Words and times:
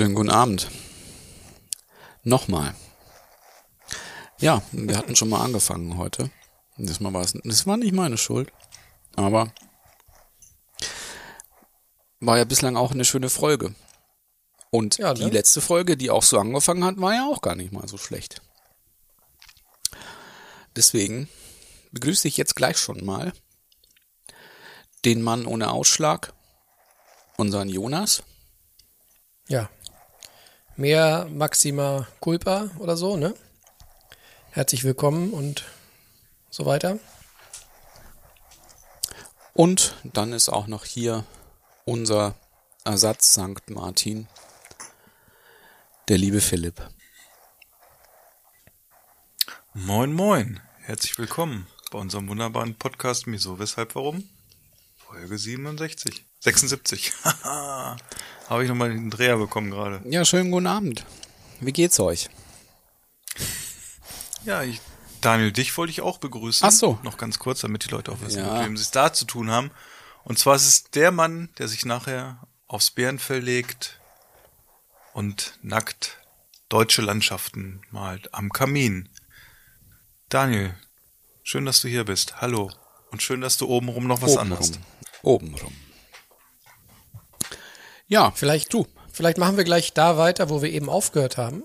Schönen 0.00 0.14
guten 0.14 0.30
Abend. 0.30 0.70
Nochmal. 2.22 2.74
Ja, 4.38 4.62
wir 4.72 4.96
hatten 4.96 5.14
schon 5.14 5.28
mal 5.28 5.44
angefangen 5.44 5.98
heute. 5.98 6.30
Diesmal 6.78 7.12
war 7.12 7.20
es, 7.20 7.34
das 7.44 7.66
war 7.66 7.76
nicht 7.76 7.92
meine 7.92 8.16
Schuld. 8.16 8.50
Aber 9.14 9.52
war 12.18 12.38
ja 12.38 12.44
bislang 12.44 12.78
auch 12.78 12.92
eine 12.92 13.04
schöne 13.04 13.28
Folge. 13.28 13.74
Und 14.70 14.96
Ja, 14.96 15.12
ne? 15.12 15.26
die 15.26 15.36
letzte 15.36 15.60
Folge, 15.60 15.98
die 15.98 16.08
auch 16.08 16.22
so 16.22 16.38
angefangen 16.38 16.82
hat, 16.82 16.98
war 16.98 17.12
ja 17.12 17.26
auch 17.26 17.42
gar 17.42 17.54
nicht 17.54 17.70
mal 17.70 17.86
so 17.86 17.98
schlecht. 17.98 18.40
Deswegen 20.76 21.28
begrüße 21.92 22.26
ich 22.26 22.38
jetzt 22.38 22.56
gleich 22.56 22.78
schon 22.78 23.04
mal 23.04 23.34
den 25.04 25.20
Mann 25.20 25.44
ohne 25.44 25.70
Ausschlag, 25.70 26.32
unseren 27.36 27.68
Jonas. 27.68 28.22
Ja. 29.46 29.68
Mehr 30.80 31.28
Maxima 31.30 32.08
Culpa 32.20 32.70
oder 32.78 32.96
so, 32.96 33.18
ne? 33.18 33.34
Herzlich 34.48 34.82
willkommen 34.82 35.34
und 35.34 35.66
so 36.48 36.64
weiter. 36.64 36.98
Und 39.52 39.94
dann 40.04 40.32
ist 40.32 40.48
auch 40.48 40.68
noch 40.68 40.86
hier 40.86 41.26
unser 41.84 42.34
Ersatz 42.82 43.32
St. 43.32 43.68
Martin, 43.68 44.26
der 46.08 46.16
liebe 46.16 46.40
Philipp. 46.40 46.80
Moin, 49.74 50.14
moin. 50.14 50.60
Herzlich 50.78 51.18
willkommen 51.18 51.66
bei 51.90 51.98
unserem 51.98 52.26
wunderbaren 52.26 52.74
Podcast 52.74 53.26
Wieso, 53.26 53.58
Weshalb, 53.58 53.94
Warum? 53.96 54.26
Folge 54.96 55.36
67. 55.36 56.24
76. 56.38 57.12
Habe 58.50 58.64
ich 58.64 58.68
nochmal 58.68 58.90
den 58.90 59.10
Dreher 59.10 59.36
bekommen 59.36 59.70
gerade. 59.70 60.02
Ja, 60.10 60.24
schönen 60.24 60.50
guten 60.50 60.66
Abend. 60.66 61.06
Wie 61.60 61.72
geht's 61.72 61.98
euch? 62.00 62.28
Ja, 64.42 64.62
ich, 64.62 64.80
Daniel, 65.20 65.52
dich 65.52 65.76
wollte 65.76 65.90
ich 65.90 66.00
auch 66.00 66.16
begrüßen. 66.16 66.66
Ach 66.66 66.72
so. 66.72 66.98
Noch 67.02 67.18
ganz 67.18 67.38
kurz, 67.38 67.60
damit 67.60 67.84
die 67.84 67.90
Leute 67.90 68.10
auch 68.10 68.22
wissen, 68.22 68.38
Ja. 68.38 68.54
mit 68.54 68.64
wem 68.64 68.76
sie 68.78 68.82
es 68.84 68.90
da 68.90 69.12
zu 69.12 69.26
tun 69.26 69.50
haben. 69.50 69.70
Und 70.24 70.38
zwar 70.38 70.56
ist 70.56 70.66
es 70.66 70.84
der 70.84 71.10
Mann, 71.12 71.50
der 71.58 71.68
sich 71.68 71.84
nachher 71.84 72.40
aufs 72.66 72.90
Bärenfell 72.90 73.40
legt 73.40 74.00
und 75.12 75.58
nackt 75.60 76.16
deutsche 76.70 77.02
Landschaften 77.02 77.82
malt 77.90 78.32
am 78.32 78.48
Kamin. 78.50 79.10
Daniel, 80.30 80.74
schön, 81.42 81.66
dass 81.66 81.82
du 81.82 81.88
hier 81.88 82.04
bist. 82.04 82.40
Hallo. 82.40 82.72
Und 83.10 83.22
schön, 83.22 83.42
dass 83.42 83.58
du 83.58 83.66
obenrum 83.68 84.06
noch 84.06 84.22
was 84.22 84.38
anhast. 84.38 84.80
Oben 85.22 85.54
rum. 85.54 85.74
Ja, 88.10 88.32
Vielleicht 88.34 88.72
du. 88.74 88.86
Vielleicht 89.12 89.38
machen 89.38 89.56
wir 89.56 89.64
gleich 89.64 89.92
da 89.92 90.16
weiter, 90.18 90.50
wo 90.50 90.62
wir 90.62 90.70
eben 90.70 90.88
aufgehört 90.88 91.36
haben. 91.36 91.62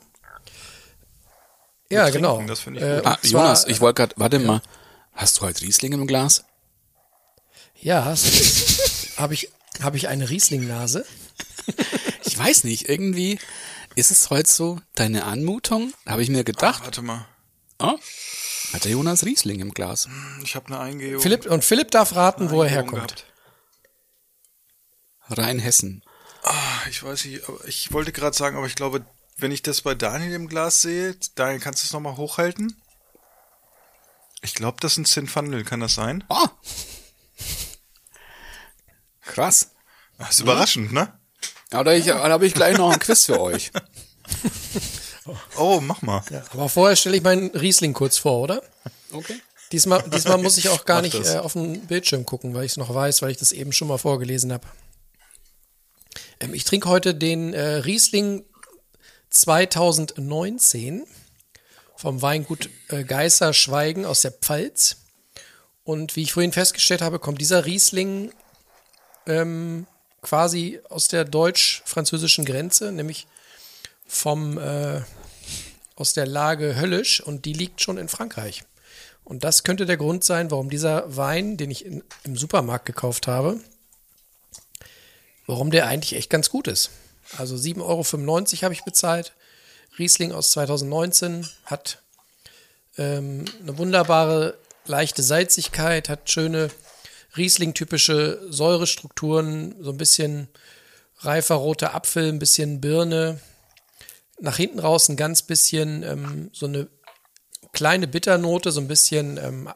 Ja, 1.90 2.04
trinken, 2.04 2.18
genau. 2.22 2.42
das 2.48 2.60
finde 2.60 2.80
ich 2.80 2.86
Äh, 2.86 2.96
gut. 2.98 3.06
ah, 3.08 3.18
zwar- 3.22 3.42
Jonas, 3.44 3.66
ich 3.68 3.82
wollte 3.82 3.96
gerade, 4.02 4.14
warte 4.18 4.40
mal. 4.40 4.62
Hast 5.14 5.38
du 5.38 5.42
halt 5.42 5.62
Riesling 5.62 5.94
im 5.94 6.08
Glas? 6.08 6.44
Ja, 7.82 8.06
hast 8.06 8.26
Habe 9.18 9.34
ich, 9.34 9.50
hab 9.82 9.96
ich 9.96 10.08
eine 10.08 10.30
Riesling-Nase? 10.30 11.06
Ich 12.28 12.38
weiß 12.38 12.66
nicht, 12.66 12.90
irgendwie 12.90 13.40
ist 13.96 14.12
es 14.12 14.30
heute 14.30 14.50
so 14.50 14.80
deine 14.96 15.24
Anmutung? 15.24 15.94
Habe 16.06 16.22
ich 16.22 16.30
mir 16.30 16.44
gedacht. 16.44 16.84
Warte 16.84 17.02
mal. 17.02 17.26
Oh, 17.80 17.98
hat 18.74 18.84
der 18.84 18.92
Jonas 18.92 19.24
Riesling 19.24 19.62
im 19.62 19.72
Glas? 19.74 20.10
Ich 20.44 20.56
habe 20.56 20.68
eine 20.68 20.80
Eingehung. 20.80 21.22
Philipp, 21.22 21.46
und 21.46 21.64
Philipp 21.64 21.92
darf 21.92 22.14
raten, 22.16 22.50
wo 22.52 22.62
er 22.64 22.70
herkommt. 22.70 22.94
gehabt. 23.16 23.26
Rheinhessen. 25.30 26.04
Ah, 26.48 26.88
Ich 26.90 27.02
weiß 27.04 27.26
nicht, 27.26 27.48
aber 27.50 27.66
ich 27.68 27.92
wollte 27.92 28.12
gerade 28.12 28.36
sagen, 28.38 28.56
aber 28.56 28.68
ich 28.68 28.76
glaube, 28.76 29.04
wenn 29.38 29.52
ich 29.52 29.64
das 29.64 29.82
bei 29.82 29.96
Daniel 29.96 30.34
im 30.34 30.48
Glas 30.48 30.82
sehe, 30.82 31.16
Daniel, 31.36 31.60
kannst 31.60 31.84
du 31.84 31.88
es 31.88 31.94
nochmal 31.94 32.18
hochhalten? 32.18 32.80
Ich 34.42 34.54
glaube, 34.54 34.78
das 34.80 34.94
ist 34.94 34.98
ein 35.00 35.06
Zinfandel, 35.06 35.64
kann 35.64 35.80
das 35.80 35.96
sein? 35.96 36.24
Oh. 36.30 36.48
Krass. 39.22 39.72
Das 40.20 40.32
ist 40.32 40.40
überraschend, 40.42 40.94
ne? 40.94 41.12
Aber 41.72 41.96
ich, 41.96 42.06
dann 42.06 42.32
habe 42.32 42.46
ich 42.46 42.54
gleich 42.54 42.78
noch 42.78 42.92
ein 42.92 43.00
Quiz 43.00 43.26
für 43.26 43.42
euch. 43.42 43.72
Oh, 45.58 45.80
mach 45.82 46.04
mal. 46.04 46.24
Ja, 46.30 46.44
aber 46.52 46.70
vorher 46.70 46.96
stelle 46.96 47.18
ich 47.18 47.24
meinen 47.24 47.50
Riesling 47.50 47.94
kurz 47.94 48.20
vor, 48.20 48.42
oder? 48.42 48.62
Okay. 49.12 49.42
Diesmal, 49.72 50.04
diesmal 50.08 50.38
muss 50.38 50.58
ich 50.60 50.70
auch 50.70 50.86
gar 50.86 50.98
Mach 50.98 51.04
nicht 51.04 51.16
äh, 51.16 51.40
auf 51.40 51.54
den 51.54 51.88
Bildschirm 51.88 52.28
gucken, 52.28 52.54
weil 52.54 52.66
ich 52.66 52.74
es 52.74 52.78
noch 52.78 52.94
weiß, 52.94 53.24
weil 53.24 53.32
ich 53.32 53.38
das 53.38 53.52
eben 53.52 53.72
schon 53.72 53.88
mal 53.88 53.98
vorgelesen 53.98 54.54
habe. 54.54 54.68
Ähm, 56.40 56.54
ich 56.54 56.64
trinke 56.64 56.90
heute 56.90 57.16
den 57.16 57.54
äh, 57.54 57.62
Riesling 57.62 58.46
2019 59.30 61.06
vom 61.96 62.22
Weingut 62.22 62.70
äh, 62.90 63.04
Geißer 63.04 63.54
Schweigen 63.54 64.06
aus 64.06 64.22
der 64.22 64.32
Pfalz. 64.32 64.98
Und 65.84 66.16
wie 66.16 66.24
ich 66.24 66.34
vorhin 66.34 66.52
festgestellt 66.52 67.02
habe, 67.02 67.20
kommt 67.20 67.40
dieser 67.40 67.66
Riesling 67.66 68.32
ähm, 69.28 69.88
quasi 70.22 70.80
aus 70.90 71.08
der 71.08 71.26
deutsch-französischen 71.26 72.46
Grenze, 72.46 72.92
nämlich 72.92 73.28
vom 74.08 74.58
äh, 74.58 75.02
aus 75.96 76.14
der 76.14 76.26
Lage 76.26 76.76
Höllisch 76.76 77.22
und 77.22 77.46
die 77.46 77.54
liegt 77.54 77.82
schon 77.82 77.98
in 77.98 78.10
Frankreich. 78.10 78.64
Und 79.24 79.44
das 79.44 79.64
könnte 79.64 79.86
der 79.86 79.98
Grund 79.98 80.24
sein, 80.24 80.52
warum 80.52 80.70
dieser 80.70 81.16
Wein, 81.16 81.58
den 81.58 81.72
ich 81.72 81.86
in, 81.86 82.04
im 82.24 82.38
Supermarkt 82.38 82.86
gekauft 82.86 83.28
habe, 83.28 83.60
warum 85.48 85.72
der 85.72 85.88
eigentlich 85.88 86.16
echt 86.16 86.30
ganz 86.30 86.50
gut 86.50 86.68
ist. 86.68 86.92
Also 87.38 87.56
7,95 87.56 87.82
Euro 87.82 88.62
habe 88.64 88.74
ich 88.74 88.84
bezahlt. 88.84 89.34
Riesling 89.98 90.32
aus 90.32 90.52
2019 90.52 91.48
hat 91.66 92.02
ähm, 92.98 93.46
eine 93.62 93.78
wunderbare 93.78 94.58
leichte 94.86 95.24
Salzigkeit, 95.24 96.10
hat 96.10 96.30
schöne 96.30 96.70
Riesling-typische 97.38 98.48
Säurestrukturen, 98.50 99.76
so 99.82 99.92
ein 99.92 99.98
bisschen 99.98 100.48
reifer 101.20 101.56
roter 101.56 101.94
Apfel, 101.94 102.30
ein 102.30 102.40
bisschen 102.40 102.82
Birne. 102.82 103.40
Nach 104.40 104.58
hinten 104.58 104.80
raus 104.80 105.10
ein 105.10 105.18
ganz 105.18 105.42
bisschen 105.42 106.04
ähm, 106.04 106.50
so 106.54 106.66
eine 106.66 106.88
kleine 107.74 108.08
Bitternote, 108.08 108.72
so 108.72 108.80
ein 108.80 108.88
bisschen, 108.88 109.38
ähm, 109.38 109.70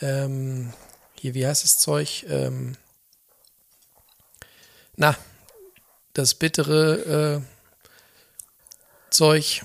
ähm, 0.00 0.72
hier, 1.18 1.34
wie 1.34 1.46
heißt 1.46 1.64
das 1.64 1.78
Zeug? 1.78 2.24
Ähm, 2.28 2.76
na, 4.96 5.16
das 6.14 6.34
bittere 6.34 7.42
äh, 7.42 9.10
Zeug. 9.10 9.62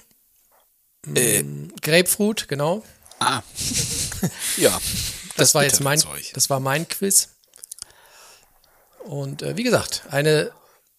Mm, 1.06 1.69
Grapefruit, 1.81 2.47
genau. 2.47 2.84
Ah. 3.19 3.41
ja. 4.58 4.80
Das, 5.38 5.56
war 5.56 5.64
jetzt 5.64 5.80
mein, 5.80 5.97
Zeug. 5.97 6.31
das 6.34 6.52
war 6.52 6.59
mein 6.59 6.88
Quiz. 6.88 7.30
Und 9.06 9.41
äh, 9.41 9.58
wie 9.58 9.64
gesagt, 9.64 10.03
eine 10.12 10.52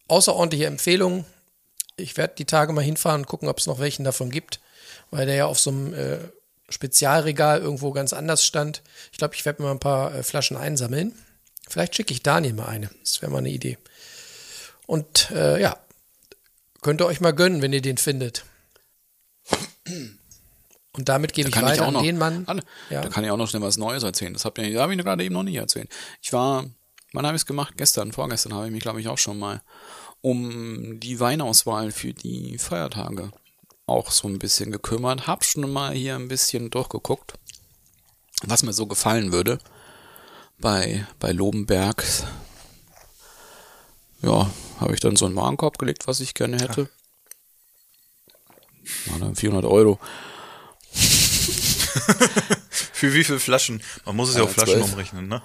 außerordentliche 0.09 0.67
Empfehlung. 0.67 1.25
Ich 1.97 2.17
werde 2.17 2.35
die 2.37 2.47
Tage 2.47 2.73
mal 2.73 2.83
hinfahren 2.83 3.21
und 3.21 3.27
gucken, 3.27 3.49
ob 3.49 3.59
es 3.59 3.67
noch 3.67 3.79
welchen 3.79 4.05
davon 4.05 4.31
gibt, 4.31 4.59
weil 5.11 5.27
der 5.27 5.35
ja 5.37 5.47
auf 5.47 5.61
so 5.61 5.71
einem 5.71 5.95
äh, 5.95 6.19
Spezialregal 6.69 7.61
irgendwo 7.61 7.93
ganz 7.93 8.13
anders 8.13 8.45
stand. 8.45 8.83
Ich 9.13 9.19
glaube, 9.19 9.35
ich 9.35 9.45
werde 9.45 9.63
mir 9.63 9.69
mal 9.69 9.75
ein 9.75 9.81
paar 9.81 10.15
äh, 10.15 10.23
Flaschen 10.23 10.57
einsammeln. 10.57 11.15
Vielleicht 11.69 11.95
schicke 11.95 12.13
ich 12.13 12.23
Daniel 12.23 12.55
mal 12.55 12.67
eine. 12.67 12.91
Das 13.01 13.23
wäre 13.23 13.31
mal 13.31 13.39
eine 13.39 13.51
Idee. 13.51 13.79
Und 14.93 15.31
äh, 15.31 15.59
ja, 15.59 15.79
könnt 16.83 17.01
ihr 17.01 17.07
euch 17.07 17.23
mal 17.23 17.33
gönnen, 17.33 17.63
wenn 17.63 17.73
ihr 17.73 17.81
den 17.81 17.97
findet. 17.97 18.45
Und 20.93 21.09
damit 21.09 21.33
gebe 21.33 21.49
Da 21.49 21.57
ich 21.57 21.63
ich 21.63 21.71
weiter 21.71 21.87
an 21.87 21.95
noch, 21.95 22.03
den 22.03 22.19
Mann. 22.19 22.43
Anne, 22.47 22.63
Ja. 22.91 23.01
Da 23.01 23.09
kann 23.09 23.25
ich 23.25 23.31
auch 23.31 23.39
noch 23.39 23.49
schnell 23.49 23.63
was 23.63 23.79
Neues 23.79 24.03
erzählen. 24.03 24.35
Das 24.35 24.45
habe 24.45 24.61
ich, 24.61 24.77
hab 24.77 24.91
ich 24.91 24.99
gerade 24.99 25.25
eben 25.25 25.33
noch 25.33 25.45
nicht 25.45 25.55
erzählt. 25.57 25.89
Ich 26.21 26.35
war, 26.35 26.67
wann 27.15 27.25
habe 27.25 27.35
ich 27.35 27.41
es 27.41 27.47
gemacht? 27.47 27.73
Gestern, 27.79 28.13
vorgestern 28.13 28.53
habe 28.53 28.67
ich 28.67 28.71
mich, 28.71 28.83
glaube 28.83 29.01
ich, 29.01 29.09
auch 29.09 29.17
schon 29.17 29.39
mal 29.39 29.63
um 30.21 31.01
die 31.01 31.19
Weinauswahl 31.19 31.91
für 31.91 32.13
die 32.13 32.59
Feiertage 32.59 33.31
auch 33.87 34.11
so 34.11 34.29
ein 34.29 34.39
bisschen 34.39 34.73
gekümmert. 34.73 35.27
Hab 35.27 35.43
schon 35.43 35.73
mal 35.73 35.95
hier 35.95 36.17
ein 36.17 36.29
bisschen 36.29 36.69
durchgeguckt, 36.69 37.33
was 38.45 38.63
mir 38.63 38.75
so 38.75 38.87
gefallen 38.87 39.33
würde 39.33 39.59
bei, 40.59 41.07
bei 41.19 41.33
Lobenberg. 41.33 42.05
Ja, 44.23 44.51
habe 44.79 44.95
ich 44.95 45.01
dann 45.01 45.17
so 45.17 45.27
einen 45.27 45.37
Warenkorb 45.37 45.79
gelegt, 45.79 46.07
was 46.07 46.21
ich 46.21 46.35
gerne 46.35 46.59
hätte. 46.59 46.89
War 49.07 49.19
dann 49.19 49.35
400 49.37 49.65
Euro. 49.71 49.99
Für 52.93 53.13
wie 53.15 53.25
viele 53.25 53.41
Flaschen? 53.41 53.83
Man 54.05 54.17
muss 54.17 54.29
es 54.31 54.37
ja 54.37 54.43
Äh, 54.43 54.45
auf 54.45 54.53
Flaschen 54.53 54.75
zwölf. 54.75 54.93
umrechnen, 54.93 55.29
ne? 55.29 55.43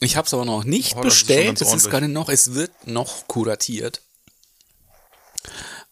Ich 0.00 0.16
habe 0.16 0.26
es 0.26 0.34
aber 0.34 0.44
noch 0.44 0.64
nicht 0.64 0.96
Oh, 0.96 1.00
bestellt. 1.00 1.60
Es 1.60 1.72
ist 1.72 1.90
gerade 1.90 2.08
noch, 2.08 2.28
es 2.28 2.54
wird 2.54 2.86
noch 2.86 3.26
kuratiert. 3.26 4.02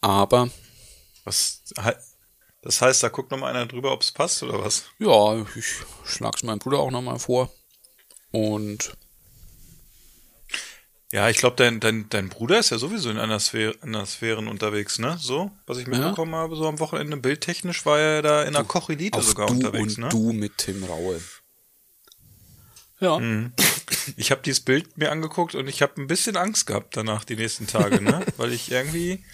Aber 0.00 0.50
Was, 1.24 1.62
das 2.62 2.80
heißt, 2.80 3.02
da 3.02 3.08
guckt 3.08 3.30
noch 3.32 3.38
mal 3.38 3.50
einer 3.50 3.66
drüber, 3.66 3.92
ob 3.92 4.02
es 4.02 4.12
passt 4.12 4.42
oder 4.44 4.62
was? 4.62 4.84
ja, 4.98 5.44
ich 5.56 5.66
schlag's 6.04 6.42
meinem 6.44 6.60
Bruder 6.60 6.78
auch 6.78 6.90
nochmal 6.92 7.18
vor. 7.18 7.50
Und 8.30 8.96
Ja, 11.16 11.30
ich 11.30 11.38
glaube, 11.38 11.56
dein, 11.56 11.80
dein, 11.80 12.10
dein 12.10 12.28
Bruder 12.28 12.58
ist 12.58 12.68
ja 12.68 12.76
sowieso 12.76 13.08
in 13.08 13.16
einer 13.16 13.40
Sphäre, 13.40 13.74
in 13.82 13.94
einer 13.96 14.04
Sphären 14.04 14.48
unterwegs, 14.48 14.98
ne? 14.98 15.16
So, 15.18 15.50
was 15.64 15.78
ich 15.78 15.86
mitbekommen 15.86 16.34
habe, 16.34 16.56
so 16.56 16.68
am 16.68 16.78
Wochenende 16.78 17.16
bildtechnisch 17.16 17.86
war 17.86 17.98
er 17.98 18.20
da 18.20 18.42
in 18.42 18.52
der 18.52 18.64
Koch-Elite 18.64 19.22
sogar 19.22 19.46
du 19.46 19.54
unterwegs, 19.54 19.96
und 19.96 19.98
ne? 20.02 20.08
du 20.10 20.32
mit 20.34 20.58
Tim 20.58 20.84
Raue. 20.84 21.18
Ja. 23.00 23.18
Ich 24.18 24.30
habe 24.30 24.42
dieses 24.42 24.60
Bild 24.60 24.98
mir 24.98 25.10
angeguckt 25.10 25.54
und 25.54 25.68
ich 25.68 25.80
habe 25.80 25.98
ein 26.02 26.06
bisschen 26.06 26.36
Angst 26.36 26.66
gehabt 26.66 26.98
danach 26.98 27.24
die 27.24 27.36
nächsten 27.36 27.66
Tage, 27.66 28.02
ne? 28.02 28.20
Weil 28.36 28.52
ich 28.52 28.70
irgendwie 28.70 29.24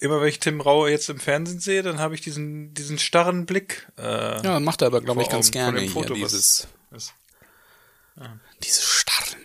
immer 0.00 0.22
wenn 0.22 0.28
ich 0.28 0.40
Tim 0.40 0.62
Raue 0.62 0.90
jetzt 0.90 1.10
im 1.10 1.20
Fernsehen 1.20 1.60
sehe, 1.60 1.82
dann 1.82 1.98
habe 1.98 2.14
ich 2.14 2.22
diesen 2.22 2.72
diesen 2.72 2.98
starren 2.98 3.44
Blick. 3.44 3.88
Äh, 3.98 4.42
Ja, 4.42 4.58
macht 4.58 4.80
er 4.80 4.86
aber, 4.86 5.02
glaube 5.02 5.20
ich, 5.20 5.28
ganz 5.28 5.48
Augen 5.48 5.52
gerne 5.52 5.80
dem 5.80 5.82
hier 5.84 5.92
Foto, 5.92 6.14
was- 6.14 6.32
dieses, 6.32 6.68
was- 6.88 7.12
diese 8.62 8.80
Starren. 8.80 9.41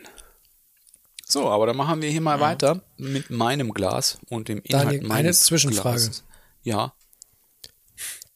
So, 1.29 1.49
aber 1.49 1.65
dann 1.67 1.75
machen 1.75 2.01
wir 2.01 2.09
hier 2.09 2.21
mal 2.21 2.39
weiter 2.39 2.81
mit 2.95 3.29
meinem 3.29 3.73
Glas 3.73 4.17
und 4.29 4.47
dem 4.47 4.61
Inhalt 4.63 4.85
Daniel, 4.85 4.99
eine 5.01 5.07
meines 5.09 5.41
Zwischenfrage. 5.41 5.97
Glases. 5.97 6.23
Ja. 6.63 6.93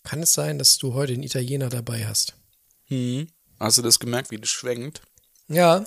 Kann 0.03 0.21
es 0.23 0.33
sein, 0.33 0.57
dass 0.59 0.77
du 0.77 0.93
heute 0.93 1.13
einen 1.13 1.23
Italiener 1.23 1.69
dabei 1.69 2.05
hast? 2.05 2.35
Hm. 2.87 3.27
Hast 3.59 3.77
du 3.77 3.81
das 3.81 3.99
gemerkt, 3.99 4.31
wie 4.31 4.37
das 4.39 4.49
schwenkt? 4.49 5.01
Ja, 5.47 5.85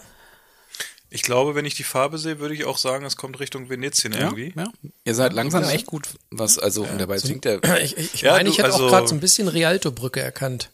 Ich 1.10 1.22
glaube, 1.22 1.54
wenn 1.54 1.64
ich 1.66 1.74
die 1.74 1.84
Farbe 1.84 2.18
sehe, 2.18 2.38
würde 2.40 2.54
ich 2.54 2.64
auch 2.64 2.78
sagen, 2.78 3.04
es 3.04 3.16
kommt 3.16 3.38
Richtung 3.38 3.68
Venetien 3.68 4.14
irgendwie. 4.14 4.52
Ja. 4.56 4.72
Ihr 5.04 5.14
seid 5.14 5.32
langsam 5.32 5.62
echt 5.64 5.86
gut, 5.86 6.08
was, 6.30 6.58
also, 6.58 6.84
und 6.84 6.98
dabei 6.98 7.18
singt 7.18 7.44
der, 7.44 7.62
ich, 7.82 7.96
ich, 7.98 8.14
ich 8.14 8.22
Ja, 8.22 8.32
meine, 8.32 8.44
du, 8.44 8.50
ich 8.50 8.58
hätte 8.58 8.72
also- 8.72 8.86
auch 8.86 8.90
gerade 8.90 9.08
so 9.08 9.14
ein 9.14 9.20
bisschen 9.20 9.48
Rialto-Brücke 9.48 10.20
erkannt. 10.20 10.70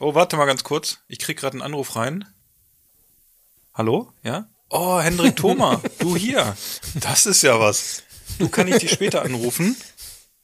Oh, 0.00 0.14
warte 0.14 0.36
mal 0.36 0.46
ganz 0.46 0.64
kurz. 0.64 0.98
Ich 1.06 1.18
krieg 1.20 1.38
gerade 1.38 1.52
einen 1.54 1.62
Anruf 1.62 1.94
rein. 1.96 2.24
Hallo? 3.74 4.12
Ja? 4.24 4.48
Oh, 4.70 4.98
Hendrik 5.00 5.36
Thoma, 5.36 5.80
du 5.98 6.16
hier. 6.16 6.56
Das 7.00 7.26
ist 7.26 7.42
ja 7.42 7.60
was. 7.60 8.02
Du 8.38 8.48
kann 8.48 8.66
ich 8.68 8.78
dich 8.78 8.90
später 8.90 9.22
anrufen? 9.22 9.76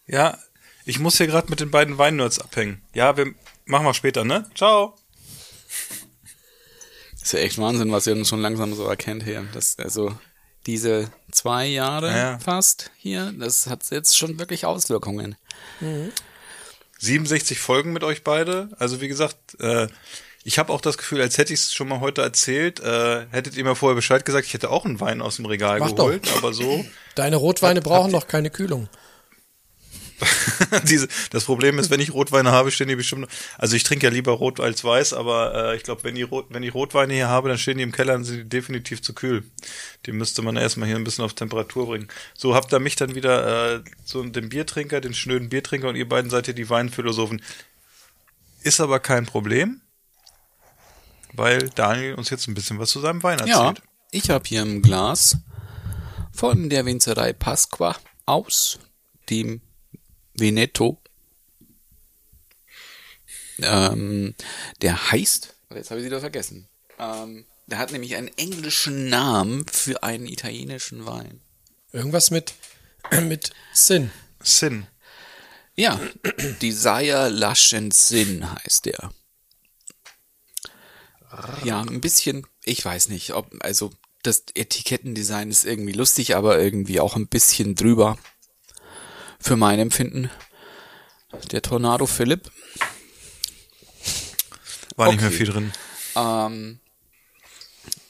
Ja, 0.07 0.39
ich 0.85 0.99
muss 0.99 1.17
hier 1.17 1.27
gerade 1.27 1.49
mit 1.51 1.61
den 1.61 1.71
beiden 1.71 1.99
Weinnerds 1.99 2.39
abhängen. 2.39 2.83
Ja, 2.95 3.17
wir 3.17 3.33
machen 3.65 3.87
wir 3.87 3.95
später, 3.95 4.25
ne? 4.25 4.49
Ciao. 4.55 4.97
ist 7.21 7.33
ja 7.33 7.41
echt 7.41 7.59
Wahnsinn, 7.59 7.93
was 7.93 8.07
ihr 8.07 8.15
dann 8.15 8.25
schon 8.25 8.41
langsam 8.41 8.75
so 8.75 8.85
erkennt 8.87 9.23
hier. 9.25 9.47
Das, 9.53 9.79
also, 9.79 10.17
diese 10.67 11.11
zwei 11.33 11.67
Jahre 11.67 12.09
Ja. 12.11 12.39
fast 12.39 12.91
hier, 12.97 13.33
das 13.39 13.67
hat 13.67 13.89
jetzt 13.91 14.17
schon 14.17 14.39
wirklich 14.39 14.67
Auswirkungen. 14.67 15.37
67 16.99 17.59
Folgen 17.59 17.93
mit 17.93 18.05
euch 18.05 18.23
beide. 18.25 18.69
Also 18.79 19.01
wie 19.01 19.09
gesagt, 19.09 19.59
äh, 19.61 19.89
ich 20.43 20.59
habe 20.59 20.73
auch 20.73 20.81
das 20.81 20.97
Gefühl, 20.97 21.21
als 21.21 21.37
hätte 21.39 21.53
ich 21.53 21.61
es 21.61 21.75
schon 21.75 21.89
mal 21.89 22.01
heute 22.01 22.23
erzählt, 22.23 22.81
äh, 22.81 23.27
hättet 23.31 23.57
ihr 23.57 23.65
mir 23.65 23.77
vorher 23.77 23.95
Bescheid 23.95 24.25
gesagt, 24.25 24.47
ich 24.47 24.55
hätte 24.55 24.71
auch 24.71 24.85
einen 24.85 25.01
Wein 25.01 25.21
aus 25.21 25.37
dem 25.37 25.47
Regal 25.47 25.81
Mach 25.81 25.91
doch. 25.91 26.07
geholt, 26.07 26.29
aber 26.37 26.55
so. 26.55 26.85
Deine 27.15 27.37
Rotweine 27.37 27.83
brauchen 27.83 28.13
doch 28.13 28.27
keine 28.27 28.51
Kühlung. 28.51 28.89
Diese, 30.85 31.09
das 31.31 31.45
Problem 31.45 31.79
ist, 31.79 31.91
wenn 31.91 32.01
ich 32.01 32.13
Rotweine 32.13 32.53
habe, 32.53 32.71
stehen 32.71 32.89
die 32.89 32.97
bestimmt. 32.97 33.29
Also 33.59 33.77
ich 33.77 33.85
trinke 33.85 34.07
ja 34.07 34.13
lieber 34.13 34.33
Rot 34.33 34.61
als 34.61 34.85
Weiß, 34.85 35.13
aber 35.13 35.73
äh, 35.73 35.77
ich 35.77 35.83
glaube, 35.83 36.05
wenn, 36.05 36.15
die 36.15 36.23
Rot, 36.23 36.47
wenn 36.51 36.63
ich 36.63 36.75
Rotweine 36.75 37.15
hier 37.15 37.29
habe, 37.29 37.49
dann 37.49 37.59
stehen 37.59 37.79
die 37.79 37.83
im 37.83 37.93
Keller 37.93 38.15
und 38.15 38.25
sind 38.25 38.39
die 38.39 38.49
definitiv 38.49 39.03
zu 39.03 39.15
kühl. 39.15 39.45
Die 40.07 40.13
müsste 40.13 40.43
man 40.43 40.57
erstmal 40.57 40.89
hier 40.89 40.97
ein 40.97 41.05
bisschen 41.05 41.25
auf 41.25 41.35
Temperatur 41.35 41.87
bringen. 41.87 42.09
So 42.35 42.55
habt 42.55 42.73
ihr 42.73 42.81
mich 42.81 42.97
dann 42.97 43.15
wieder 43.15 43.77
äh, 43.77 43.81
so 44.05 44.23
den 44.23 44.49
Biertrinker, 44.49 45.01
den 45.01 45.15
schnöden 45.15 45.49
Biertrinker 45.49 45.89
und 45.89 45.97
ihr 45.97 46.09
beiden 46.09 46.31
seid 46.31 46.47
hier 46.47 46.55
die 46.55 46.69
Weinphilosophen. 46.69 47.43
Ist 48.63 48.81
aber 48.81 49.01
kein 49.01 49.25
Problem, 49.25 49.81
weil 51.33 51.69
Daniel 51.71 52.15
uns 52.15 52.31
jetzt 52.31 52.47
ein 52.49 52.55
bisschen 52.55 52.79
was 52.79 52.91
zu 52.91 53.01
seinem 53.01 53.23
Wein 53.23 53.39
Ja, 53.47 53.69
erzählt. 53.69 53.87
ich 54.11 54.31
habe 54.31 54.45
hier 54.47 54.63
ein 54.63 54.83
Glas 54.83 55.39
von 56.33 56.71
der 56.71 56.85
Winzerei 56.87 57.33
Pasqua 57.33 57.97
aus 58.27 58.79
dem 59.29 59.61
Veneto. 60.35 61.01
Ähm, 63.63 64.35
der 64.81 65.11
heißt, 65.13 65.55
jetzt 65.75 65.91
habe 65.91 66.01
ich 66.01 66.07
wieder 66.07 66.21
vergessen. 66.21 66.69
Ähm, 66.99 67.45
der 67.67 67.79
hat 67.79 67.93
nämlich 67.93 68.17
einen 68.17 68.29
englischen 68.37 69.09
Namen 69.09 69.67
für 69.69 70.03
einen 70.03 70.27
italienischen 70.27 71.05
Wein. 71.07 71.41
Irgendwas 71.93 72.31
mit, 72.31 72.55
mit 73.23 73.51
Sinn. 73.73 74.11
Sin. 74.43 74.87
Ja, 75.77 76.01
Desire 76.63 77.29
Lush 77.29 77.75
and 77.75 77.93
Sin 77.95 78.49
heißt 78.65 78.87
der. 78.87 79.13
Ja, 81.65 81.81
ein 81.81 82.01
bisschen, 82.01 82.47
ich 82.65 82.85
weiß 82.85 83.09
nicht, 83.09 83.35
ob, 83.35 83.49
also 83.61 83.91
das 84.23 84.45
Etikettendesign 84.55 85.51
ist 85.51 85.65
irgendwie 85.65 85.93
lustig, 85.93 86.37
aber 86.37 86.59
irgendwie 86.61 87.01
auch 87.01 87.17
ein 87.17 87.27
bisschen 87.29 87.75
drüber. 87.75 88.19
Für 89.39 89.57
mein 89.57 89.79
Empfinden. 89.79 90.31
Der 91.53 91.63
Tornado 91.63 92.07
Philipp. 92.07 92.51
War 94.97 95.09
nicht 95.09 95.21
mehr 95.21 95.29
Okay. 95.29 95.37
viel 95.37 95.47
drin. 95.47 95.73
Ähm, 96.17 96.81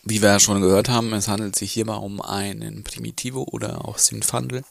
wie 0.02 0.22
wir 0.22 0.30
ja 0.30 0.40
schon 0.40 0.60
gehört 0.60 0.88
haben, 0.88 1.12
es 1.12 1.28
handelt 1.28 1.54
sich 1.54 1.72
hierbei 1.72 1.94
um 1.94 2.20
einen 2.20 2.82
Primitivo 2.82 3.42
oder 3.42 3.84
auch 3.86 3.98
Sinfandel. 3.98 4.64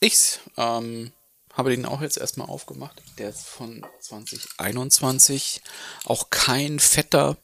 Ich 0.00 0.40
ähm, 0.56 1.12
habe 1.52 1.70
den 1.70 1.86
auch 1.86 2.00
jetzt 2.00 2.18
erstmal 2.18 2.48
aufgemacht. 2.48 3.02
Der 3.18 3.30
ist 3.30 3.46
von 3.46 3.84
2021. 4.00 5.60
Auch 6.04 6.30
kein 6.30 6.78
fetter 6.78 7.36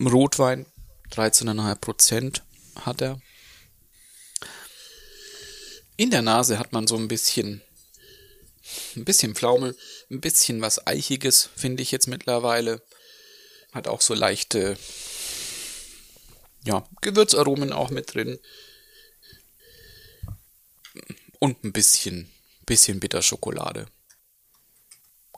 Rotwein. 0.00 0.66
13,5 1.10 1.74
Prozent 1.76 2.42
hat 2.80 3.00
er. 3.00 3.20
In 5.96 6.10
der 6.10 6.22
Nase 6.22 6.58
hat 6.58 6.72
man 6.72 6.86
so 6.86 6.96
ein 6.96 7.08
bisschen 7.08 7.62
ein 8.96 9.04
bisschen 9.04 9.34
Pflaume, 9.34 9.74
ein 10.10 10.20
bisschen 10.20 10.60
was 10.60 10.86
Eichiges, 10.86 11.50
finde 11.56 11.82
ich 11.82 11.90
jetzt 11.90 12.08
mittlerweile. 12.08 12.82
Hat 13.72 13.88
auch 13.88 14.00
so 14.00 14.14
leichte, 14.14 14.76
ja, 16.64 16.86
Gewürzaromen 17.00 17.72
auch 17.72 17.90
mit 17.90 18.14
drin. 18.14 18.38
Und 21.38 21.64
ein 21.64 21.72
bisschen, 21.72 22.30
bisschen 22.66 23.00
Bitterschokolade. 23.00 23.86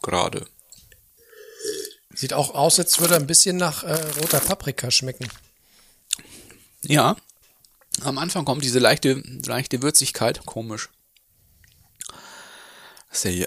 Gerade. 0.02 0.46
Sieht 2.14 2.32
auch 2.32 2.54
aus, 2.54 2.78
als 2.78 2.98
würde 3.00 3.14
er 3.14 3.20
ein 3.20 3.26
bisschen 3.26 3.56
nach 3.56 3.84
äh, 3.84 3.92
roter 4.20 4.40
Paprika 4.40 4.90
schmecken. 4.90 5.28
Ja. 6.82 7.16
Am 8.02 8.18
Anfang 8.18 8.44
kommt 8.44 8.62
diese 8.64 8.78
leichte, 8.78 9.22
leichte 9.46 9.82
Würzigkeit. 9.82 10.44
Komisch. 10.46 10.88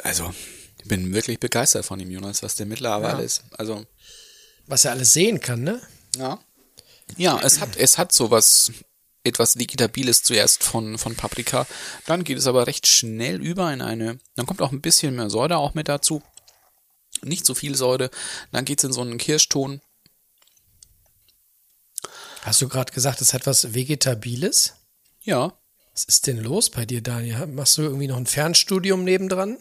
Also, 0.03 0.33
ich 0.79 0.88
bin 0.88 1.13
wirklich 1.13 1.39
begeistert 1.39 1.85
von 1.85 2.00
ihm, 2.00 2.11
Jonas, 2.11 2.43
was 2.43 2.55
der 2.55 2.65
mittlerweile 2.65 3.19
Ja. 3.19 3.23
ist. 3.23 3.43
Also, 3.51 3.85
Was 4.67 4.85
er 4.85 4.91
alles 4.91 5.13
sehen 5.13 5.39
kann, 5.39 5.61
ne? 5.63 5.81
Ja. 6.17 6.39
Ja, 7.17 7.39
es 7.41 7.59
hat, 7.59 7.75
es 7.77 7.97
hat 7.97 8.11
sowas, 8.11 8.71
etwas 9.23 9.57
Vegetabiles 9.57 10.23
zuerst 10.23 10.63
von, 10.63 10.97
von 10.97 11.15
Paprika. 11.15 11.67
Dann 12.05 12.23
geht 12.23 12.37
es 12.37 12.47
aber 12.47 12.67
recht 12.67 12.87
schnell 12.87 13.41
über 13.41 13.71
in 13.73 13.81
eine, 13.81 14.19
dann 14.35 14.45
kommt 14.45 14.61
auch 14.61 14.71
ein 14.71 14.81
bisschen 14.81 15.15
mehr 15.15 15.29
Säure 15.29 15.57
auch 15.57 15.73
mit 15.73 15.87
dazu. 15.87 16.23
Nicht 17.23 17.45
so 17.45 17.53
viel 17.53 17.75
Säure. 17.75 18.09
Dann 18.51 18.65
geht 18.65 18.79
es 18.79 18.83
in 18.85 18.93
so 18.93 19.01
einen 19.01 19.17
Kirschton. 19.17 19.81
Hast 22.41 22.61
du 22.61 22.67
gerade 22.67 22.91
gesagt, 22.91 23.21
es 23.21 23.33
hat 23.33 23.45
was 23.45 23.73
Vegetabiles? 23.73 24.73
Ja. 25.21 25.53
Was 25.93 26.05
ist 26.05 26.25
denn 26.25 26.37
los 26.37 26.69
bei 26.69 26.85
dir, 26.85 27.01
Daniel? 27.01 27.47
Machst 27.47 27.77
du 27.77 27.83
irgendwie 27.83 28.07
noch 28.07 28.17
ein 28.17 28.25
Fernstudium 28.25 29.03
nebendran? 29.03 29.57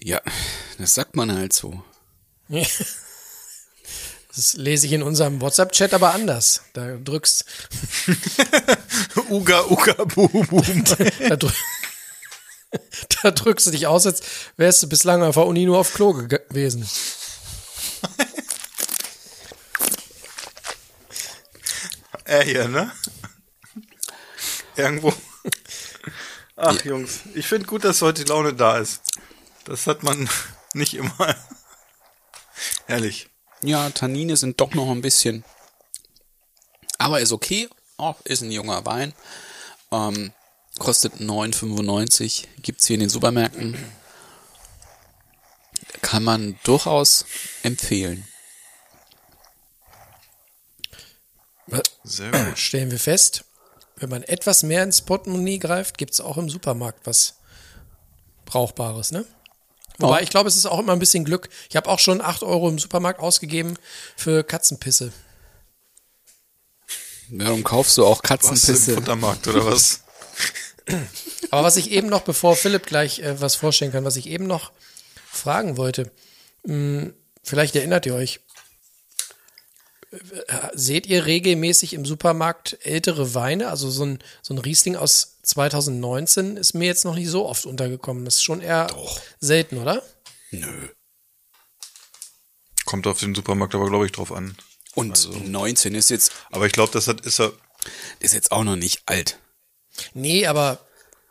Ja, 0.00 0.20
das 0.76 0.94
sagt 0.94 1.16
man 1.16 1.32
halt 1.32 1.52
so. 1.52 1.82
Das 4.38 4.52
lese 4.52 4.86
ich 4.86 4.92
in 4.92 5.02
unserem 5.02 5.40
WhatsApp-Chat 5.40 5.92
aber 5.94 6.14
anders. 6.14 6.62
Da 6.72 6.94
drückst, 6.96 7.44
Uga, 9.30 9.64
uga, 9.68 9.92
boom, 10.04 10.30
boom. 10.46 10.84
da, 11.28 11.34
drück, 11.34 11.54
da 13.22 13.32
drückst 13.32 13.66
du 13.66 13.70
dich 13.72 13.88
aus, 13.88 14.06
als 14.06 14.20
wärst 14.56 14.80
du 14.84 14.88
bislang 14.88 15.24
auf 15.24 15.34
der 15.34 15.44
Uni 15.46 15.64
nur 15.66 15.78
auf 15.78 15.92
Klo 15.92 16.12
ge- 16.12 16.38
gewesen. 16.48 16.88
Er 22.24 22.42
hier, 22.42 22.68
ne? 22.68 22.92
Irgendwo. 24.76 25.12
Ach, 26.56 26.84
Jungs. 26.84 27.20
Ich 27.34 27.46
finde 27.46 27.66
gut, 27.66 27.84
dass 27.84 28.02
heute 28.02 28.22
die 28.24 28.28
Laune 28.28 28.52
da 28.54 28.78
ist. 28.78 29.00
Das 29.64 29.86
hat 29.86 30.02
man 30.02 30.28
nicht 30.74 30.94
immer. 30.94 31.34
Herrlich. 32.86 33.30
Ja, 33.62 33.90
Tannine 33.90 34.36
sind 34.36 34.60
doch 34.60 34.74
noch 34.74 34.90
ein 34.90 35.02
bisschen. 35.02 35.44
Aber 36.98 37.20
ist 37.20 37.32
okay. 37.32 37.68
Oh, 37.96 38.14
ist 38.24 38.42
ein 38.42 38.52
junger 38.52 38.84
Wein. 38.86 39.12
Ähm, 39.90 40.32
kostet 40.78 41.14
9,95. 41.14 42.46
Gibt's 42.62 42.86
hier 42.86 42.94
in 42.94 43.00
den 43.00 43.08
Supermärkten. 43.08 43.76
Kann 46.02 46.22
man 46.22 46.58
durchaus 46.62 47.24
empfehlen. 47.62 48.26
Sehr 52.04 52.30
gut. 52.30 52.58
Stellen 52.58 52.90
wir 52.90 52.98
fest, 52.98 53.44
wenn 53.96 54.08
man 54.08 54.22
etwas 54.22 54.62
mehr 54.62 54.82
ins 54.82 55.02
Portemonnaie 55.02 55.58
greift, 55.58 55.98
gibt's 55.98 56.20
auch 56.20 56.38
im 56.38 56.48
Supermarkt 56.48 57.06
was 57.06 57.34
Brauchbares, 58.46 59.10
ne? 59.12 59.26
Wobei, 59.98 60.20
Oh. 60.20 60.22
ich 60.22 60.30
glaube, 60.30 60.48
es 60.48 60.56
ist 60.56 60.66
auch 60.66 60.78
immer 60.78 60.92
ein 60.92 60.98
bisschen 61.00 61.24
Glück. 61.24 61.48
Ich 61.68 61.76
habe 61.76 61.88
auch 61.88 61.98
schon 61.98 62.20
8 62.20 62.42
Euro 62.44 62.68
im 62.68 62.78
Supermarkt 62.78 63.20
ausgegeben 63.20 63.76
für 64.16 64.44
Katzenpisse. 64.44 65.12
Warum 67.30 67.62
kaufst 67.64 67.98
du 67.98 68.06
auch 68.06 68.20
Was 68.22 68.30
im 68.30 68.36
Katzenpisse? 68.36 68.94
Futtermarkt 68.94 69.46
oder 69.48 69.66
was? 69.66 70.02
Aber 71.50 71.64
was 71.64 71.76
ich 71.76 71.90
eben 71.90 72.08
noch, 72.08 72.22
bevor 72.22 72.56
Philipp 72.56 72.86
gleich 72.86 73.18
äh, 73.20 73.40
was 73.40 73.54
vorstellen 73.56 73.92
kann, 73.92 74.04
was 74.04 74.16
ich 74.16 74.26
eben 74.28 74.46
noch 74.46 74.72
fragen 75.30 75.76
wollte, 75.76 76.10
mh, 76.64 77.10
vielleicht 77.42 77.76
erinnert 77.76 78.06
ihr 78.06 78.14
euch, 78.14 78.40
äh, 80.10 80.18
seht 80.72 81.06
ihr 81.06 81.26
regelmäßig 81.26 81.92
im 81.92 82.06
Supermarkt 82.06 82.78
ältere 82.82 83.34
Weine? 83.34 83.68
Also 83.68 83.90
so 83.90 84.04
ein, 84.06 84.18
so 84.42 84.54
ein 84.54 84.58
Riesling 84.58 84.96
aus 84.96 85.37
2019 85.48 86.56
ist 86.56 86.74
mir 86.74 86.86
jetzt 86.86 87.04
noch 87.04 87.14
nicht 87.14 87.28
so 87.28 87.46
oft 87.46 87.66
untergekommen. 87.66 88.24
Das 88.24 88.36
ist 88.36 88.42
schon 88.44 88.60
eher 88.60 88.88
selten, 89.40 89.78
oder? 89.78 90.02
Nö. 90.50 90.88
Kommt 92.84 93.06
auf 93.06 93.20
den 93.20 93.34
Supermarkt 93.34 93.74
aber, 93.74 93.88
glaube 93.88 94.06
ich, 94.06 94.12
drauf 94.12 94.32
an. 94.32 94.56
Und 94.94 95.48
19 95.48 95.94
ist 95.94 96.10
jetzt, 96.10 96.32
Aber 96.50 96.66
ich 96.66 96.72
glaube, 96.72 96.92
das 96.92 97.08
hat, 97.08 97.20
ist 97.22 97.40
er. 97.40 97.52
ist 98.20 98.34
jetzt 98.34 98.52
auch 98.52 98.64
noch 98.64 98.76
nicht 98.76 99.02
alt. 99.06 99.38
Nee, 100.14 100.46
aber 100.46 100.80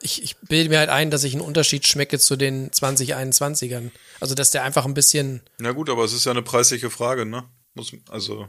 ich, 0.01 0.23
ich 0.23 0.37
bilde 0.37 0.69
mir 0.69 0.79
halt 0.79 0.89
ein, 0.89 1.11
dass 1.11 1.23
ich 1.23 1.33
einen 1.33 1.41
Unterschied 1.41 1.85
schmecke 1.87 2.19
zu 2.19 2.35
den 2.35 2.71
2021ern. 2.71 3.91
Also, 4.19 4.35
dass 4.35 4.51
der 4.51 4.63
einfach 4.63 4.85
ein 4.85 4.93
bisschen, 4.93 5.41
Na 5.57 5.71
gut, 5.71 5.89
aber 5.89 6.03
es 6.05 6.13
ist 6.13 6.25
ja 6.25 6.31
eine 6.31 6.43
preisliche 6.43 6.89
Frage, 6.89 7.25
ne? 7.25 7.49
Muss, 7.73 7.91
also 8.09 8.47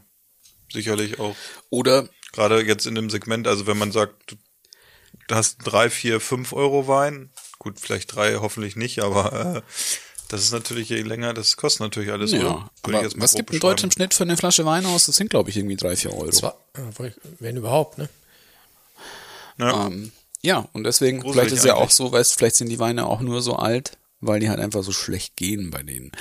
sicherlich 0.72 1.18
auch. 1.18 1.34
Oder 1.70 2.08
Gerade 2.32 2.62
jetzt 2.62 2.86
in 2.86 2.94
dem 2.94 3.10
Segment, 3.10 3.46
also 3.46 3.66
wenn 3.66 3.78
man 3.78 3.92
sagt, 3.92 4.36
hast 5.32 5.58
drei, 5.58 5.90
vier, 5.90 6.20
fünf 6.20 6.52
Euro 6.52 6.88
Wein, 6.88 7.30
gut, 7.58 7.78
vielleicht 7.80 8.14
drei, 8.14 8.36
hoffentlich 8.36 8.76
nicht, 8.76 9.00
aber 9.00 9.56
äh, 9.56 9.62
das 10.28 10.42
ist 10.42 10.52
natürlich 10.52 10.90
je 10.90 11.00
länger, 11.02 11.32
das 11.32 11.56
kostet 11.56 11.80
natürlich 11.80 12.12
alles. 12.12 12.32
ja, 12.32 12.40
oder? 12.40 12.70
Aber 12.82 13.02
was 13.16 13.34
gibt 13.34 13.50
ein 13.50 13.52
beschreiben. 13.52 13.60
Deutsch 13.60 13.84
im 13.84 13.90
Schnitt 13.90 14.14
für 14.14 14.24
eine 14.24 14.36
Flasche 14.36 14.64
Wein 14.66 14.84
aus? 14.84 15.06
Das 15.06 15.16
sind, 15.16 15.30
glaube 15.30 15.50
ich, 15.50 15.56
irgendwie 15.56 15.76
drei, 15.76 15.96
vier 15.96 16.12
Euro. 16.12 16.30
zwar, 16.30 16.56
äh, 16.74 17.10
wenn 17.40 17.56
überhaupt, 17.56 17.98
ne? 17.98 18.08
Ja. 19.58 19.86
Ähm, 19.86 20.12
ja, 20.42 20.68
und 20.72 20.84
deswegen, 20.84 21.20
Gruselig 21.20 21.34
vielleicht 21.34 21.52
ist 21.52 21.58
es 21.60 21.64
ja 21.64 21.74
auch 21.74 21.90
so, 21.90 22.12
weißt, 22.12 22.34
vielleicht 22.34 22.56
sind 22.56 22.68
die 22.68 22.78
Weine 22.78 23.06
auch 23.06 23.20
nur 23.20 23.42
so 23.42 23.56
alt, 23.56 23.98
weil 24.20 24.40
die 24.40 24.48
halt 24.50 24.60
einfach 24.60 24.82
so 24.84 24.92
schlecht 24.92 25.36
gehen 25.36 25.70
bei 25.70 25.82
denen. 25.82 26.12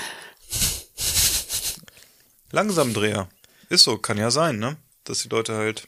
Langsamdreher. 2.52 3.30
Ist 3.70 3.84
so, 3.84 3.98
kann 3.98 4.18
ja 4.18 4.32
sein, 4.32 4.58
ne? 4.58 4.78
Dass 5.04 5.20
die 5.20 5.30
Leute 5.30 5.56
halt 5.56 5.88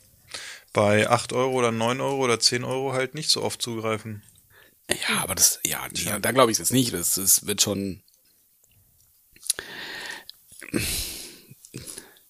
bei 0.73 1.09
8 1.09 1.33
Euro 1.33 1.53
oder 1.53 1.71
9 1.71 2.01
Euro 2.01 2.23
oder 2.23 2.39
10 2.39 2.63
Euro 2.63 2.93
halt 2.93 3.15
nicht 3.15 3.29
so 3.29 3.43
oft 3.43 3.61
zugreifen. 3.61 4.23
Ja, 4.89 5.19
aber 5.21 5.35
das, 5.35 5.59
ja, 5.65 5.87
nee, 5.91 6.19
da 6.19 6.31
glaube 6.31 6.51
ich 6.51 6.55
es 6.55 6.59
jetzt 6.59 6.71
nicht. 6.71 6.93
Das, 6.93 7.15
das 7.15 7.45
wird 7.45 7.61
schon. 7.61 8.01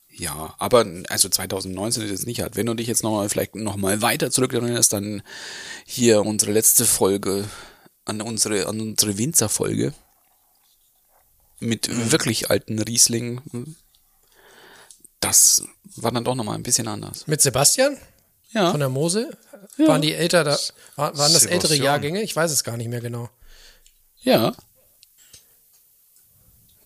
Ja, 0.09 0.55
aber 0.57 0.85
also 1.07 1.29
2019 1.29 2.03
ist 2.03 2.11
jetzt 2.11 2.27
nicht 2.27 2.43
alt. 2.43 2.57
Wenn 2.57 2.65
du 2.65 2.73
dich 2.73 2.87
jetzt 2.87 3.03
noch 3.03 3.11
mal 3.11 3.29
vielleicht 3.29 3.55
noch 3.55 3.77
mal 3.77 4.01
weiter 4.01 4.31
zurückerinnerst, 4.31 4.91
dann 4.91 5.21
hier 5.85 6.25
unsere 6.25 6.51
letzte 6.51 6.85
Folge 6.85 7.47
an 8.03 8.21
unsere 8.21 8.67
an 8.67 8.81
unsere 8.81 9.17
Winzerfolge 9.17 9.93
mit 11.59 12.11
wirklich 12.11 12.49
alten 12.49 12.79
Riesling. 12.79 13.41
Das 15.21 15.63
war 15.95 16.11
dann 16.11 16.25
doch 16.25 16.35
noch 16.35 16.43
mal 16.43 16.55
ein 16.55 16.63
bisschen 16.63 16.87
anders. 16.87 17.27
Mit 17.27 17.41
Sebastian 17.41 17.97
Ja. 18.51 18.71
von 18.71 18.79
der 18.79 18.89
Mosel? 18.89 19.35
Waren 19.77 20.01
die 20.01 20.13
älter 20.13 20.43
da? 20.43 20.57
War, 20.95 21.17
waren 21.17 21.33
das 21.33 21.45
ältere. 21.45 21.75
Jahrgänge? 21.75 22.21
Ich 22.23 22.35
weiß 22.35 22.51
es 22.51 22.63
gar 22.63 22.77
nicht 22.77 22.87
mehr 22.89 23.01
genau. 23.01 23.29
Ja. 24.21 24.55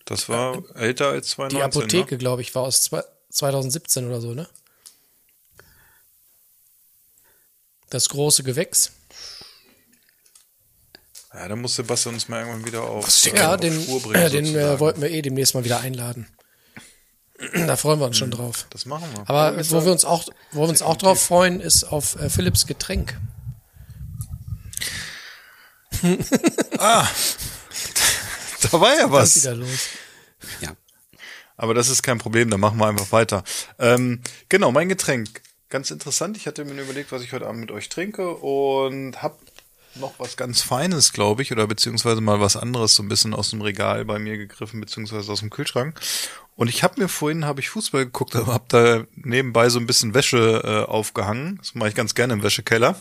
Das 0.04 0.28
war 0.28 0.62
älter 0.76 1.08
als 1.08 1.28
2019. 1.30 1.58
Die 1.58 1.62
Apotheke, 1.64 2.14
Ne? 2.14 2.18
glaube 2.18 2.42
ich, 2.42 2.54
war 2.54 2.62
aus 2.64 2.82
zwei- 2.82 3.04
2017 3.30 4.06
oder 4.06 4.20
so, 4.20 4.34
ne? 4.34 4.46
Das 7.90 8.08
große 8.08 8.42
Gewächs. 8.42 8.92
Ja, 11.32 11.48
da 11.48 11.56
muss 11.56 11.74
Sebastian 11.76 12.14
uns 12.14 12.28
mal 12.28 12.40
irgendwann 12.40 12.64
wieder 12.66 12.82
auf, 12.82 13.06
äh, 13.26 13.36
Ja, 13.36 13.54
auf 13.54 13.60
den, 13.60 13.82
Spur 13.82 14.02
bringen. 14.02 14.14
äh, 14.14 14.30
den 14.30 14.54
äh, 14.54 14.78
wollten 14.78 15.00
wir 15.00 15.10
eh 15.10 15.22
demnächst 15.22 15.54
mal 15.54 15.64
wieder 15.64 15.80
einladen. 15.80 16.28
Da 17.66 17.76
freuen 17.76 18.00
wir 18.00 18.06
uns 18.06 18.16
schon 18.16 18.30
drauf. 18.30 18.66
Das 18.70 18.86
machen 18.86 19.04
wir. 19.14 19.28
Aber 19.28 19.56
wo 19.70 19.84
wir 19.84 19.92
uns 19.92 20.04
auch, 20.04 20.24
wo 20.52 20.62
wir 20.62 20.68
uns 20.68 20.82
auch 20.82 20.96
drauf 20.96 21.20
freuen, 21.22 21.60
ist 21.60 21.84
auf 21.84 22.16
äh, 22.20 22.30
Philips 22.30 22.66
Getränk. 22.66 23.18
da 26.02 27.08
war 28.72 28.96
ja 28.96 29.10
Was 29.10 29.36
was. 29.36 29.42
wieder 29.42 29.54
los? 29.54 29.88
Ja. 30.60 30.76
Aber 31.56 31.72
das 31.74 31.88
ist 31.88 32.02
kein 32.02 32.18
Problem, 32.18 32.50
da 32.50 32.58
machen 32.58 32.78
wir 32.78 32.86
einfach 32.86 33.12
weiter. 33.12 33.44
Ähm, 33.78 34.20
genau, 34.48 34.72
mein 34.72 34.88
Getränk. 34.88 35.42
Ganz 35.68 35.90
interessant. 35.90 36.36
Ich 36.36 36.46
hatte 36.46 36.64
mir 36.64 36.80
überlegt, 36.82 37.10
was 37.12 37.22
ich 37.22 37.32
heute 37.32 37.46
Abend 37.46 37.60
mit 37.60 37.70
euch 37.70 37.88
trinke 37.88 38.34
und 38.34 39.22
hab 39.22 39.38
noch 39.94 40.14
was 40.18 40.36
ganz 40.36 40.60
Feines, 40.60 41.12
glaube 41.12 41.42
ich, 41.42 41.52
oder 41.52 41.66
beziehungsweise 41.66 42.20
mal 42.20 42.40
was 42.40 42.56
anderes 42.56 42.94
so 42.96 43.02
ein 43.02 43.08
bisschen 43.08 43.32
aus 43.34 43.50
dem 43.50 43.62
Regal 43.62 44.04
bei 44.04 44.18
mir 44.18 44.36
gegriffen, 44.36 44.80
beziehungsweise 44.80 45.30
aus 45.30 45.40
dem 45.40 45.50
Kühlschrank. 45.50 46.00
Und 46.56 46.68
ich 46.68 46.82
habe 46.82 47.00
mir 47.00 47.08
vorhin, 47.08 47.44
habe 47.44 47.60
ich 47.60 47.68
Fußball 47.70 48.04
geguckt, 48.04 48.36
aber 48.36 48.52
habe 48.54 48.66
da 48.68 49.04
nebenbei 49.16 49.68
so 49.68 49.80
ein 49.80 49.86
bisschen 49.86 50.14
Wäsche 50.14 50.62
äh, 50.64 50.90
aufgehangen. 50.90 51.58
Das 51.58 51.74
mache 51.74 51.88
ich 51.88 51.94
ganz 51.94 52.14
gerne 52.14 52.32
im 52.34 52.42
Wäschekeller. 52.42 53.00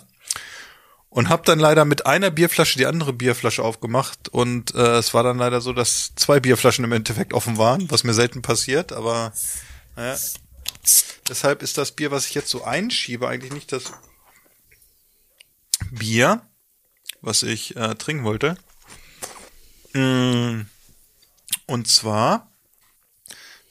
Und 1.09 1.29
habe 1.29 1.43
dann 1.45 1.59
leider 1.59 1.85
mit 1.85 2.07
einer 2.07 2.31
Bierflasche 2.31 2.79
die 2.79 2.87
andere 2.87 3.13
Bierflasche 3.13 3.61
aufgemacht 3.63 4.29
und 4.29 4.73
äh, 4.73 4.97
es 4.97 5.13
war 5.13 5.21
dann 5.21 5.37
leider 5.37 5.61
so, 5.61 5.71
dass 5.71 6.13
zwei 6.15 6.39
Bierflaschen 6.39 6.83
im 6.83 6.91
Endeffekt 6.91 7.35
offen 7.35 7.59
waren, 7.59 7.91
was 7.91 8.03
mir 8.03 8.15
selten 8.15 8.41
passiert, 8.41 8.91
aber 8.91 9.31
naja. 9.95 10.17
Deshalb 11.29 11.61
ist 11.61 11.77
das 11.77 11.91
Bier, 11.91 12.09
was 12.09 12.25
ich 12.25 12.33
jetzt 12.33 12.49
so 12.49 12.63
einschiebe, 12.63 13.27
eigentlich 13.27 13.53
nicht 13.53 13.71
das 13.71 13.93
Bier, 15.91 16.41
was 17.21 17.43
ich 17.43 17.75
äh, 17.75 17.93
trinken 17.93 18.23
wollte. 18.23 18.57
Mm, 19.93 20.61
Und 21.67 21.87
zwar 21.87 22.51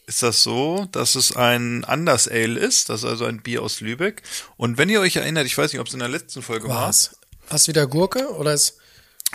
ist 0.06 0.22
das 0.22 0.42
so, 0.42 0.86
dass 0.92 1.14
es 1.14 1.36
ein 1.36 1.84
Anders 1.84 2.28
Ale 2.28 2.58
ist, 2.58 2.88
das 2.88 3.02
ist 3.02 3.08
also 3.08 3.24
ein 3.24 3.40
Bier 3.42 3.62
aus 3.62 3.80
Lübeck. 3.80 4.22
Und 4.56 4.76
wenn 4.78 4.88
ihr 4.88 5.00
euch 5.00 5.16
erinnert, 5.16 5.46
ich 5.46 5.56
weiß 5.56 5.72
nicht, 5.72 5.80
ob 5.80 5.86
es 5.86 5.92
in 5.94 6.00
der 6.00 6.08
letzten 6.08 6.42
Folge 6.42 6.68
war, 6.68 6.88
Was? 6.88 7.16
Hast 7.48 7.66
du 7.66 7.70
wieder 7.70 7.86
Gurke 7.86 8.28
oder 8.34 8.52
ist 8.54 8.78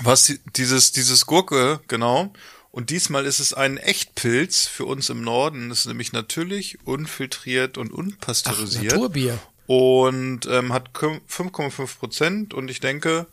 was 0.03 0.23
die- 0.23 0.39
dieses, 0.55 0.91
dieses 0.91 1.25
Gurke, 1.25 1.79
genau. 1.87 2.31
Und 2.71 2.89
diesmal 2.91 3.25
ist 3.25 3.39
es 3.39 3.53
ein 3.53 3.77
Echtpilz 3.77 4.67
für 4.67 4.85
uns 4.85 5.09
im 5.09 5.21
Norden. 5.21 5.69
Das 5.69 5.79
ist 5.79 5.85
nämlich 5.87 6.11
natürlich 6.13 6.77
unfiltriert 6.85 7.77
und 7.77 7.91
unpasteurisiert. 7.91 8.93
Naturbier? 8.93 9.39
und 9.65 10.45
ähm, 10.45 10.71
hat 10.71 10.91
küm- 10.93 11.19
5,5 11.29 11.97
Prozent. 11.97 12.53
Und 12.53 12.69
ich 12.69 12.79
denke, 12.79 13.25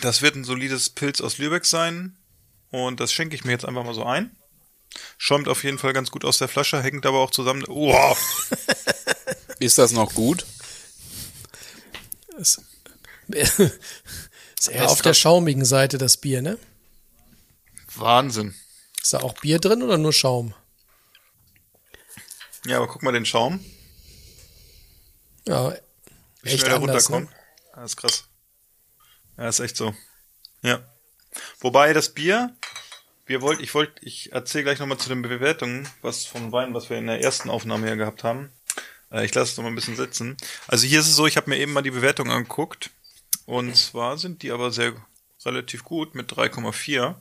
das 0.00 0.22
wird 0.22 0.34
ein 0.36 0.44
solides 0.44 0.90
Pilz 0.90 1.20
aus 1.20 1.38
Lübeck 1.38 1.64
sein. 1.64 2.16
Und 2.70 3.00
das 3.00 3.12
schenke 3.12 3.34
ich 3.34 3.44
mir 3.44 3.52
jetzt 3.52 3.64
einfach 3.64 3.84
mal 3.84 3.94
so 3.94 4.04
ein. 4.04 4.30
Schäumt 5.16 5.48
auf 5.48 5.64
jeden 5.64 5.78
Fall 5.78 5.92
ganz 5.92 6.10
gut 6.10 6.24
aus 6.24 6.38
der 6.38 6.48
Flasche, 6.48 6.82
hängt 6.82 7.06
aber 7.06 7.18
auch 7.18 7.30
zusammen. 7.30 7.64
Wow! 7.66 8.18
Ist 9.58 9.78
das 9.78 9.92
noch 9.92 10.14
gut? 10.14 10.46
ist, 12.38 12.60
ist 13.28 14.68
eher 14.68 14.88
auf 14.88 15.02
der 15.02 15.14
schaumigen 15.14 15.64
Seite 15.64 15.98
das 15.98 16.16
Bier, 16.16 16.40
ne? 16.40 16.56
Wahnsinn. 17.96 18.54
Ist 19.02 19.12
da 19.12 19.18
auch 19.20 19.34
Bier 19.40 19.58
drin 19.58 19.82
oder 19.82 19.98
nur 19.98 20.12
Schaum? 20.12 20.54
Ja, 22.64 22.76
aber 22.76 22.86
guck 22.86 23.02
mal 23.02 23.12
den 23.12 23.26
Schaum. 23.26 23.64
Ja, 25.46 25.74
Wie 26.42 26.50
echt 26.50 26.60
schnell 26.60 26.70
der 26.70 26.80
anders, 26.80 27.10
runterkommt. 27.10 27.30
ne? 27.30 27.36
Ja, 27.76 27.84
ist 27.84 27.96
krass. 27.96 28.24
Ja, 29.36 29.48
ist 29.48 29.60
echt 29.60 29.76
so. 29.76 29.94
Ja. 30.62 30.80
Wobei 31.60 31.92
das 31.92 32.14
Bier, 32.14 32.54
wir 33.28 33.42
wollt, 33.42 33.60
ich 33.60 33.74
wollte, 33.74 34.04
ich 34.04 34.32
erzähle 34.32 34.64
gleich 34.64 34.78
nochmal 34.78 34.98
zu 34.98 35.08
den 35.08 35.22
Bewertungen, 35.22 35.88
was 36.02 36.24
vom 36.24 36.50
Wein, 36.50 36.74
was 36.74 36.90
wir 36.90 36.98
in 36.98 37.06
der 37.06 37.20
ersten 37.20 37.50
Aufnahme 37.50 37.86
hier 37.86 37.96
gehabt 37.96 38.24
haben. 38.24 38.50
Äh, 39.12 39.24
ich 39.24 39.34
lasse 39.34 39.52
es 39.52 39.56
noch 39.56 39.64
mal 39.64 39.70
ein 39.70 39.74
bisschen 39.74 39.96
sitzen. 39.96 40.36
Also 40.66 40.86
hier 40.86 41.00
ist 41.00 41.08
es 41.08 41.16
so, 41.16 41.26
ich 41.26 41.36
habe 41.36 41.50
mir 41.50 41.58
eben 41.58 41.72
mal 41.72 41.82
die 41.82 41.90
Bewertung 41.90 42.30
angeguckt. 42.30 42.90
Und 43.46 43.76
zwar 43.76 44.18
sind 44.18 44.42
die 44.42 44.50
aber 44.50 44.70
sehr 44.70 44.94
relativ 45.44 45.84
gut 45.84 46.14
mit 46.14 46.32
3,4. 46.32 47.14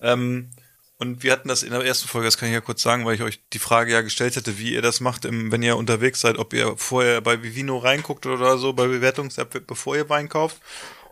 Ähm, 0.00 0.50
und 0.98 1.22
wir 1.22 1.30
hatten 1.30 1.48
das 1.48 1.62
in 1.62 1.70
der 1.70 1.84
ersten 1.84 2.08
Folge, 2.08 2.26
das 2.26 2.38
kann 2.38 2.48
ich 2.48 2.54
ja 2.54 2.60
kurz 2.60 2.82
sagen, 2.82 3.04
weil 3.04 3.14
ich 3.14 3.22
euch 3.22 3.40
die 3.52 3.60
Frage 3.60 3.92
ja 3.92 4.00
gestellt 4.00 4.34
hätte, 4.34 4.58
wie 4.58 4.74
ihr 4.74 4.82
das 4.82 4.98
macht, 4.98 5.24
wenn 5.24 5.62
ihr 5.62 5.76
unterwegs 5.76 6.20
seid, 6.20 6.38
ob 6.38 6.52
ihr 6.52 6.76
vorher 6.76 7.20
bei 7.20 7.40
Vivino 7.40 7.78
reinguckt 7.78 8.26
oder 8.26 8.58
so, 8.58 8.72
bei 8.72 8.88
Bewertungs-App, 8.88 9.64
bevor 9.66 9.96
ihr 9.96 10.08
Wein 10.08 10.28
kauft. 10.28 10.60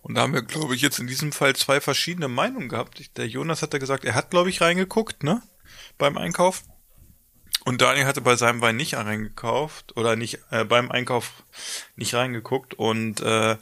Und 0.07 0.15
da 0.15 0.21
haben 0.21 0.35
wir, 0.35 0.43
glaube 0.43 0.77
ich, 0.77 0.83
jetzt 0.83 1.01
in 1.01 1.09
diesem 1.09 1.33
Fall 1.33 1.57
zwei 1.57 1.81
verschiedene 1.81 2.29
Meinungen 2.29 2.69
gehabt. 2.69 3.17
Der 3.17 3.27
Jonas 3.27 3.63
hatte 3.63 3.81
gesagt, 3.81 4.05
er 4.05 4.15
hat, 4.15 4.31
glaube 4.31 4.51
ich, 4.51 4.61
reingeguckt, 4.61 5.25
ne? 5.25 5.43
Beim 5.99 6.17
Einkauf. 6.17 6.63
Und 7.65 7.83
Daniel 7.83 8.07
hatte 8.07 8.21
bei 8.21 8.37
seinem 8.37 8.61
Wein 8.61 8.77
nicht 8.77 8.95
reingekauft 8.95 9.97
oder 9.97 10.15
nicht 10.15 10.39
äh, 10.53 10.65
beim 10.65 10.93
Einkauf 10.93 11.43
nicht 11.97 12.15
reingeguckt. 12.15 12.75
Und 12.75 13.21
äh, 13.21 13.57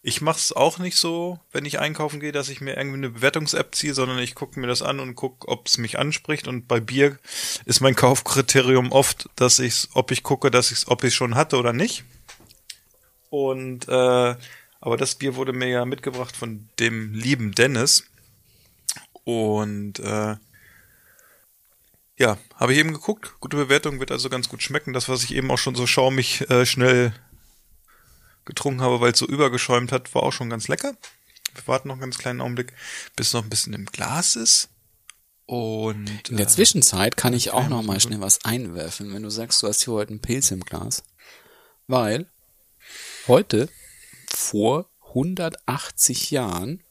ich 0.00 0.20
mache 0.20 0.38
es 0.38 0.52
auch 0.52 0.78
nicht 0.78 0.96
so, 0.96 1.40
wenn 1.50 1.64
ich 1.64 1.80
einkaufen 1.80 2.20
gehe, 2.20 2.30
dass 2.30 2.50
ich 2.50 2.60
mir 2.60 2.76
irgendwie 2.76 2.98
eine 2.98 3.10
Bewertungs-App 3.10 3.74
ziehe, 3.74 3.94
sondern 3.94 4.20
ich 4.20 4.36
gucke 4.36 4.60
mir 4.60 4.68
das 4.68 4.80
an 4.80 5.00
und 5.00 5.16
gucke, 5.16 5.48
ob 5.48 5.66
es 5.66 5.78
mich 5.78 5.98
anspricht. 5.98 6.46
Und 6.46 6.68
bei 6.68 6.78
Bier 6.78 7.18
ist 7.64 7.80
mein 7.80 7.96
Kaufkriterium 7.96 8.92
oft, 8.92 9.28
dass 9.34 9.58
ich, 9.58 9.88
ob 9.94 10.12
ich 10.12 10.22
gucke, 10.22 10.52
dass 10.52 10.70
ich, 10.70 10.86
ob 10.86 11.02
ich 11.02 11.16
schon 11.16 11.34
hatte 11.34 11.56
oder 11.56 11.72
nicht. 11.72 12.04
Und 13.28 13.88
äh, 13.88 14.36
aber 14.84 14.98
das 14.98 15.14
Bier 15.14 15.34
wurde 15.34 15.54
mir 15.54 15.68
ja 15.68 15.86
mitgebracht 15.86 16.36
von 16.36 16.68
dem 16.78 17.14
lieben 17.14 17.52
Dennis. 17.52 18.04
Und 19.24 19.98
äh, 19.98 20.36
ja, 22.18 22.38
habe 22.56 22.72
ich 22.74 22.78
eben 22.78 22.92
geguckt. 22.92 23.32
Gute 23.40 23.56
Bewertung 23.56 23.98
wird 23.98 24.10
also 24.10 24.28
ganz 24.28 24.50
gut 24.50 24.62
schmecken. 24.62 24.92
Das, 24.92 25.08
was 25.08 25.24
ich 25.24 25.34
eben 25.34 25.50
auch 25.50 25.56
schon 25.56 25.74
so 25.74 25.86
schaumig 25.86 26.50
äh, 26.50 26.66
schnell 26.66 27.14
getrunken 28.44 28.82
habe, 28.82 29.00
weil 29.00 29.12
es 29.12 29.18
so 29.18 29.26
übergeschäumt 29.26 29.90
hat, 29.90 30.14
war 30.14 30.22
auch 30.22 30.34
schon 30.34 30.50
ganz 30.50 30.68
lecker. 30.68 30.94
Wir 31.54 31.66
warten 31.66 31.88
noch 31.88 31.94
einen 31.94 32.02
ganz 32.02 32.18
kleinen 32.18 32.42
Augenblick, 32.42 32.74
bis 33.16 33.28
es 33.28 33.32
noch 33.32 33.42
ein 33.42 33.48
bisschen 33.48 33.72
im 33.72 33.86
Glas 33.86 34.36
ist. 34.36 34.68
Und 35.46 36.28
In 36.28 36.36
der 36.36 36.44
äh, 36.44 36.50
Zwischenzeit 36.50 37.16
kann 37.16 37.32
ich 37.32 37.52
auch 37.52 37.68
noch 37.68 37.82
mal 37.82 38.00
schnell 38.00 38.20
was 38.20 38.44
einwerfen, 38.44 39.14
wenn 39.14 39.22
du 39.22 39.30
sagst, 39.30 39.62
du 39.62 39.66
hast 39.66 39.82
hier 39.82 39.94
heute 39.94 40.10
einen 40.10 40.20
Pilz 40.20 40.50
im 40.50 40.60
Glas. 40.60 41.04
Weil 41.86 42.26
heute 43.26 43.70
vor 44.34 44.90
180 45.00 46.30
Jahren 46.30 46.82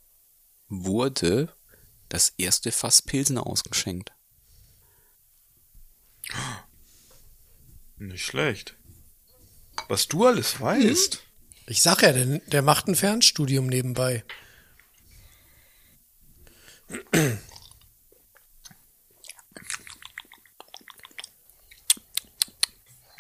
wurde 0.68 1.56
das 2.10 2.34
erste 2.38 2.72
Fass 2.72 3.02
Pilsener 3.02 3.46
ausgeschenkt. 3.46 4.12
nicht 7.98 8.26
schlecht. 8.26 8.76
Was 9.88 10.08
du 10.08 10.26
alles 10.26 10.60
weißt. 10.60 11.24
Ich 11.68 11.82
sag 11.82 12.02
ja, 12.02 12.12
der, 12.12 12.40
der 12.40 12.62
macht 12.62 12.88
ein 12.88 12.96
Fernstudium 12.96 13.68
nebenbei. 13.68 14.24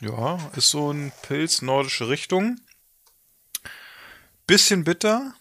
Ja, 0.01 0.51
ist 0.55 0.69
so 0.69 0.91
ein 0.91 1.13
Pilz 1.21 1.61
nordische 1.61 2.09
Richtung. 2.09 2.59
Bisschen 4.53 4.83
bitter. 4.83 5.33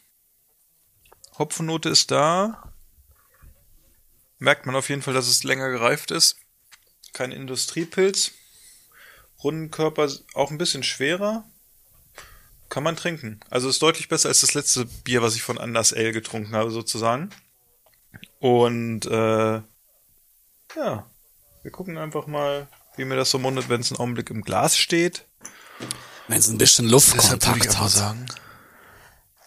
Hopfennote 1.36 1.90
ist 1.90 2.10
da. 2.10 2.72
Merkt 4.38 4.64
man 4.64 4.74
auf 4.74 4.88
jeden 4.88 5.02
Fall, 5.02 5.12
dass 5.12 5.28
es 5.28 5.44
länger 5.44 5.68
gereift 5.68 6.10
ist. 6.10 6.38
Kein 7.12 7.30
Industriepilz. 7.30 8.30
Rundenkörper 9.44 10.08
auch 10.32 10.50
ein 10.50 10.56
bisschen 10.56 10.82
schwerer. 10.82 11.44
Kann 12.70 12.84
man 12.84 12.96
trinken. 12.96 13.40
Also 13.50 13.68
ist 13.68 13.82
deutlich 13.82 14.08
besser 14.08 14.30
als 14.30 14.40
das 14.40 14.54
letzte 14.54 14.86
Bier, 14.86 15.20
was 15.20 15.36
ich 15.36 15.42
von 15.42 15.58
Anders 15.58 15.92
Ale 15.92 16.12
getrunken 16.12 16.54
habe, 16.54 16.70
sozusagen. 16.70 17.28
Und 18.40 19.04
äh, 19.04 19.60
ja, 20.74 21.06
wir 21.62 21.70
gucken 21.70 21.98
einfach 21.98 22.26
mal, 22.26 22.66
wie 22.96 23.04
mir 23.04 23.16
das 23.16 23.30
so 23.30 23.38
mundet, 23.38 23.68
wenn 23.68 23.82
es 23.82 23.92
einen 23.92 24.00
Augenblick 24.00 24.30
im 24.30 24.40
Glas 24.40 24.78
steht. 24.78 25.26
Wenn 26.28 26.38
es 26.38 26.48
ein 26.48 26.56
bisschen 26.56 26.88
Luftkontakt 26.88 27.78
hat. 27.78 27.90
sagen. 27.90 28.26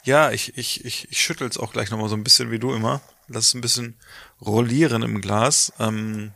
Ja, 0.06 0.32
ich, 0.32 0.58
ich, 0.58 0.86
ich, 0.86 1.08
ich 1.12 1.20
schüttel 1.22 1.48
es 1.48 1.58
auch 1.58 1.74
gleich 1.74 1.90
nochmal 1.90 2.10
so 2.10 2.16
ein 2.16 2.24
bisschen 2.24 2.52
wie 2.52 2.60
du 2.60 2.74
immer. 2.74 3.02
Lass 3.28 3.48
es 3.48 3.54
ein 3.56 3.62
bisschen 3.62 4.00
rollieren 4.40 5.02
im 5.02 5.20
Glas. 5.20 5.74
Ähm, 5.80 6.32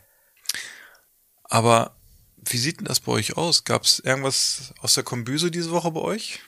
aber 1.44 1.96
wie 2.36 2.58
sieht 2.58 2.78
denn 2.80 2.86
das 2.86 3.00
bei 3.00 3.12
euch 3.12 3.36
aus? 3.36 3.64
Gab 3.64 3.84
es 3.84 4.00
irgendwas 4.00 4.74
aus 4.80 4.94
der 4.94 5.04
Kombüse 5.04 5.50
diese 5.50 5.70
Woche 5.70 5.90
bei 5.92 6.00
euch? 6.00 6.40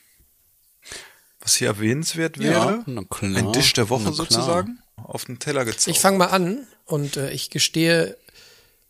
Was 1.41 1.57
hier 1.57 1.69
erwähnenswert 1.69 2.37
Ja, 2.39 2.43
wäre? 2.51 2.83
na 2.87 3.03
klar, 3.05 3.37
Ein 3.37 3.53
Tisch 3.53 3.73
der 3.73 3.89
Woche 3.89 4.13
sozusagen? 4.13 4.81
Auf 4.97 5.25
den 5.25 5.39
Teller 5.39 5.65
gezaubert. 5.65 5.89
Ich 5.97 6.01
fange 6.01 6.19
mal 6.19 6.27
an 6.27 6.67
und 6.87 7.17
äh, 7.17 7.31
ich 7.31 7.51
gestehe, 7.51 8.17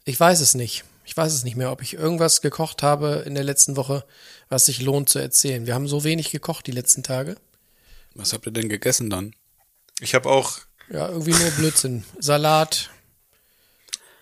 ich 0.04 0.18
weiß 0.18 0.40
es 0.40 0.54
nicht. 0.54 0.84
Ich 1.04 1.16
weiß 1.16 1.32
es 1.32 1.44
nicht 1.44 1.56
mehr, 1.56 1.72
ob 1.72 1.82
ich 1.82 1.94
irgendwas 1.94 2.42
gekocht 2.42 2.82
habe 2.82 3.24
in 3.26 3.34
der 3.34 3.44
letzten 3.44 3.76
Woche, 3.76 4.04
was 4.48 4.66
sich 4.66 4.80
lohnt 4.80 5.08
zu 5.08 5.18
erzählen. 5.18 5.66
Wir 5.66 5.74
haben 5.74 5.88
so 5.88 6.04
wenig 6.04 6.30
gekocht 6.30 6.66
die 6.66 6.72
letzten 6.72 7.02
Tage. 7.02 7.36
Was 8.14 8.32
habt 8.32 8.46
ihr 8.46 8.52
denn 8.52 8.68
gegessen 8.68 9.10
dann? 9.10 9.34
Ich 10.00 10.14
habe 10.14 10.28
auch 10.28 10.58
Ja, 10.90 11.08
irgendwie 11.08 11.30
nur 11.32 11.50
Blödsinn. 11.52 12.04
Salat. 12.18 12.90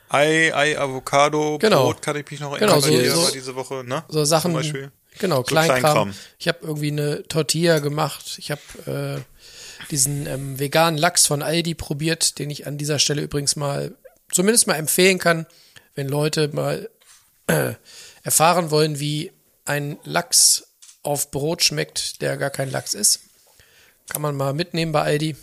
Ei, 0.09 0.53
Ei, 0.55 0.79
Avocado, 0.79 1.59
Genau. 1.59 1.85
Brot 1.85 2.03
kann 2.03 2.17
ich 2.17 2.29
mich 2.31 2.41
noch 2.41 2.59
Genau, 2.59 2.73
erinnern, 2.75 2.83
so- 2.83 2.91
bei 2.97 3.03
dir 3.03 3.13
so- 3.15 3.23
war 3.23 3.33
diese 3.33 3.55
Woche, 3.55 3.85
ne? 3.85 4.05
So 4.09 4.25
Sachen. 4.25 4.53
Zum 4.53 4.61
Beispiel. 4.61 4.93
Genau, 5.19 5.37
So 5.39 5.43
Kleinkram. 5.45 5.81
Kleinkram. 5.81 6.15
Ich 6.39 6.49
habe 6.49 6.59
irgendwie 6.63 6.91
eine 6.91 7.23
Tortilla 7.29 7.79
gemacht. 7.81 8.37
Ich 8.39 8.51
habe 8.51 8.61
äh, 9.27 9.87
diesen 9.91 10.27
ähm, 10.27 10.59
veganen 10.59 10.99
Lachs 10.99 11.27
von 11.27 11.43
Aldi 11.43 11.75
probiert, 11.75 12.39
den 12.39 12.51
ich 12.51 12.67
an 12.67 12.79
dieser 12.79 12.99
Stelle 12.99 13.23
übrigens 13.23 13.57
mal 13.57 13.95
zumindest 14.33 14.67
mal 14.67 14.75
empfehlen 14.75 15.19
kann, 15.19 15.47
wenn 15.95 16.09
Leute 16.09 16.49
mal 16.53 16.89
äh, 17.47 17.75
erfahren 18.23 18.71
wollen, 18.71 19.01
wie 19.01 19.33
ein 19.65 19.99
Lachs 20.05 20.65
auf 21.03 21.31
Brot 21.31 21.63
schmeckt, 21.65 22.21
der 22.21 22.37
gar 22.37 22.51
kein 22.51 22.71
Lachs 22.71 22.95
ist. 22.95 23.21
Kann 24.11 24.23
man 24.23 24.37
mal 24.37 24.53
mitnehmen 24.53 24.91
bei 24.91 25.03
Aldi. 25.03 25.37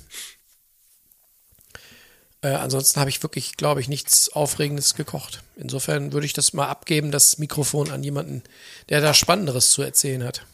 Äh, 2.42 2.50
ansonsten 2.50 3.00
habe 3.00 3.10
ich 3.10 3.24
wirklich, 3.24 3.56
glaube 3.56 3.80
ich, 3.80 3.88
nichts 3.88 4.30
Aufregendes 4.30 4.94
gekocht. 4.96 5.42
Insofern 5.56 6.12
würde 6.12 6.26
ich 6.26 6.34
das 6.34 6.52
mal 6.52 6.68
abgeben, 6.68 7.12
das 7.12 7.38
Mikrofon 7.38 7.90
an 7.90 8.04
jemanden, 8.04 8.44
der 8.90 9.00
da 9.00 9.14
Spannenderes 9.14 9.72
zu 9.72 9.82
erzählen 9.84 10.24
hat. 10.26 10.46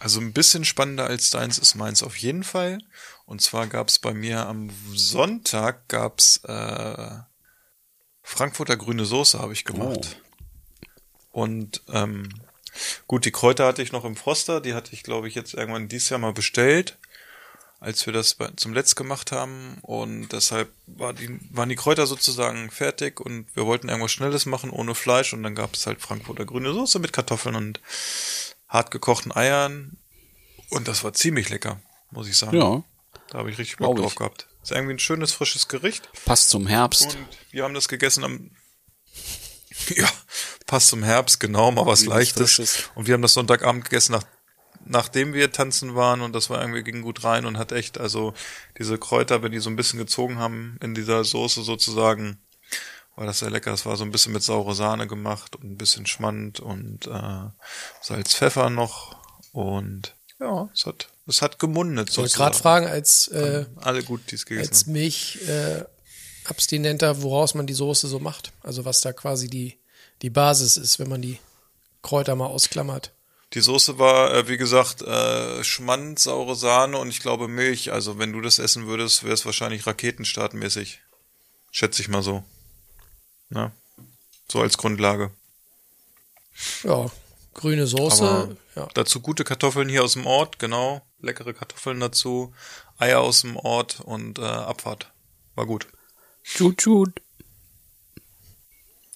Also 0.00 0.20
ein 0.20 0.32
bisschen 0.32 0.64
spannender 0.64 1.06
als 1.06 1.30
deins 1.30 1.56
ist 1.56 1.76
meins 1.76 2.02
auf 2.02 2.16
jeden 2.16 2.42
Fall. 2.42 2.78
Und 3.24 3.40
zwar 3.40 3.68
gab 3.68 3.88
es 3.88 4.00
bei 4.00 4.12
mir 4.12 4.46
am 4.46 4.70
Sonntag 4.92 5.86
gab's 5.86 6.38
äh, 6.44 7.10
Frankfurter 8.22 8.76
grüne 8.76 9.04
Soße 9.04 9.38
habe 9.38 9.52
ich 9.52 9.64
gemacht. 9.64 10.20
Und 11.30 11.82
ähm, 11.88 12.28
gut, 13.06 13.24
die 13.24 13.30
Kräuter 13.32 13.66
hatte 13.66 13.82
ich 13.82 13.92
noch 13.92 14.04
im 14.04 14.16
Froster, 14.16 14.60
die 14.60 14.74
hatte 14.74 14.92
ich 14.92 15.02
glaube 15.02 15.28
ich 15.28 15.34
jetzt 15.34 15.54
irgendwann 15.54 15.88
dieses 15.88 16.08
Jahr 16.10 16.18
mal 16.18 16.32
bestellt, 16.32 16.96
als 17.80 18.06
wir 18.06 18.12
das 18.12 18.36
zum 18.56 18.72
Letzt 18.74 18.96
gemacht 18.96 19.32
haben. 19.32 19.78
Und 19.82 20.30
deshalb 20.32 20.70
war 20.86 21.12
die, 21.12 21.38
waren 21.50 21.68
die 21.68 21.76
Kräuter 21.76 22.06
sozusagen 22.06 22.70
fertig 22.70 23.20
und 23.20 23.46
wir 23.54 23.66
wollten 23.66 23.88
irgendwas 23.88 24.12
Schnelles 24.12 24.46
machen 24.46 24.70
ohne 24.70 24.94
Fleisch 24.94 25.32
und 25.32 25.42
dann 25.42 25.54
gab 25.54 25.74
es 25.74 25.86
halt 25.86 26.00
Frankfurter 26.00 26.44
grüne 26.44 26.72
Soße 26.72 26.98
mit 26.98 27.12
Kartoffeln 27.12 27.54
und 27.54 27.80
hart 28.68 28.90
gekochten 28.90 29.34
Eiern. 29.34 29.96
Und 30.70 30.88
das 30.88 31.04
war 31.04 31.12
ziemlich 31.12 31.48
lecker, 31.48 31.80
muss 32.10 32.28
ich 32.28 32.36
sagen. 32.36 32.58
Ja, 32.58 32.82
Da 33.30 33.38
habe 33.38 33.50
ich 33.50 33.58
richtig 33.58 33.78
Bock 33.78 33.96
drauf 33.96 34.12
ich. 34.12 34.18
gehabt. 34.18 34.48
Ist 34.62 34.72
irgendwie 34.72 34.94
ein 34.94 34.98
schönes, 34.98 35.32
frisches 35.32 35.68
Gericht. 35.68 36.10
passt 36.26 36.50
zum 36.50 36.66
Herbst. 36.66 37.16
Und 37.16 37.26
wir 37.52 37.64
haben 37.64 37.74
das 37.74 37.88
gegessen 37.88 38.24
am. 38.24 38.50
Ja, 39.94 40.10
passt 40.68 40.88
zum 40.88 41.02
Herbst, 41.02 41.40
genau, 41.40 41.72
mal 41.72 41.86
was 41.86 42.02
Wie 42.02 42.06
Leichtes. 42.06 42.54
Frisches. 42.54 42.90
Und 42.94 43.08
wir 43.08 43.14
haben 43.14 43.22
das 43.22 43.34
Sonntagabend 43.34 43.84
gegessen, 43.84 44.12
nach, 44.12 44.22
nachdem 44.84 45.32
wir 45.34 45.50
tanzen 45.50 45.96
waren 45.96 46.20
und 46.20 46.32
das 46.32 46.50
war 46.50 46.60
irgendwie 46.60 46.84
ging 46.84 47.02
gut 47.02 47.24
rein 47.24 47.46
und 47.46 47.58
hat 47.58 47.72
echt, 47.72 47.98
also 47.98 48.34
diese 48.78 48.98
Kräuter, 48.98 49.42
wenn 49.42 49.50
die 49.50 49.58
so 49.58 49.70
ein 49.70 49.76
bisschen 49.76 49.98
gezogen 49.98 50.38
haben 50.38 50.78
in 50.80 50.94
dieser 50.94 51.24
Soße 51.24 51.62
sozusagen, 51.62 52.38
war 53.16 53.26
das 53.26 53.40
sehr 53.40 53.50
lecker. 53.50 53.72
Das 53.72 53.84
war 53.84 53.96
so 53.96 54.04
ein 54.04 54.12
bisschen 54.12 54.32
mit 54.32 54.44
saure 54.44 54.76
Sahne 54.76 55.08
gemacht 55.08 55.56
und 55.56 55.64
ein 55.64 55.76
bisschen 55.76 56.06
Schmand 56.06 56.60
und 56.60 57.08
äh, 57.08 57.50
Salz, 58.00 58.34
Pfeffer 58.34 58.70
noch 58.70 59.16
und 59.52 60.14
ja, 60.38 60.68
es 60.72 60.86
hat, 60.86 61.08
es 61.26 61.42
hat 61.42 61.58
gemundet 61.58 62.10
Ich 62.10 62.18
wollte 62.18 62.36
gerade 62.36 62.56
fragen, 62.56 62.86
als, 62.86 63.26
äh, 63.28 63.66
Alle 63.76 64.04
gut, 64.04 64.20
die 64.30 64.36
es 64.36 64.46
gegessen 64.46 64.70
als. 64.70 64.86
Milch 64.86 65.38
äh, 65.48 65.82
Abstinenter, 66.44 67.22
woraus 67.22 67.54
man 67.54 67.66
die 67.66 67.74
Soße 67.74 68.06
so 68.06 68.20
macht. 68.20 68.52
Also 68.62 68.84
was 68.84 69.00
da 69.00 69.12
quasi 69.12 69.48
die, 69.48 69.78
die 70.22 70.30
Basis 70.30 70.76
ist, 70.76 70.98
wenn 70.98 71.08
man 71.08 71.22
die 71.22 71.38
Kräuter 72.02 72.34
mal 72.34 72.46
ausklammert. 72.46 73.12
Die 73.54 73.60
Soße 73.60 73.98
war, 73.98 74.34
äh, 74.34 74.48
wie 74.48 74.58
gesagt, 74.58 75.02
äh, 75.02 75.64
Schmand, 75.64 76.18
saure 76.18 76.54
Sahne 76.54 76.98
und 76.98 77.08
ich 77.08 77.20
glaube 77.20 77.48
Milch. 77.48 77.92
Also 77.92 78.18
wenn 78.18 78.32
du 78.32 78.40
das 78.40 78.58
essen 78.58 78.86
würdest, 78.86 79.24
wäre 79.24 79.34
es 79.34 79.46
wahrscheinlich 79.46 79.86
raketenstartmäßig. 79.86 81.00
Schätze 81.70 82.02
ich 82.02 82.08
mal 82.08 82.22
so. 82.22 82.44
Na? 83.48 83.72
So 84.50 84.60
als 84.60 84.76
Grundlage. 84.76 85.30
Ja, 86.82 87.10
grüne 87.54 87.86
Soße. 87.86 88.28
Aber 88.28 88.56
ja. 88.74 88.88
dazu 88.94 89.20
gute 89.20 89.44
Kartoffeln 89.44 89.88
hier 89.88 90.04
aus 90.04 90.12
dem 90.12 90.26
Ort, 90.26 90.58
genau. 90.58 91.02
Leckere 91.20 91.54
Kartoffeln 91.54 92.00
dazu. 92.00 92.54
Eier 92.98 93.20
aus 93.20 93.42
dem 93.42 93.56
Ort 93.56 94.00
und 94.00 94.38
äh, 94.38 94.42
Abfahrt. 94.42 95.10
War 95.54 95.66
gut. 95.66 95.88
Tschut, 96.44 96.78
tschut. 96.78 97.20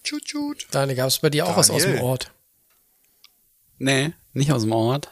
Tschut, 0.02 0.24
tschut. 0.24 0.66
Daniel, 0.70 0.96
gab 0.96 1.08
es 1.08 1.18
bei 1.18 1.30
dir 1.30 1.46
auch 1.46 1.56
was 1.56 1.70
aus 1.70 1.82
dem 1.82 1.92
Daniel. 1.92 2.04
Ort? 2.04 2.32
Nee, 3.78 4.12
nicht 4.32 4.52
aus 4.52 4.62
dem 4.62 4.72
Ort. 4.72 5.10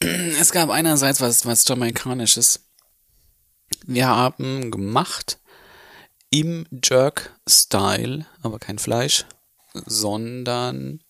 Es 0.38 0.52
gab 0.52 0.68
einerseits 0.70 1.20
was, 1.20 1.46
was 1.46 1.66
Jamaikanisches. 1.66 2.60
Wir 3.86 4.08
haben 4.08 4.70
gemacht 4.70 5.38
im 6.30 6.66
Jerk-Style, 6.70 8.26
aber 8.42 8.58
kein 8.58 8.78
Fleisch, 8.78 9.24
sondern 9.86 11.02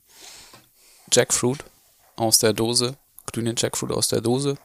Jackfruit 1.10 1.64
aus 2.16 2.38
der 2.38 2.52
Dose, 2.52 2.96
grüne 3.26 3.54
Jackfruit 3.56 3.92
aus 3.92 4.08
der 4.08 4.20
Dose. 4.20 4.56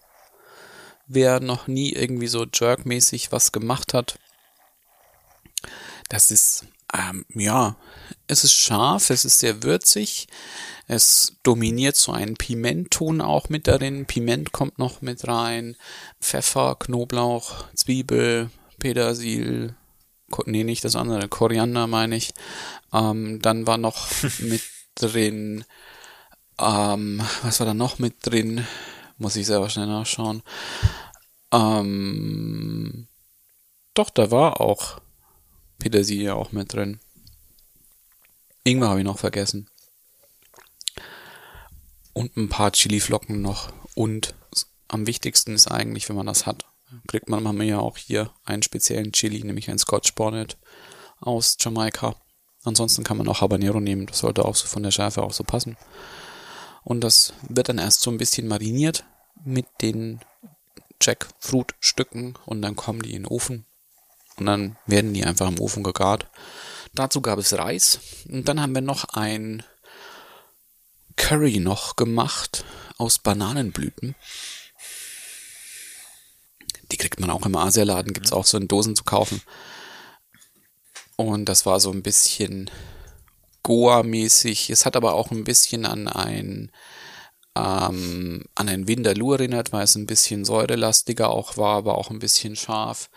Wer 1.07 1.39
noch 1.39 1.67
nie 1.67 1.91
irgendwie 1.93 2.27
so 2.27 2.45
Jerk-mäßig 2.45 3.31
was 3.31 3.51
gemacht 3.51 3.93
hat, 3.93 4.19
das 6.09 6.31
ist, 6.31 6.65
ähm, 6.93 7.25
ja, 7.33 7.75
es 8.27 8.43
ist 8.43 8.53
scharf, 8.53 9.09
es 9.09 9.25
ist 9.25 9.39
sehr 9.39 9.63
würzig, 9.63 10.27
es 10.87 11.37
dominiert 11.43 11.95
so 11.95 12.11
einen 12.11 12.35
Pimentton 12.35 13.21
auch 13.21 13.49
mit 13.49 13.67
darin. 13.67 14.05
Piment 14.05 14.51
kommt 14.51 14.77
noch 14.77 15.01
mit 15.01 15.27
rein, 15.27 15.77
Pfeffer, 16.19 16.75
Knoblauch, 16.77 17.65
Zwiebel, 17.73 18.49
Petersil, 18.79 19.75
nee, 20.45 20.63
nicht 20.63 20.83
das 20.83 20.95
andere, 20.95 21.27
Koriander 21.27 21.87
meine 21.87 22.15
ich. 22.15 22.33
Ähm, 22.93 23.41
dann 23.41 23.67
war 23.67 23.77
noch 23.77 24.07
mit 24.39 24.63
drin, 24.95 25.63
ähm, 26.59 27.21
was 27.43 27.59
war 27.59 27.67
da 27.67 27.73
noch 27.73 27.99
mit 27.99 28.15
drin? 28.25 28.65
Muss 29.17 29.35
ich 29.35 29.45
selber 29.45 29.69
schnell 29.69 29.87
nachschauen. 29.87 30.41
Ähm, 31.53 33.07
doch, 33.93 34.09
da 34.09 34.31
war 34.31 34.61
auch 34.61 35.01
Petersilie 35.81 36.35
auch 36.35 36.51
mit 36.51 36.73
drin. 36.73 36.99
Ingwer 38.63 38.89
habe 38.89 38.99
ich 38.99 39.05
noch 39.05 39.17
vergessen. 39.17 39.67
Und 42.13 42.37
ein 42.37 42.49
paar 42.49 42.71
Chiliflocken 42.71 43.41
noch. 43.41 43.73
Und 43.95 44.35
am 44.87 45.07
wichtigsten 45.07 45.55
ist 45.55 45.71
eigentlich, 45.71 46.07
wenn 46.07 46.15
man 46.15 46.27
das 46.27 46.45
hat, 46.45 46.65
kriegt 47.07 47.29
man 47.29 47.41
manchmal 47.41 47.65
ja 47.65 47.79
auch 47.79 47.97
hier 47.97 48.31
einen 48.43 48.61
speziellen 48.61 49.11
Chili, 49.11 49.43
nämlich 49.43 49.71
ein 49.71 49.79
Scotch 49.79 50.13
Bonnet 50.13 50.59
aus 51.19 51.57
Jamaika. 51.59 52.15
Ansonsten 52.63 53.03
kann 53.03 53.17
man 53.17 53.27
auch 53.27 53.41
Habanero 53.41 53.79
nehmen, 53.79 54.05
das 54.05 54.19
sollte 54.19 54.45
auch 54.45 54.55
so 54.55 54.67
von 54.67 54.83
der 54.83 54.91
Schärfe 54.91 55.23
auch 55.23 55.33
so 55.33 55.43
passen. 55.43 55.77
Und 56.83 57.01
das 57.03 57.33
wird 57.49 57.69
dann 57.69 57.79
erst 57.79 58.01
so 58.01 58.11
ein 58.11 58.19
bisschen 58.19 58.47
mariniert 58.47 59.03
mit 59.43 59.65
den 59.81 60.19
Jackfruit-Stücken 61.01 62.37
und 62.45 62.61
dann 62.61 62.75
kommen 62.75 63.01
die 63.01 63.13
in 63.13 63.23
den 63.23 63.27
Ofen 63.31 63.65
und 64.37 64.45
dann 64.45 64.77
werden 64.85 65.13
die 65.13 65.23
einfach 65.23 65.47
im 65.47 65.59
Ofen 65.59 65.83
gegart. 65.83 66.27
Dazu 66.93 67.21
gab 67.21 67.39
es 67.39 67.57
Reis 67.57 67.99
und 68.29 68.47
dann 68.47 68.61
haben 68.61 68.75
wir 68.75 68.81
noch 68.81 69.05
ein 69.05 69.63
Curry 71.15 71.59
noch 71.59 71.95
gemacht 71.95 72.65
aus 72.97 73.19
Bananenblüten. 73.19 74.15
Die 76.91 76.97
kriegt 76.97 77.19
man 77.19 77.29
auch 77.29 77.45
im 77.45 77.55
Asialaden, 77.55 78.13
gibt's 78.13 78.33
auch 78.33 78.45
so 78.45 78.57
in 78.57 78.67
Dosen 78.67 78.95
zu 78.95 79.03
kaufen. 79.03 79.41
Und 81.15 81.45
das 81.45 81.65
war 81.65 81.79
so 81.79 81.91
ein 81.91 82.03
bisschen 82.03 82.69
Goa-mäßig. 83.63 84.69
Es 84.69 84.85
hat 84.85 84.95
aber 84.95 85.13
auch 85.13 85.31
ein 85.31 85.43
bisschen 85.43 85.85
an 85.85 86.07
ein 86.07 86.71
ähm, 87.55 88.45
an 88.55 88.69
ein 88.69 88.87
Vindaloo 88.87 89.33
erinnert, 89.33 89.73
weil 89.73 89.83
es 89.83 89.95
ein 89.95 90.07
bisschen 90.07 90.45
säurelastiger 90.45 91.29
auch 91.29 91.57
war, 91.57 91.77
aber 91.77 91.97
auch 91.97 92.09
ein 92.09 92.19
bisschen 92.19 92.55
scharf. 92.55 93.09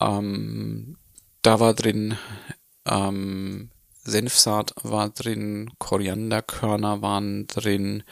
Ähm, 0.00 0.96
da 1.42 1.60
war 1.60 1.74
drin 1.74 2.16
ähm, 2.88 3.70
Senfsaat 4.04 4.74
war 4.82 5.10
drin, 5.10 5.70
Korianderkörner 5.78 7.02
waren 7.02 7.46
drin, 7.46 8.02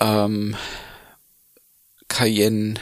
ähm, 0.00 0.56
Cayenne, 2.08 2.74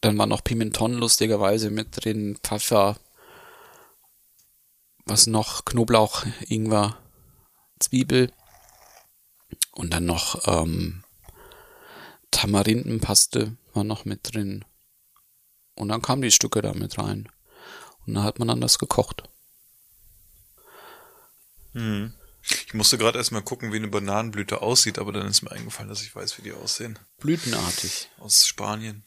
dann 0.00 0.18
war 0.18 0.26
noch 0.26 0.42
Pimenton 0.42 0.94
lustigerweise 0.94 1.70
mit 1.70 2.04
drin, 2.04 2.36
Pfeffer, 2.42 2.96
was 5.04 5.28
noch, 5.28 5.64
Knoblauch, 5.64 6.26
Ingwer, 6.48 6.98
Zwiebel 7.78 8.32
und 9.70 9.92
dann 9.92 10.04
noch 10.04 10.48
ähm, 10.48 11.04
Tamarindenpaste 12.32 13.56
war 13.72 13.84
noch 13.84 14.04
mit 14.04 14.20
drin. 14.34 14.64
Und 15.76 15.88
dann 15.88 16.02
kamen 16.02 16.22
die 16.22 16.30
Stücke 16.32 16.62
da 16.62 16.72
mit 16.72 16.98
rein. 16.98 17.28
Und 18.06 18.14
dann 18.14 18.24
hat 18.24 18.38
man 18.38 18.48
dann 18.48 18.60
das 18.60 18.78
gekocht. 18.78 19.22
Hm. 21.72 22.12
Ich 22.66 22.74
musste 22.74 22.96
gerade 22.96 23.18
erstmal 23.18 23.42
gucken, 23.42 23.72
wie 23.72 23.76
eine 23.76 23.88
Bananenblüte 23.88 24.62
aussieht, 24.62 24.98
aber 24.98 25.12
dann 25.12 25.26
ist 25.26 25.42
mir 25.42 25.50
eingefallen, 25.50 25.88
dass 25.88 26.02
ich 26.02 26.14
weiß, 26.14 26.38
wie 26.38 26.42
die 26.42 26.52
aussehen. 26.52 26.98
Blütenartig. 27.18 28.08
Aus 28.18 28.46
Spanien. 28.46 29.04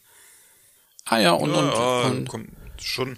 Ah 1.06 1.20
ja, 1.20 1.32
und, 1.32 1.50
und, 1.52 1.68
ja, 1.68 2.02
und 2.02 2.28
kommt 2.28 2.50
schon 2.82 3.18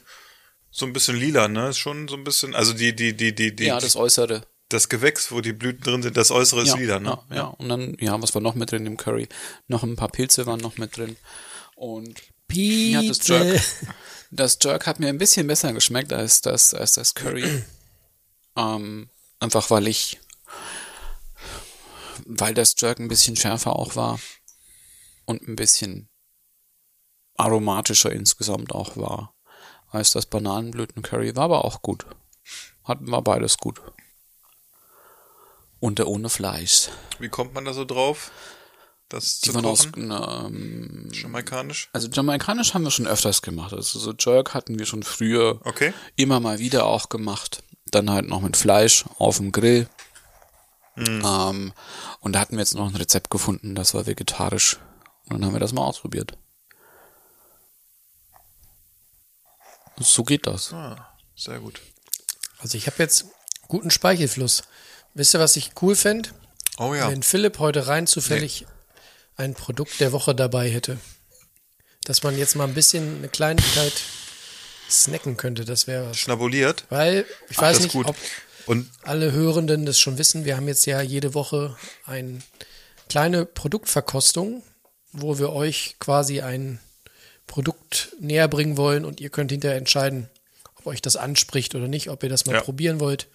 so 0.69 0.85
ein 0.85 0.93
bisschen 0.93 1.17
lila, 1.17 1.47
ne? 1.47 1.69
Ist 1.69 1.79
schon 1.79 2.07
so 2.07 2.15
ein 2.15 2.23
bisschen, 2.23 2.55
also 2.55 2.73
die, 2.73 2.95
die, 2.95 3.17
die, 3.17 3.35
die, 3.35 3.55
die, 3.55 3.65
ja, 3.65 3.79
das 3.79 3.95
Äußere. 3.95 4.43
das 4.69 4.87
Gewächs, 4.87 5.31
wo 5.31 5.41
die 5.41 5.53
Blüten 5.53 5.83
drin 5.83 6.03
sind, 6.03 6.15
das 6.15 6.31
Äußere 6.31 6.61
ist 6.61 6.69
ja, 6.69 6.75
lila, 6.75 6.99
ne? 6.99 7.17
Ja, 7.29 7.35
ja, 7.35 7.43
und 7.47 7.67
dann, 7.67 7.97
ja, 7.99 8.21
was 8.21 8.33
war 8.33 8.41
noch 8.41 8.55
mit 8.55 8.71
drin 8.71 8.85
im 8.85 8.97
Curry? 8.97 9.27
Noch 9.67 9.83
ein 9.83 9.95
paar 9.95 10.09
Pilze 10.09 10.45
waren 10.45 10.61
noch 10.61 10.77
mit 10.77 10.95
drin. 10.95 11.17
Und 11.75 12.21
ja, 12.53 13.01
das 13.01 13.27
Jerk, 13.27 13.61
das 14.31 14.57
Jerk 14.61 14.87
hat 14.87 14.99
mir 14.99 15.09
ein 15.09 15.17
bisschen 15.17 15.47
besser 15.47 15.73
geschmeckt 15.73 16.13
als 16.13 16.41
das, 16.41 16.73
als 16.73 16.93
das 16.93 17.13
Curry. 17.13 17.63
ähm, 18.55 19.09
einfach 19.39 19.69
weil 19.69 19.87
ich, 19.87 20.19
weil 22.25 22.53
das 22.53 22.75
Jerk 22.77 22.99
ein 22.99 23.07
bisschen 23.07 23.35
schärfer 23.35 23.75
auch 23.75 23.95
war 23.95 24.19
und 25.25 25.47
ein 25.47 25.55
bisschen 25.55 26.09
aromatischer 27.35 28.11
insgesamt 28.11 28.73
auch 28.73 28.97
war 28.97 29.33
als 29.89 30.11
das 30.11 30.25
Bananenblüten-Curry. 30.25 31.35
War 31.35 31.45
aber 31.45 31.65
auch 31.65 31.81
gut. 31.81 32.05
Hatten 32.83 33.09
wir 33.09 33.21
beides 33.21 33.57
gut. 33.57 33.81
Und 35.79 35.99
der 35.99 36.07
ohne 36.07 36.29
Fleisch. 36.29 36.89
Wie 37.19 37.29
kommt 37.29 37.53
man 37.53 37.65
da 37.65 37.73
so 37.73 37.85
drauf? 37.85 38.31
Das 39.11 39.41
Die 39.41 39.49
zu 39.49 39.55
waren 39.55 39.65
aus, 39.65 39.87
ähm, 39.97 41.09
Jamaikanisch? 41.11 41.89
also 41.91 42.07
jamaikanisch 42.07 42.73
haben 42.73 42.83
wir 42.85 42.91
schon 42.91 43.07
öfters 43.07 43.41
gemacht. 43.41 43.73
Also 43.73 43.99
so 43.99 44.13
Jerk 44.17 44.53
hatten 44.53 44.79
wir 44.79 44.85
schon 44.85 45.03
früher 45.03 45.59
Okay. 45.65 45.93
immer 46.15 46.39
mal 46.39 46.59
wieder 46.59 46.85
auch 46.85 47.09
gemacht. 47.09 47.61
Dann 47.87 48.09
halt 48.09 48.29
noch 48.29 48.39
mit 48.39 48.55
Fleisch 48.55 49.03
auf 49.17 49.35
dem 49.37 49.51
Grill. 49.51 49.89
Ähm, 50.95 51.73
und 52.21 52.33
da 52.33 52.39
hatten 52.39 52.53
wir 52.55 52.59
jetzt 52.59 52.73
noch 52.75 52.87
ein 52.87 52.95
Rezept 52.95 53.29
gefunden, 53.29 53.75
das 53.75 53.93
war 53.93 54.05
vegetarisch. 54.05 54.77
Und 55.25 55.33
dann 55.33 55.45
haben 55.45 55.53
wir 55.53 55.59
das 55.59 55.73
mal 55.73 55.83
ausprobiert. 55.85 56.37
So 59.99 60.23
geht 60.23 60.47
das. 60.47 60.71
Ah, 60.73 61.13
sehr 61.35 61.59
gut. 61.59 61.81
Also 62.59 62.77
ich 62.77 62.87
habe 62.87 62.97
jetzt 62.99 63.25
guten 63.67 63.91
Speichelfluss. 63.91 64.63
Wisst 65.13 65.33
ihr, 65.35 65.39
was 65.41 65.55
ich 65.57 65.71
cool 65.81 65.95
fände? 65.95 66.29
Oh 66.77 66.93
ja. 66.93 67.09
Wenn 67.11 67.23
Philipp 67.23 67.59
heute 67.59 67.87
rein 67.87 68.07
zufällig 68.07 68.65
ein 69.41 69.53
Produkt 69.53 69.99
der 69.99 70.11
Woche 70.11 70.33
dabei 70.35 70.69
hätte. 70.69 70.97
Dass 72.03 72.23
man 72.23 72.37
jetzt 72.37 72.55
mal 72.55 72.67
ein 72.67 72.73
bisschen 72.73 73.17
eine 73.17 73.29
Kleinigkeit 73.29 73.93
snacken 74.89 75.37
könnte, 75.37 75.65
das 75.65 75.87
wäre 75.87 76.09
was. 76.09 76.17
Schnabuliert. 76.17 76.85
Weil, 76.89 77.25
ich 77.49 77.57
Ach, 77.57 77.63
weiß 77.63 77.79
nicht, 77.81 77.93
gut. 77.93 78.07
ob 78.07 78.15
Und 78.65 78.89
alle 79.03 79.31
Hörenden 79.31 79.85
das 79.85 79.99
schon 79.99 80.17
wissen, 80.17 80.45
wir 80.45 80.55
haben 80.57 80.67
jetzt 80.67 80.85
ja 80.85 81.01
jede 81.01 81.33
Woche 81.33 81.75
eine 82.05 82.39
kleine 83.09 83.45
Produktverkostung, 83.45 84.63
wo 85.11 85.37
wir 85.39 85.51
euch 85.51 85.95
quasi 85.99 86.41
ein 86.41 86.79
Produkt 87.47 88.15
näher 88.19 88.47
bringen 88.47 88.77
wollen 88.77 89.03
und 89.05 89.19
ihr 89.19 89.29
könnt 89.29 89.51
hinterher 89.51 89.77
entscheiden, 89.77 90.29
ob 90.75 90.87
euch 90.87 91.01
das 91.01 91.15
anspricht 91.17 91.75
oder 91.75 91.87
nicht, 91.87 92.09
ob 92.09 92.23
ihr 92.23 92.29
das 92.29 92.45
mal 92.45 92.55
Ja. 92.55 92.61
probieren 92.61 92.99
wollt. 92.99 93.27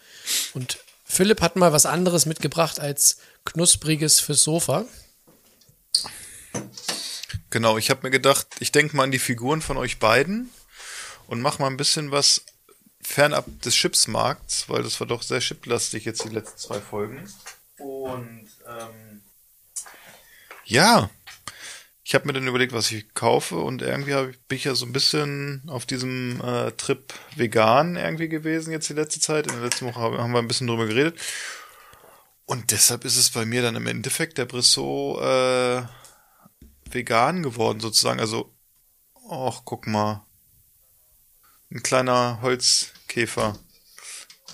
Und 0.55 0.79
Philipp 1.05 1.40
hat 1.40 1.57
mal 1.57 1.73
was 1.73 1.87
anderes 1.87 2.27
mitgebracht 2.27 2.81
als 2.81 3.19
knuspriges 3.45 4.21
fürs 4.21 4.42
Sofa. 4.42 4.87
Genau, 7.50 7.78
ich 7.78 7.90
habe 7.90 8.00
mir 8.02 8.11
gedacht, 8.11 8.46
ich 8.61 8.72
denke 8.72 8.96
mal 8.96 9.04
an 9.04 9.11
die 9.11 9.18
Figuren 9.18 9.62
von 9.62 9.76
euch 9.76 9.98
beiden 9.98 10.50
und 11.26 11.40
mach 11.40 11.59
mal 11.59 11.68
ein 11.68 11.76
bisschen 11.76 12.11
was 12.11 12.44
fernab 13.02 13.46
des 13.62 13.74
Chipsmarkts, 13.74 14.68
weil 14.68 14.82
das 14.82 14.98
war 15.00 15.06
doch 15.06 15.22
sehr 15.22 15.40
chiplastig 15.40 16.04
jetzt 16.04 16.24
die 16.24 16.28
letzten 16.28 16.59
zwei 16.59 16.80
Folgen. 16.80 17.28
Und 17.78 18.48
ähm, 18.66 19.22
ja, 20.64 21.11
ich 22.04 22.14
habe 22.14 22.26
mir 22.26 22.32
dann 22.32 22.46
überlegt, 22.46 22.72
was 22.72 22.90
ich 22.92 23.14
kaufe 23.14 23.56
und 23.56 23.82
irgendwie 23.82 24.12
ich, 24.12 24.38
bin 24.46 24.59
ich 24.59 24.64
ja 24.64 24.74
so 24.74 24.87
ein 24.87 24.92
bisschen 24.92 25.62
auf 25.66 25.87
diesem 25.87 26.40
äh, 26.40 26.70
Trip 26.72 27.12
vegan 27.35 27.96
irgendwie 27.96 28.28
gewesen 28.28 28.70
jetzt 28.70 28.88
die 28.88 28.94
letzte 28.94 29.20
Zeit. 29.20 29.46
In 29.46 29.54
der 29.54 29.62
letzten 29.62 29.87
Woche 29.87 30.00
haben 30.00 30.32
wir 30.32 30.38
ein 30.38 30.48
bisschen 30.48 30.68
drüber 30.68 30.87
geredet. 30.87 31.18
Und 32.46 32.70
deshalb 32.70 33.04
ist 33.04 33.16
es 33.16 33.30
bei 33.30 33.44
mir 33.44 33.61
dann 33.61 33.74
im 33.74 33.88
Endeffekt 33.88 34.38
der 34.38 34.44
Brissot 34.44 35.20
äh, 35.20 35.82
vegan 36.90 37.42
geworden 37.42 37.80
sozusagen. 37.80 38.20
Also, 38.20 38.54
ach, 39.30 39.62
guck 39.64 39.87
mal. 39.87 40.24
Ein 41.70 41.82
kleiner 41.82 42.38
Holzkäfer. 42.42 43.59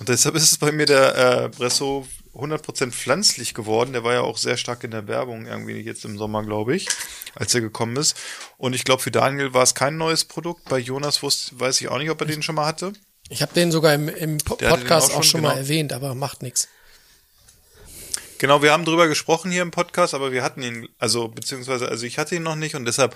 Und 0.01 0.09
deshalb 0.09 0.35
ist 0.35 0.51
es 0.51 0.57
bei 0.57 0.73
mir 0.73 0.87
der 0.87 1.45
äh, 1.45 1.49
Bressot 1.51 2.07
100% 2.35 2.93
pflanzlich 2.93 3.53
geworden. 3.53 3.93
Der 3.93 4.05
war 4.05 4.15
ja 4.15 4.23
auch 4.23 4.39
sehr 4.39 4.57
stark 4.57 4.85
in 4.85 4.91
der 4.91 5.07
Werbung 5.07 5.45
irgendwie 5.45 5.81
jetzt 5.81 6.07
im 6.07 6.17
Sommer, 6.17 6.43
glaube 6.43 6.75
ich, 6.75 6.89
als 7.35 7.55
er 7.55 7.61
gekommen 7.61 7.97
ist. 7.97 8.17
Und 8.57 8.73
ich 8.73 8.85
glaube, 8.85 9.03
für 9.03 9.11
Daniel 9.11 9.53
war 9.53 9.63
es 9.63 9.75
kein 9.75 9.99
neues 9.99 10.25
Produkt. 10.25 10.65
Bei 10.71 10.79
Jonas 10.79 11.23
wusste, 11.23 11.61
weiß 11.61 11.81
ich 11.83 11.89
auch 11.89 11.99
nicht, 11.99 12.11
ob 12.11 12.21
er 12.23 12.27
den 12.27 12.43
schon 12.43 12.55
mal 12.55 12.65
hatte. 12.65 12.95
Ich 13.29 13.43
habe 13.43 13.53
den 13.53 13.71
sogar 13.71 13.93
im, 13.93 14.09
im 14.09 14.39
Podcast 14.39 15.11
auch 15.11 15.19
auch 15.19 15.23
schon, 15.23 15.23
schon 15.25 15.41
mal 15.43 15.51
genau. 15.51 15.61
erwähnt, 15.61 15.93
aber 15.93 16.15
macht 16.15 16.43
nichts. 16.43 16.69
Genau, 18.43 18.61
wir 18.61 18.73
haben 18.73 18.85
drüber 18.85 19.07
gesprochen 19.07 19.53
hier 19.53 19.63
im 19.63 19.71
Podcast, 19.71 20.15
aber 20.15 20.33
wir 20.33 20.43
hatten 20.43 20.63
ihn, 20.63 20.89
also 20.99 21.29
beziehungsweise, 21.29 21.87
also 21.89 22.05
ich 22.05 22.19
hatte 22.19 22.35
ihn 22.35 22.43
noch 22.43 22.57
nicht 22.57 22.75
und 22.75 22.85
deshalb 22.87 23.15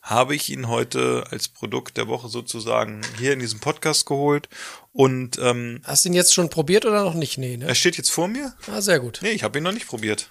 habe 0.00 0.36
ich 0.36 0.48
ihn 0.48 0.68
heute 0.68 1.24
als 1.30 1.48
Produkt 1.48 1.96
der 1.96 2.06
Woche 2.06 2.28
sozusagen 2.28 3.00
hier 3.18 3.32
in 3.32 3.40
diesem 3.40 3.58
Podcast 3.58 4.06
geholt 4.06 4.48
und 4.92 5.38
ähm, 5.42 5.80
Hast 5.82 6.04
du 6.04 6.10
ihn 6.10 6.12
jetzt 6.14 6.32
schon 6.34 6.50
probiert 6.50 6.84
oder 6.86 7.02
noch 7.02 7.14
nicht? 7.14 7.36
Nee, 7.36 7.56
ne? 7.56 7.66
er 7.66 7.74
steht 7.74 7.96
jetzt 7.96 8.10
vor 8.12 8.28
mir. 8.28 8.54
Ah, 8.72 8.80
sehr 8.80 9.00
gut. 9.00 9.18
Nee, 9.22 9.32
ich 9.32 9.42
habe 9.42 9.58
ihn 9.58 9.64
noch 9.64 9.72
nicht 9.72 9.88
probiert. 9.88 10.30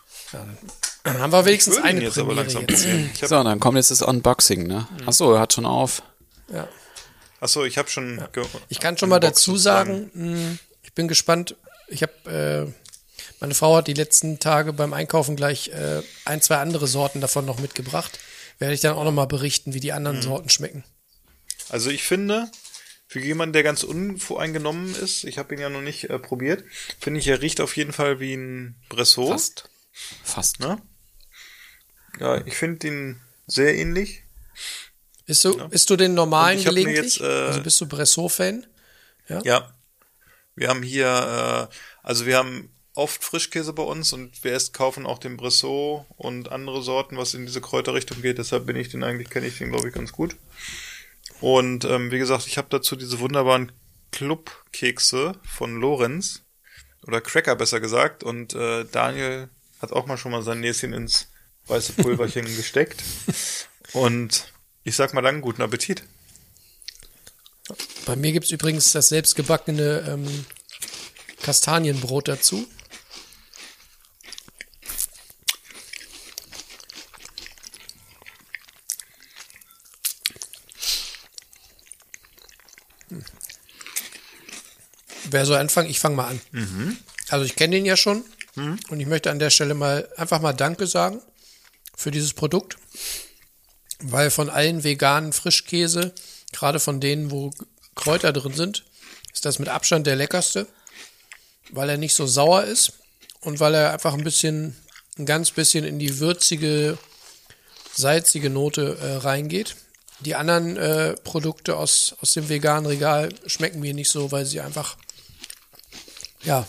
Dann 1.04 1.20
haben 1.20 1.34
wir 1.34 1.44
wenigstens 1.44 1.76
ihn 1.76 1.84
eine 1.84 2.02
jetzt 2.02 2.18
aber 2.18 2.34
langsam 2.34 2.64
jetzt. 2.70 2.86
Ich 2.86 3.20
So, 3.20 3.44
dann 3.44 3.60
kommt 3.60 3.76
jetzt 3.76 3.92
das 3.92 4.02
Unboxing, 4.02 4.66
ne? 4.68 4.88
Achso, 5.06 5.34
er 5.34 5.42
hat 5.42 5.52
schon 5.52 5.66
auf. 5.66 6.02
Ja. 6.48 6.66
achso, 7.42 7.66
ich 7.66 7.78
habe 7.78 7.90
schon. 7.90 8.24
ge- 8.32 8.46
Ich 8.70 8.80
kann 8.80 8.98
schon 8.98 9.10
mal 9.10 9.20
dazu 9.20 9.58
sagen, 9.58 10.10
mh, 10.14 10.58
ich 10.84 10.94
bin 10.94 11.10
gespannt. 11.10 11.58
Ich 11.90 12.04
habe, 12.04 12.70
äh, 12.72 12.89
meine 13.40 13.54
Frau 13.54 13.76
hat 13.78 13.88
die 13.88 13.94
letzten 13.94 14.40
Tage 14.40 14.74
beim 14.74 14.94
Einkaufen 14.94 15.36
gleich 15.36 15.70
äh, 15.70 16.02
ein, 16.26 16.42
zwei 16.42 16.58
andere 16.58 16.88
Sorten 16.88 17.22
davon 17.22 17.46
noch 17.46 17.60
mitgebracht. 17.60 18.20
Werde 18.58 18.74
ich 18.74 18.82
dann 18.82 18.96
auch 18.96 19.04
noch 19.06 19.12
mal 19.14 19.26
berichten, 19.26 19.74
wie 19.74 19.80
die 19.80 19.94
anderen 19.94 20.18
Mhm. 20.18 20.24
Sorten 20.24 20.50
schmecken. 20.50 20.84
Also 21.70 21.90
ich 21.90 22.04
finde, 22.04 22.50
für 23.08 23.20
jemanden, 23.20 23.54
der 23.54 23.64
ganz 23.64 23.84
unvoreingenommen 23.84 24.94
ist, 24.96 25.24
ich 25.24 25.38
habe 25.38 25.54
ihn 25.56 25.62
ja 25.62 25.70
noch 25.70 25.82
nicht 25.82 26.10
äh, 26.10 26.20
probiert, 26.20 26.64
finde 27.00 27.20
ich, 27.20 27.28
er 27.28 27.42
riecht 27.42 27.62
auf 27.62 27.78
jeden 27.78 27.94
Fall 27.94 28.20
wie 28.20 28.34
ein 28.34 28.76
Bressot. 28.90 29.30
Fast. 29.30 29.70
Fast. 30.24 30.60
Ne? 30.60 30.82
Ja, 32.20 32.46
ich 32.46 32.56
finde 32.56 32.88
ihn 32.88 33.22
sehr 33.48 33.76
ähnlich. 33.76 34.24
Ist 35.26 35.46
du, 35.46 35.58
isst 35.70 35.90
du 35.90 35.96
den 35.96 36.16
normalen 36.16 36.64
gelegentlich? 36.64 37.18
jetzt, 37.18 37.22
äh, 37.22 37.26
also 37.26 37.62
bist 37.62 37.80
du 37.80 37.88
Bressot-Fan? 37.88 38.66
Ja. 39.44 39.72
Wir 40.56 40.68
haben 40.70 40.82
hier, 40.82 41.70
äh, 41.70 41.76
also 42.02 42.26
wir 42.26 42.36
haben 42.38 42.72
oft 43.00 43.24
Frischkäse 43.24 43.74
bei 43.74 43.84
uns 43.84 44.14
und 44.14 44.44
wir 44.44 44.52
erst 44.52 44.74
kaufen 44.74 45.06
auch 45.06 45.18
den 45.20 45.38
Bressot 45.38 46.06
und 46.18 46.52
andere 46.52 46.82
Sorten, 46.82 47.18
was 47.18 47.34
in 47.34 47.46
diese 47.46 47.62
Kräuterrichtung 47.62 48.22
geht. 48.22 48.38
Deshalb 48.38 48.66
bin 48.66 48.76
ich 48.76 48.90
den 48.90 49.04
eigentlich, 49.04 49.30
kenne 49.30 49.48
ich 49.48 49.58
den, 49.58 49.72
glaube 49.72 49.88
ich, 49.88 49.94
ganz 49.94 50.12
gut. 50.12 50.36
Und 51.42 51.86
ähm, 51.86 52.12
wie 52.12 52.20
gesagt, 52.20 52.46
ich 52.48 52.58
habe 52.58 52.68
dazu 52.70 52.96
diese 52.96 53.20
wunderbaren 53.20 53.72
Clubkekse 54.12 55.34
von 55.44 55.80
Lorenz 55.80 56.42
oder 57.08 57.22
Cracker 57.22 57.56
besser 57.56 57.80
gesagt. 57.80 58.24
Und 58.24 58.54
äh, 58.54 58.86
Daniel 58.86 59.50
hat 59.82 59.94
auch 59.94 60.06
mal 60.06 60.18
schon 60.18 60.32
mal 60.32 60.44
sein 60.44 60.60
Näschen 60.60 60.94
ins 60.94 61.30
weiße 61.68 61.94
Pulverchen 61.94 62.46
gesteckt. 62.58 63.02
Und 63.94 64.52
ich 64.84 64.96
sag 64.96 65.14
mal 65.14 65.22
dann 65.22 65.42
guten 65.42 65.62
Appetit. 65.62 66.04
Bei 68.06 68.16
mir 68.16 68.32
gibt's 68.34 68.52
übrigens 68.52 68.92
das 68.92 69.10
selbstgebackene 69.10 70.06
ähm, 70.08 70.46
Kastanienbrot 71.42 72.28
dazu. 72.28 72.68
Wer 85.32 85.46
soll 85.46 85.58
anfangen? 85.58 85.90
Ich 85.90 86.00
fange 86.00 86.16
mal 86.16 86.28
an. 86.28 86.42
Also 87.30 87.46
ich 87.46 87.56
kenne 87.56 87.76
den 87.76 87.86
ja 87.86 87.96
schon 87.98 88.24
und 88.90 89.00
ich 89.00 89.08
möchte 89.08 89.32
an 89.32 89.40
der 89.40 89.50
Stelle 89.50 89.74
mal 89.74 90.08
einfach 90.18 90.42
mal 90.42 90.54
Danke 90.54 90.88
sagen 90.88 91.22
für 91.96 92.12
dieses 92.12 92.34
Produkt, 92.34 92.78
weil 94.02 94.32
von 94.32 94.50
allen 94.50 94.84
veganen 94.84 95.34
Frischkäse, 95.34 96.14
gerade 96.52 96.80
von 96.80 97.00
denen, 97.00 97.32
wo 97.32 97.52
Kräuter 97.96 98.34
drin 98.34 98.54
sind, 98.54 98.86
ist 99.34 99.46
das 99.46 99.60
mit 99.60 99.70
Abstand 99.70 100.08
der 100.08 100.16
leckerste, 100.16 100.68
weil 101.72 101.90
er 101.90 101.98
nicht 101.98 102.16
so 102.16 102.26
sauer 102.26 102.64
ist 102.64 102.94
und 103.42 103.60
weil 103.60 103.76
er 103.76 103.94
einfach 103.94 104.14
ein 104.14 104.24
bisschen, 104.24 104.76
ein 105.18 105.26
ganz 105.26 105.52
bisschen 105.52 105.86
in 105.86 106.00
die 106.00 106.20
würzige, 106.20 106.98
salzige 107.94 108.50
Note 108.50 108.98
äh, 109.00 109.16
reingeht. 109.18 109.76
Die 110.22 110.36
anderen 110.36 110.76
äh, 110.78 111.14
Produkte 111.24 111.78
aus, 111.78 112.16
aus 112.22 112.34
dem 112.34 112.50
veganen 112.50 112.86
Regal 112.86 113.30
schmecken 113.46 113.80
mir 113.80 113.94
nicht 113.94 114.10
so, 114.10 114.32
weil 114.32 114.46
sie 114.46 114.60
einfach, 114.60 114.98
ja, 116.44 116.68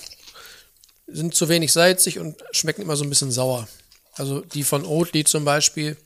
sind 1.07 1.35
zu 1.35 1.49
wenig 1.49 1.73
salzig 1.73 2.19
und 2.19 2.43
schmecken 2.53 2.83
immer 2.83 2.97
so 2.97 3.05
ein 3.05 3.11
bisschen 3.11 3.33
sauer. 3.33 3.69
Also 4.15 4.41
die 4.41 4.65
von 4.65 4.85
Oatly 4.85 5.25
zum 5.25 5.45
Beispiel, 5.45 5.97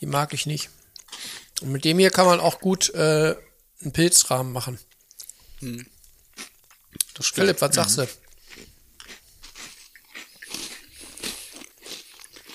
die 0.00 0.06
mag 0.06 0.32
ich 0.32 0.46
nicht. 0.46 0.70
Und 1.60 1.72
mit 1.72 1.84
dem 1.84 1.98
hier 1.98 2.10
kann 2.10 2.26
man 2.26 2.40
auch 2.40 2.60
gut 2.60 2.90
äh, 2.94 3.34
einen 3.80 3.92
Pilzrahmen 3.92 4.52
machen. 4.52 4.78
Das 7.14 7.28
Philipp, 7.28 7.60
was 7.60 7.74
sagst 7.74 7.98
du? 7.98 8.08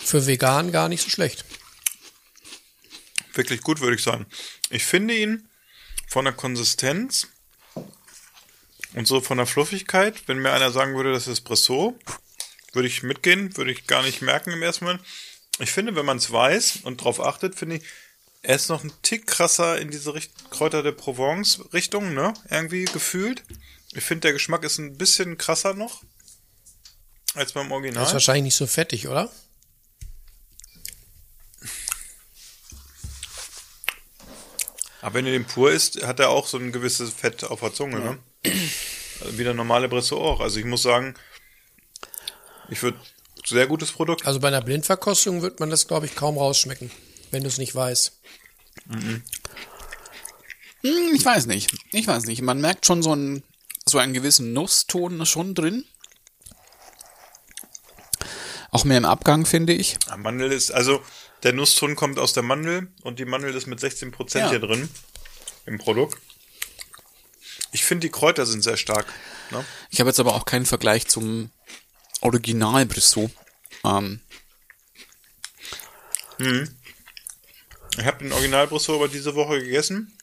Für 0.03 0.25
vegan 0.27 0.71
gar 0.71 0.89
nicht 0.89 1.03
so 1.03 1.09
schlecht. 1.09 1.45
wirklich 3.33 3.61
gut, 3.61 3.79
würde 3.79 3.95
ich 3.95 4.03
sagen. 4.03 4.25
Ich 4.69 4.85
finde 4.85 5.15
ihn 5.15 5.49
von 6.07 6.25
der 6.25 6.33
Konsistenz 6.33 7.27
und 8.93 9.07
so 9.07 9.21
von 9.21 9.37
der 9.37 9.47
Fluffigkeit, 9.47 10.27
wenn 10.27 10.39
mir 10.39 10.51
einer 10.51 10.71
sagen 10.71 10.95
würde, 10.95 11.13
das 11.13 11.27
ist 11.27 11.41
Bressot, 11.41 11.95
würde 12.73 12.87
ich 12.87 13.03
mitgehen, 13.03 13.55
würde 13.57 13.71
ich 13.71 13.87
gar 13.87 14.03
nicht 14.03 14.21
merken 14.21 14.51
im 14.51 14.61
ersten 14.61 14.85
Moment. 14.85 15.03
Ich 15.59 15.71
finde, 15.71 15.95
wenn 15.95 16.05
man 16.05 16.17
es 16.17 16.31
weiß 16.31 16.79
und 16.83 17.03
drauf 17.03 17.19
achtet, 17.19 17.55
finde 17.55 17.77
ich, 17.77 17.83
er 18.41 18.55
ist 18.55 18.69
noch 18.69 18.83
ein 18.83 18.91
Tick 19.03 19.27
krasser 19.27 19.79
in 19.79 19.91
diese 19.91 20.13
Richt 20.13 20.49
Kräuter 20.49 20.81
de 20.81 20.91
Provence 20.91 21.61
Richtung, 21.73 22.13
ne? 22.13 22.33
Irgendwie 22.49 22.85
gefühlt. 22.85 23.43
Ich 23.93 24.03
finde, 24.03 24.21
der 24.21 24.33
Geschmack 24.33 24.63
ist 24.63 24.79
ein 24.79 24.97
bisschen 24.97 25.37
krasser 25.37 25.73
noch 25.73 26.03
als 27.35 27.53
beim 27.53 27.65
Das 27.69 27.77
ist 27.77 27.81
Original. 27.83 28.13
wahrscheinlich 28.13 28.43
nicht 28.43 28.55
so 28.55 28.65
fettig, 28.67 29.07
oder? 29.07 29.31
Aber 35.01 35.15
wenn 35.15 35.25
ihr 35.25 35.31
den 35.31 35.45
pur 35.45 35.71
isst, 35.71 36.03
hat 36.03 36.19
er 36.19 36.29
auch 36.29 36.47
so 36.47 36.57
ein 36.57 36.71
gewisses 36.71 37.11
Fett 37.11 37.43
auf 37.43 37.59
der 37.59 37.73
Zunge, 37.73 37.99
ne? 37.99 38.19
Also 38.43 39.37
Wie 39.37 39.43
der 39.43 39.53
normale 39.53 39.87
Bressot 39.87 40.19
auch. 40.19 40.39
Also 40.39 40.59
ich 40.59 40.65
muss 40.65 40.81
sagen, 40.83 41.13
ich 42.69 42.81
würde 42.81 42.99
sehr 43.45 43.67
gutes 43.67 43.91
Produkt. 43.91 44.25
Also 44.25 44.39
bei 44.39 44.47
einer 44.47 44.61
Blindverkostung 44.61 45.41
wird 45.41 45.59
man 45.59 45.69
das, 45.69 45.87
glaube 45.87 46.05
ich, 46.05 46.15
kaum 46.15 46.37
rausschmecken, 46.37 46.91
wenn 47.31 47.43
du 47.43 47.49
es 47.49 47.57
nicht 47.57 47.75
weißt. 47.75 48.19
Hm, 48.89 49.23
Ich 51.13 51.25
weiß 51.25 51.45
nicht. 51.45 51.71
Ich 51.91 52.07
weiß 52.07 52.25
nicht. 52.25 52.41
Man 52.41 52.59
merkt 52.61 52.85
schon 52.85 53.03
so 53.03 53.11
einen, 53.11 53.43
so 53.85 53.97
einen 53.99 54.13
gewissen 54.13 54.53
Nusston 54.53 55.25
schon 55.25 55.53
drin. 55.53 55.85
Auch 58.71 58.85
mehr 58.85 58.97
im 58.97 59.05
Abgang, 59.05 59.45
finde 59.45 59.73
ich. 59.73 59.97
Ja, 60.07 60.17
Mandel 60.17 60.51
ist, 60.51 60.71
also 60.71 61.03
der 61.43 61.53
Nusston 61.53 61.95
kommt 61.95 62.17
aus 62.19 62.33
der 62.33 62.43
Mandel 62.43 62.87
und 63.01 63.19
die 63.19 63.25
Mandel 63.25 63.53
ist 63.53 63.67
mit 63.67 63.79
16% 63.79 64.37
Ja. 64.37 64.49
hier 64.49 64.59
drin 64.59 64.89
im 65.65 65.77
Produkt. 65.77 66.17
Ich 67.71 67.83
finde, 67.85 68.07
die 68.07 68.11
Kräuter 68.11 68.45
sind 68.45 68.63
sehr 68.63 68.77
stark. 68.77 69.05
Ne? 69.51 69.63
Ich 69.89 69.99
habe 69.99 70.09
jetzt 70.09 70.19
aber 70.19 70.35
auch 70.35 70.45
keinen 70.45 70.65
Vergleich 70.65 71.07
zum 71.07 71.51
Original 72.21 72.85
Brissot. 72.85 73.31
Ähm, 73.83 74.21
Ich 77.97 78.05
habe 78.05 78.19
den 78.23 78.31
Original 78.31 78.67
Bressot 78.67 78.95
aber 78.95 79.07
diese 79.07 79.35
Woche 79.35 79.61
gegessen. 79.61 80.17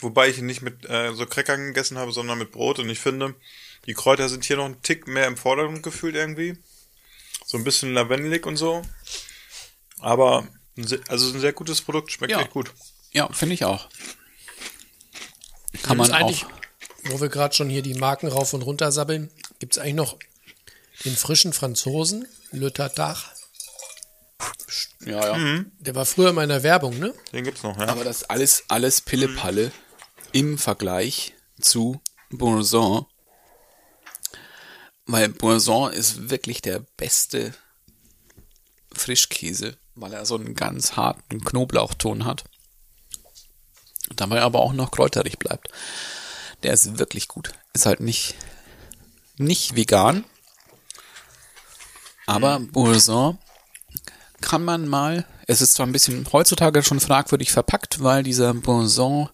Wobei 0.00 0.28
ich 0.28 0.38
ihn 0.38 0.46
nicht 0.46 0.62
mit 0.62 0.88
äh, 0.88 1.12
so 1.14 1.26
Crackern 1.26 1.66
gegessen 1.68 1.98
habe, 1.98 2.12
sondern 2.12 2.38
mit 2.38 2.52
Brot. 2.52 2.78
Und 2.78 2.88
ich 2.88 2.98
finde, 2.98 3.34
die 3.86 3.94
Kräuter 3.94 4.28
sind 4.28 4.44
hier 4.44 4.56
noch 4.56 4.64
ein 4.66 4.82
Tick 4.82 5.06
mehr 5.06 5.26
im 5.26 5.36
Vordergrund 5.36 5.82
gefühlt 5.82 6.14
irgendwie. 6.14 6.56
So 7.44 7.58
ein 7.58 7.64
bisschen 7.64 7.92
lavendelig 7.94 8.46
und 8.46 8.56
so. 8.56 8.82
Aber 9.98 10.48
also 11.08 11.32
ein 11.34 11.40
sehr 11.40 11.52
gutes 11.52 11.82
Produkt, 11.82 12.10
schmeckt 12.12 12.30
Ja. 12.32 12.40
echt 12.40 12.50
gut. 12.50 12.72
ja, 13.12 13.30
finde 13.32 13.54
ich 13.54 13.64
auch. 13.64 13.88
Kann 15.82 15.98
Gibt's 15.98 16.10
man 16.10 16.12
eigentlich, 16.12 16.44
auch. 16.44 16.50
wo 17.04 17.20
wir 17.20 17.28
gerade 17.28 17.54
schon 17.54 17.70
hier 17.70 17.82
die 17.82 17.94
Marken 17.94 18.28
rauf 18.28 18.52
und 18.52 18.62
runter 18.62 18.92
sabbeln, 18.92 19.30
gibt 19.58 19.74
es 19.74 19.78
eigentlich 19.78 19.94
noch 19.94 20.18
den 21.04 21.16
frischen 21.16 21.52
Franzosen, 21.52 22.26
Le 22.52 22.72
Tartare. 22.72 23.22
Ja, 25.04 25.36
ja. 25.36 25.64
Der 25.78 25.94
war 25.94 26.06
früher 26.06 26.30
in 26.30 26.34
meiner 26.34 26.62
Werbung, 26.62 26.98
ne? 26.98 27.14
Den 27.32 27.44
gibt's 27.44 27.62
noch, 27.62 27.78
ja. 27.78 27.88
Aber 27.88 28.04
das 28.04 28.24
alles, 28.24 28.64
alles 28.68 29.00
Pille-Palle 29.00 29.72
im 30.32 30.58
Vergleich 30.58 31.34
zu 31.60 32.00
Bourgeois. 32.30 33.06
Weil 35.06 35.28
Bourson 35.30 35.92
ist 35.92 36.30
wirklich 36.30 36.62
der 36.62 36.80
beste 36.96 37.52
Frischkäse, 38.92 39.76
weil 39.94 40.12
er 40.12 40.24
so 40.24 40.36
einen 40.36 40.54
ganz 40.54 40.96
harten 40.96 41.40
Knoblauchton 41.44 42.24
hat. 42.24 42.44
Dabei 44.16 44.42
aber 44.42 44.60
auch 44.60 44.72
noch 44.72 44.90
kräuterig 44.90 45.38
bleibt. 45.38 45.68
Der 46.62 46.72
ist 46.72 46.98
wirklich 46.98 47.28
gut. 47.28 47.52
Ist 47.72 47.86
halt 47.86 48.00
nicht, 48.00 48.34
nicht 49.36 49.76
vegan. 49.76 50.24
Aber 52.26 52.60
Bourson 52.60 53.38
kann 54.40 54.64
man 54.64 54.86
mal, 54.86 55.24
es 55.46 55.60
ist 55.60 55.74
zwar 55.74 55.86
ein 55.86 55.92
bisschen 55.92 56.26
heutzutage 56.32 56.82
schon 56.82 57.00
fragwürdig 57.00 57.50
verpackt, 57.50 58.02
weil 58.02 58.22
dieser 58.22 58.54
Bourson 58.54 59.28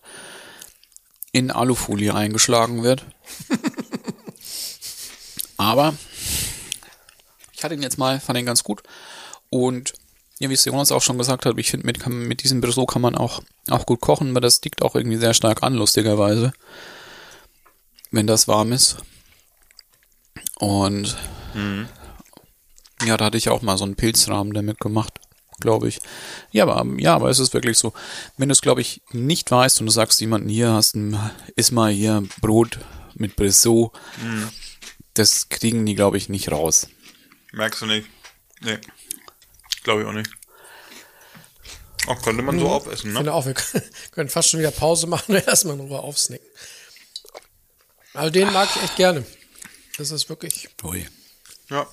in 1.33 1.51
Alufolie 1.51 2.15
eingeschlagen 2.15 2.83
wird. 2.83 3.05
Aber 5.59 5.95
ich 7.53 7.65
hatte 7.65 7.75
ihn 7.75 7.83
jetzt 7.83 7.99
mal, 7.99 8.21
fand 8.21 8.39
ihn 8.39 8.47
ganz 8.47 8.65
gut. 8.65 8.83
Und 9.51 9.95
ja, 10.39 10.51
wie 10.51 10.55
es 10.55 10.65
Jonas 10.65 10.93
auch 10.93 11.03
schon 11.03 11.19
gesagt 11.19 11.47
hat, 11.47 11.59
ich 11.59 11.71
finde, 11.71 11.87
mit, 11.87 12.07
mit 12.07 12.43
diesem 12.43 12.61
Brissot 12.61 12.91
kann 12.91 13.03
man 13.03 13.17
auch, 13.17 13.43
auch 13.71 13.87
gut 13.87 14.01
kochen, 14.01 14.35
weil 14.35 14.43
das 14.43 14.61
dickt 14.61 14.83
auch 14.83 14.95
irgendwie 14.95 15.17
sehr 15.17 15.35
stark 15.35 15.63
an, 15.63 15.75
lustigerweise. 15.75 16.53
Wenn 18.11 18.27
das 18.27 18.47
warm 18.47 18.73
ist. 18.73 18.99
Und 20.59 21.17
ja, 23.05 23.17
da 23.17 23.27
hatte 23.27 23.39
ich 23.39 23.49
auch 23.49 23.63
mal 23.63 23.79
so 23.79 23.85
einen 23.85 23.97
Pilzrahmen 23.97 24.53
damit 24.53 24.79
gemacht, 24.79 25.15
glaube 25.61 25.89
ich. 25.89 26.01
Ja, 26.51 26.67
aber 26.67 26.85
ja, 26.99 27.15
aber 27.15 27.31
es 27.31 27.39
ist 27.39 27.55
wirklich 27.55 27.79
so, 27.79 27.93
wenn 28.37 28.49
du 28.49 28.53
es, 28.53 28.61
glaube 28.61 28.81
ich, 28.81 29.03
nicht 29.13 29.51
weißt 29.51 29.81
und 29.81 29.87
du 29.87 29.93
sagst 29.93 30.21
jemanden 30.21 30.49
hier, 30.49 30.73
hast 30.73 30.95
ein, 30.97 31.19
iss 31.57 31.71
mal 31.71 31.91
hier 31.91 32.23
Brot 32.41 32.79
mit 33.15 33.37
Brissot, 33.37 33.93
das 35.15 35.49
kriegen 35.49 35.87
die, 35.87 35.95
glaube 35.95 36.19
ich, 36.19 36.29
nicht 36.29 36.51
raus. 36.51 36.89
Merkst 37.53 37.83
du 37.83 37.87
nicht? 37.87 38.07
Nee. 38.61 38.79
Glaube 39.87 40.03
ich 40.03 40.09
auch 40.09 40.13
nicht. 40.13 40.29
Auch 42.09 42.21
könnte 42.21 42.43
man 42.43 42.59
so 42.59 42.69
aufessen, 42.69 43.07
Ich 43.07 43.13
ne? 43.13 43.19
finde 43.21 43.33
auch, 43.33 43.47
wir 43.47 43.55
können 44.11 44.29
fast 44.29 44.49
schon 44.49 44.59
wieder 44.59 44.73
Pause 44.73 45.07
machen 45.07 45.37
und 45.37 45.43
erstmal 45.47 45.77
in 45.77 45.83
Ruhe 45.83 46.01
aufsnacken. 46.01 46.45
Also 48.15 48.31
den 48.31 48.53
mag 48.53 48.69
ich 48.75 48.83
echt 48.83 48.97
gerne. 48.97 49.25
Das 49.97 50.11
ist 50.11 50.29
wirklich. 50.29 50.69
Ui. 50.83 51.07
Ja. 51.71 51.87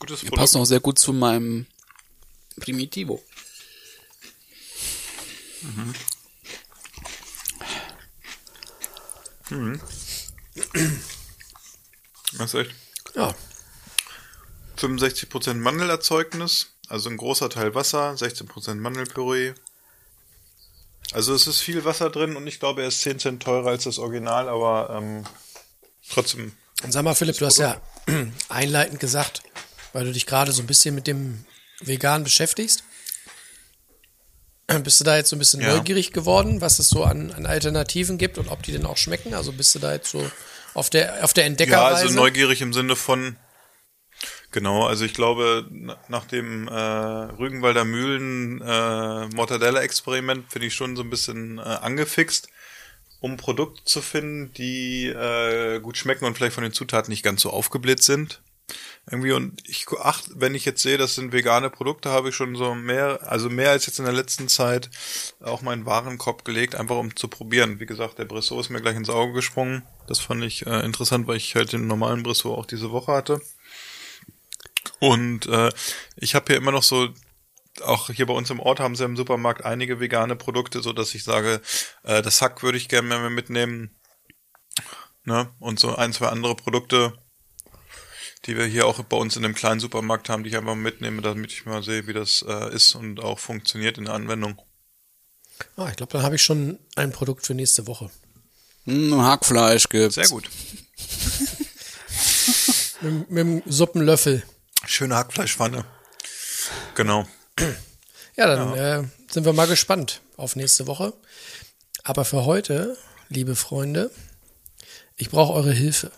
Gutes 0.00 0.22
Der 0.22 0.26
Produkt. 0.30 0.40
passt 0.40 0.56
auch 0.56 0.64
sehr 0.64 0.80
gut 0.80 0.98
zu 0.98 1.12
meinem 1.12 1.66
Primitivo. 2.58 3.22
Das 12.38 12.52
ist 12.52 12.60
echt. 12.60 12.74
Ja. 13.14 13.34
65% 14.78 15.54
Mandelerzeugnis, 15.54 16.68
also 16.88 17.08
ein 17.10 17.16
großer 17.16 17.48
Teil 17.50 17.74
Wasser, 17.74 18.12
16% 18.14 18.74
Mandelpüree. 18.76 19.52
Also 21.12 21.34
es 21.34 21.46
ist 21.46 21.60
viel 21.60 21.84
Wasser 21.84 22.10
drin 22.10 22.34
und 22.36 22.46
ich 22.46 22.58
glaube, 22.60 22.82
er 22.82 22.88
ist 22.88 23.00
10 23.02 23.18
Cent 23.18 23.42
teurer 23.42 23.68
als 23.70 23.84
das 23.84 23.98
Original, 23.98 24.48
aber 24.48 24.90
ähm, 24.96 25.24
trotzdem. 26.10 26.52
Und 26.82 26.92
sag 26.92 27.02
mal, 27.04 27.14
Philipp, 27.14 27.38
du 27.38 27.46
hast 27.46 27.58
ja 27.58 27.80
einleitend 28.48 29.00
gesagt, 29.00 29.42
weil 29.92 30.04
du 30.04 30.12
dich 30.12 30.26
gerade 30.26 30.52
so 30.52 30.62
ein 30.62 30.66
bisschen 30.66 30.94
mit 30.94 31.06
dem 31.06 31.44
Vegan 31.80 32.24
beschäftigst. 32.24 32.82
Bist 34.82 34.98
du 34.98 35.04
da 35.04 35.16
jetzt 35.16 35.28
so 35.28 35.36
ein 35.36 35.38
bisschen 35.38 35.60
Ja. 35.60 35.76
neugierig 35.76 36.12
geworden, 36.12 36.62
was 36.62 36.78
es 36.78 36.88
so 36.88 37.04
an, 37.04 37.30
an 37.32 37.44
Alternativen 37.44 38.16
gibt 38.16 38.38
und 38.38 38.48
ob 38.48 38.62
die 38.62 38.72
denn 38.72 38.86
auch 38.86 38.96
schmecken? 38.96 39.34
Also 39.34 39.52
bist 39.52 39.74
du 39.74 39.78
da 39.78 39.92
jetzt 39.92 40.10
so 40.10 40.28
auf 40.72 40.88
der, 40.88 41.22
auf 41.22 41.34
der 41.34 41.44
Ja, 41.44 41.48
Entdeckerreise? 41.48 42.02
also 42.04 42.14
neugierig 42.14 42.62
im 42.62 42.72
Sinne 42.72 42.96
von 42.96 43.36
Genau, 44.54 44.86
also 44.86 45.04
ich 45.04 45.14
glaube, 45.14 45.66
na- 45.68 45.98
nach 46.06 46.26
dem 46.26 46.68
äh, 46.68 46.72
Rügenwalder 46.72 47.84
Mühlen 47.84 48.60
äh, 48.60 49.26
Mortadella-Experiment 49.34 50.48
bin 50.50 50.62
ich 50.62 50.74
schon 50.74 50.94
so 50.94 51.02
ein 51.02 51.10
bisschen 51.10 51.58
äh, 51.58 51.62
angefixt, 51.62 52.48
um 53.18 53.36
Produkte 53.36 53.82
zu 53.84 54.00
finden, 54.00 54.52
die 54.52 55.06
äh, 55.06 55.80
gut 55.80 55.96
schmecken 55.96 56.24
und 56.24 56.36
vielleicht 56.36 56.54
von 56.54 56.62
den 56.62 56.72
Zutaten 56.72 57.10
nicht 57.10 57.24
ganz 57.24 57.42
so 57.42 57.50
aufgebläht 57.50 58.04
sind. 58.04 58.42
Irgendwie 59.10 59.32
und 59.32 59.60
ich 59.68 59.86
acht, 60.00 60.30
wenn 60.36 60.54
ich 60.54 60.64
jetzt 60.64 60.82
sehe, 60.82 60.98
das 60.98 61.16
sind 61.16 61.32
vegane 61.32 61.68
Produkte, 61.68 62.10
habe 62.10 62.28
ich 62.28 62.36
schon 62.36 62.54
so 62.54 62.76
mehr, 62.76 63.18
also 63.26 63.50
mehr 63.50 63.70
als 63.70 63.86
jetzt 63.86 63.98
in 63.98 64.04
der 64.04 64.14
letzten 64.14 64.46
Zeit 64.46 64.88
auch 65.42 65.62
meinen 65.62 65.84
Warenkorb 65.84 66.44
gelegt, 66.44 66.76
einfach 66.76 66.96
um 66.96 67.16
zu 67.16 67.26
probieren. 67.26 67.80
Wie 67.80 67.86
gesagt, 67.86 68.20
der 68.20 68.24
Brissot 68.24 68.60
ist 68.60 68.70
mir 68.70 68.80
gleich 68.80 68.96
ins 68.96 69.10
Auge 69.10 69.32
gesprungen. 69.32 69.82
Das 70.06 70.20
fand 70.20 70.44
ich 70.44 70.64
äh, 70.64 70.84
interessant, 70.84 71.26
weil 71.26 71.38
ich 71.38 71.56
halt 71.56 71.72
den 71.72 71.88
normalen 71.88 72.22
Brissot 72.22 72.56
auch 72.56 72.66
diese 72.66 72.92
Woche 72.92 73.12
hatte. 73.12 73.40
Und 75.00 75.46
äh, 75.46 75.70
ich 76.16 76.34
habe 76.34 76.46
hier 76.48 76.56
immer 76.56 76.72
noch 76.72 76.82
so, 76.82 77.08
auch 77.82 78.10
hier 78.10 78.26
bei 78.26 78.34
uns 78.34 78.50
im 78.50 78.60
Ort 78.60 78.80
haben 78.80 78.96
sie 78.96 79.04
im 79.04 79.16
Supermarkt 79.16 79.64
einige 79.64 80.00
vegane 80.00 80.36
Produkte, 80.36 80.82
so 80.82 80.92
dass 80.92 81.14
ich 81.14 81.24
sage, 81.24 81.60
äh, 82.02 82.22
das 82.22 82.40
Hack 82.40 82.62
würde 82.62 82.78
ich 82.78 82.88
gerne 82.88 83.08
mehr 83.08 83.30
mitnehmen. 83.30 83.96
Ne? 85.24 85.48
Und 85.58 85.80
so 85.80 85.94
ein, 85.94 86.12
zwei 86.12 86.28
andere 86.28 86.54
Produkte, 86.54 87.18
die 88.44 88.56
wir 88.56 88.66
hier 88.66 88.86
auch 88.86 89.02
bei 89.04 89.16
uns 89.16 89.36
in 89.36 89.42
dem 89.42 89.54
kleinen 89.54 89.80
Supermarkt 89.80 90.28
haben, 90.28 90.44
die 90.44 90.50
ich 90.50 90.56
einfach 90.56 90.74
mitnehme, 90.74 91.22
damit 91.22 91.52
ich 91.52 91.64
mal 91.64 91.82
sehe, 91.82 92.06
wie 92.06 92.12
das 92.12 92.44
äh, 92.46 92.74
ist 92.74 92.94
und 92.94 93.20
auch 93.20 93.38
funktioniert 93.38 93.98
in 93.98 94.04
der 94.04 94.14
Anwendung. 94.14 94.60
Ah, 95.76 95.88
ich 95.88 95.96
glaube, 95.96 96.12
dann 96.12 96.22
habe 96.22 96.36
ich 96.36 96.42
schon 96.42 96.78
ein 96.96 97.12
Produkt 97.12 97.46
für 97.46 97.54
nächste 97.54 97.86
Woche. 97.86 98.10
Hm, 98.84 99.22
Hackfleisch 99.22 99.88
gibt's. 99.88 100.16
Sehr 100.16 100.28
gut. 100.28 100.50
Mit, 103.00 103.30
mit 103.30 103.38
dem 103.38 103.62
Suppenlöffel. 103.66 104.42
Schöne 104.86 105.16
Hackfleischpfanne. 105.16 105.84
Genau. 106.94 107.26
Ja, 108.36 108.46
dann 108.46 108.74
Äh, 108.74 109.08
sind 109.30 109.44
wir 109.44 109.52
mal 109.52 109.66
gespannt 109.66 110.20
auf 110.36 110.56
nächste 110.56 110.86
Woche. 110.86 111.12
Aber 112.02 112.24
für 112.24 112.44
heute, 112.44 112.96
liebe 113.28 113.56
Freunde, 113.56 114.10
ich 115.16 115.30
brauche 115.30 115.52
eure 115.54 115.72
Hilfe. 115.72 116.10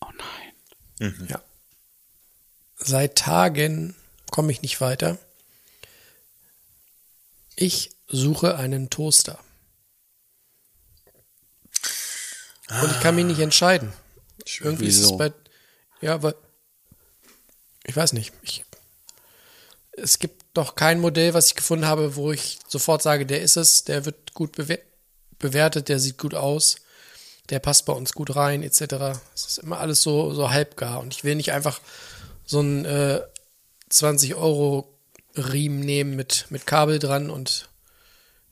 Oh 0.00 0.08
nein. 1.00 1.26
Ja. 1.28 1.42
Seit 2.76 3.16
Tagen 3.16 3.94
komme 4.30 4.52
ich 4.52 4.62
nicht 4.62 4.80
weiter. 4.80 5.18
Ich 7.56 7.90
suche 8.06 8.56
einen 8.56 8.90
Toaster. 8.90 9.38
Und 12.82 12.90
ich 12.90 13.00
kann 13.00 13.14
mich 13.14 13.24
nicht 13.24 13.40
entscheiden. 13.40 13.92
Irgendwie 14.60 14.86
ist 14.86 14.96
es 14.98 15.02
Wieso? 15.04 15.16
bei. 15.16 15.32
Ja, 16.00 16.22
weil. 16.22 16.34
Ich 17.86 17.96
weiß 17.96 18.12
nicht. 18.12 18.32
Ich, 18.42 18.64
es 19.92 20.18
gibt 20.18 20.44
doch 20.54 20.74
kein 20.74 21.00
Modell, 21.00 21.34
was 21.34 21.48
ich 21.48 21.54
gefunden 21.54 21.86
habe, 21.86 22.16
wo 22.16 22.32
ich 22.32 22.58
sofort 22.68 23.02
sage, 23.02 23.26
der 23.26 23.42
ist 23.42 23.56
es, 23.56 23.84
der 23.84 24.04
wird 24.04 24.34
gut 24.34 24.52
bewer 24.52 24.78
bewertet, 25.38 25.90
der 25.90 25.98
sieht 25.98 26.16
gut 26.16 26.34
aus, 26.34 26.76
der 27.50 27.58
passt 27.58 27.84
bei 27.84 27.92
uns 27.92 28.14
gut 28.14 28.34
rein, 28.36 28.62
etc. 28.62 29.20
Es 29.34 29.46
ist 29.46 29.58
immer 29.58 29.78
alles 29.78 30.00
so, 30.00 30.32
so 30.32 30.50
halbgar. 30.50 31.00
Und 31.00 31.14
ich 31.14 31.24
will 31.24 31.34
nicht 31.34 31.52
einfach 31.52 31.80
so 32.46 32.60
einen 32.60 32.86
äh, 32.86 33.20
20 33.90 34.34
Euro 34.34 34.98
Riemen 35.36 35.80
nehmen 35.80 36.16
mit, 36.16 36.46
mit 36.48 36.66
Kabel 36.66 36.98
dran 36.98 37.28
und 37.28 37.68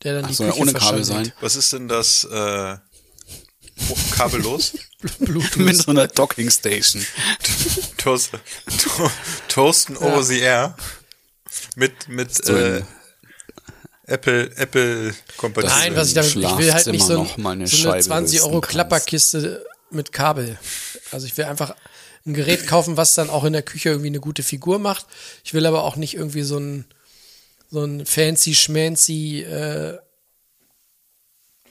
der 0.02 0.14
dann 0.14 0.26
Ach, 0.26 0.28
die 0.28 0.42
ja 0.42 0.50
Küche 0.50 0.60
ohne 0.60 0.72
Kabel 0.74 1.04
sein. 1.04 1.32
Was 1.40 1.56
ist 1.56 1.72
denn 1.72 1.88
das 1.88 2.24
äh, 2.24 2.76
kabellos? 4.12 4.74
Mit 5.56 5.76
so 5.76 5.90
einer 5.90 6.06
Docking 6.08 6.50
Station. 6.50 7.04
Toast, 7.98 8.30
to, 8.78 9.10
Toasten 9.48 9.96
over 9.96 10.22
the 10.22 10.40
air 10.40 10.76
mit 11.76 12.08
mit 12.08 12.34
So 12.44 12.56
äh, 12.56 12.82
Apple 14.06 14.50
Apple 14.56 15.14
kompatibel. 15.36 15.76
Nein, 15.76 15.96
was 15.96 16.08
ich 16.08 16.14
damit, 16.14 16.34
ich 16.36 16.58
will 16.58 16.72
halt 16.72 16.86
nicht 16.88 17.04
so, 17.04 17.12
ein, 17.12 17.18
noch 17.18 17.36
mal 17.36 17.50
eine 17.52 17.66
so 17.66 17.76
eine 17.76 17.82
Scheibe 18.02 18.04
20 18.04 18.42
Euro. 18.42 18.60
Klapperkiste 18.60 19.64
mit 19.90 20.12
Kabel. 20.12 20.58
Also 21.10 21.26
ich 21.26 21.36
will 21.36 21.44
einfach 21.44 21.74
ein 22.26 22.34
Gerät 22.34 22.66
kaufen, 22.66 22.96
was 22.96 23.14
dann 23.14 23.30
auch 23.30 23.44
in 23.44 23.52
der 23.52 23.62
Küche 23.62 23.90
irgendwie 23.90 24.08
eine 24.08 24.20
gute 24.20 24.42
Figur 24.42 24.78
macht. 24.78 25.06
Ich 25.44 25.52
will 25.54 25.66
aber 25.66 25.84
auch 25.84 25.96
nicht 25.96 26.14
irgendwie 26.14 26.42
so 26.42 26.58
ein, 26.58 26.86
so 27.70 27.84
ein 27.84 28.04
fancy 28.06 28.54
schmancy 28.54 29.42
äh, 29.42 29.98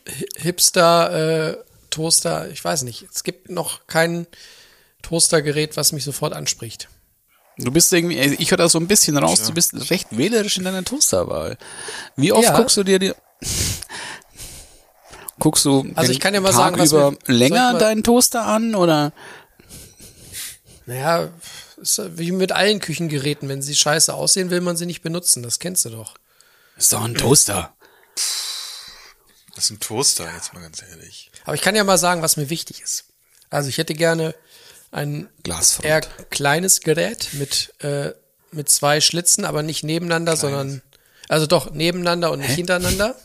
Hi- 0.08 0.28
Hipster 0.38 1.54
äh, 1.54 1.64
Toaster. 1.94 2.50
Ich 2.50 2.64
weiß 2.64 2.84
nicht. 2.84 3.06
Es 3.14 3.24
gibt 3.24 3.50
noch 3.50 3.88
kein 3.88 4.28
Toastergerät, 5.02 5.78
was 5.78 5.92
mich 5.92 6.04
sofort 6.04 6.34
anspricht. 6.34 6.90
Du 7.58 7.72
bist 7.72 7.94
irgendwie, 7.94 8.18
ich 8.20 8.50
höre 8.52 8.58
da 8.58 8.68
so 8.68 8.80
ein 8.80 8.88
bisschen 8.88 9.16
raus, 9.18 9.44
du 9.44 9.54
bist 9.54 9.92
recht 9.92 10.08
wählerisch 10.18 10.58
in 10.58 10.64
deiner 10.64 10.84
Toasterwahl. 10.84 11.58
Wie 12.16 12.32
oft 12.32 12.44
Ja. 12.46 12.58
guckst 12.58 12.78
du 12.78 12.84
dir 12.84 12.98
die, 12.98 13.14
guckst 15.40 15.66
du 15.66 15.86
Also 15.96 16.12
ich 16.12 16.20
kann 16.20 16.34
ja 16.34 16.42
mal 16.42 16.50
Tag 16.50 16.58
sagen, 16.58 16.80
was 16.80 16.90
über 16.92 17.12
mir- 17.12 17.18
soll 17.26 17.36
länger 17.36 17.74
deinen 17.78 18.04
Toaster 18.04 18.46
an 18.46 18.74
oder? 18.76 19.14
Naja, 20.86 21.30
ist 21.78 22.02
wie 22.18 22.32
mit 22.32 22.52
allen 22.52 22.80
Küchengeräten. 22.80 23.48
Wenn 23.50 23.62
sie 23.62 23.76
scheiße 23.76 24.14
aussehen, 24.14 24.50
will 24.50 24.62
man 24.62 24.76
sie 24.76 24.86
nicht 24.86 25.02
benutzen. 25.02 25.44
Das 25.44 25.60
kennst 25.60 25.86
du 25.86 25.90
doch. 25.92 26.16
Ist 26.78 26.92
doch 26.92 27.04
ein 27.04 27.14
Toaster. 27.16 27.74
Das 29.56 29.66
ist 29.66 29.70
ein 29.72 29.80
Toaster, 29.80 30.32
jetzt 30.34 30.54
mal 30.54 30.62
ganz 30.62 30.82
ehrlich. 30.82 31.30
Aber 31.46 31.56
ich 31.56 31.62
kann 31.62 31.76
ja 31.76 31.84
mal 31.84 31.98
sagen, 31.98 32.22
was 32.22 32.38
mir 32.38 32.50
wichtig 32.50 32.82
ist. 32.82 33.06
Also 33.50 33.70
ich 33.70 33.78
hätte 33.78 33.94
gerne 33.94 34.34
ein 34.92 35.30
Glasfront. 35.44 35.86
eher 35.86 36.02
kleines 36.30 36.82
Gerät 36.82 37.30
mit, 37.34 37.74
äh, 37.84 38.12
mit 38.52 38.70
zwei 38.70 39.00
Schlitzen, 39.02 39.46
aber 39.46 39.62
nicht 39.64 39.84
nebeneinander, 39.84 40.36
sondern 40.38 40.82
also 41.30 41.46
doch 41.48 41.72
nebeneinander 41.72 42.32
und 42.32 42.40
nicht 42.40 42.52
hintereinander. 42.56 43.16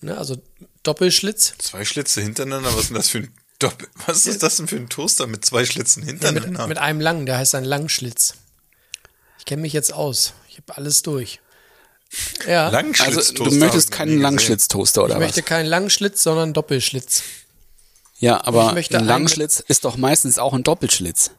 Ne, 0.00 0.16
also 0.18 0.36
Doppelschlitz. 0.82 1.54
Zwei 1.58 1.84
Schlitze 1.84 2.20
hintereinander, 2.20 2.72
was 2.74 2.82
ist 2.82 2.88
denn 2.90 2.96
das 2.96 3.08
für 3.08 3.18
ein 3.18 3.32
Doppel 3.58 3.88
Was 4.06 4.26
ist 4.26 4.42
das 4.42 4.56
denn 4.56 4.68
für 4.68 4.76
ein 4.76 4.88
Toaster 4.88 5.26
mit 5.26 5.44
zwei 5.44 5.64
Schlitzen 5.64 6.02
Ja, 6.02 6.12
mit, 6.12 6.22
hintereinander? 6.22 6.66
mit 6.66 6.78
einem 6.78 7.00
langen, 7.00 7.26
der 7.26 7.38
heißt 7.38 7.54
ein 7.54 7.64
Langschlitz. 7.64 8.34
Ich 9.38 9.46
kenne 9.46 9.62
mich 9.62 9.72
jetzt 9.72 9.92
aus. 9.92 10.34
Ich 10.48 10.58
habe 10.58 10.76
alles 10.76 11.02
durch. 11.02 11.40
Ja, 12.46 12.66
Also 12.66 12.76
Langschlitztoaster 12.76 13.34
du 13.34 13.44
hab 13.46 13.52
möchtest 13.52 13.90
keinen. 13.90 14.20
Langschlitztoaster 14.20 15.04
oder 15.04 15.14
ich 15.14 15.20
möchte 15.20 15.40
was? 15.40 15.46
keinen 15.46 15.66
Langschlitz, 15.66 16.22
sondern 16.22 16.52
Doppelschlitz. 16.52 17.22
Ja, 18.18 18.42
aber 18.44 18.68
Ich 18.68 18.72
möchte 18.74 18.98
ein 18.98 19.04
Langschlitz 19.04 19.60
ist 19.66 19.84
doch 19.84 19.96
meistens 19.96 20.38
auch 20.38 20.54
ein 20.54 20.62
Doppelschlitz. 20.62 21.32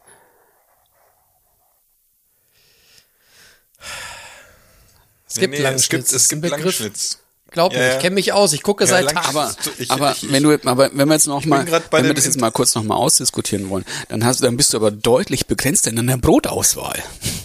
Es 5.28 5.34
gibt 5.34 5.52
Nee, 5.52 5.58
nee, 5.58 5.62
Langschlitz. 5.62 6.12
Es 6.12 6.12
gibt, 6.12 6.12
es 6.22 6.28
gibt 6.28 6.42
Begriff. 6.42 6.62
Langschlitz. 6.80 7.18
Glaub 7.50 7.72
Ja, 7.72 7.78
mir, 7.78 7.86
ja. 7.86 7.94
ich 7.94 8.00
kenne 8.00 8.14
mich 8.14 8.32
aus. 8.32 8.52
Ich 8.52 8.62
gucke 8.62 8.84
Ja, 8.84 8.90
seit. 8.90 9.08
Tagen. 9.08 9.26
Aber, 9.26 9.54
Ich- 9.78 9.90
aber 9.90 10.12
ich- 10.12 10.30
wenn 10.30 10.42
du, 10.42 10.52
aber 10.64 10.90
wenn 10.94 11.08
wir 11.08 11.14
jetzt 11.14 11.26
noch 11.26 11.44
mal, 11.46 11.66
wenn 11.90 12.04
wir 12.06 12.14
das 12.14 12.24
jetzt 12.26 12.38
mal 12.40 12.50
kurz 12.50 12.74
noch 12.74 12.82
mal 12.82 12.96
ausdiskutieren 12.96 13.70
wollen, 13.70 13.84
dann 14.08 14.24
hast, 14.24 14.42
dann 14.42 14.56
bist 14.56 14.72
du 14.72 14.76
aber 14.76 14.90
deutlich 14.90 15.46
begrenzt 15.46 15.86
in 15.86 15.96
deiner 15.96 16.18
Brotauswahl. 16.18 17.02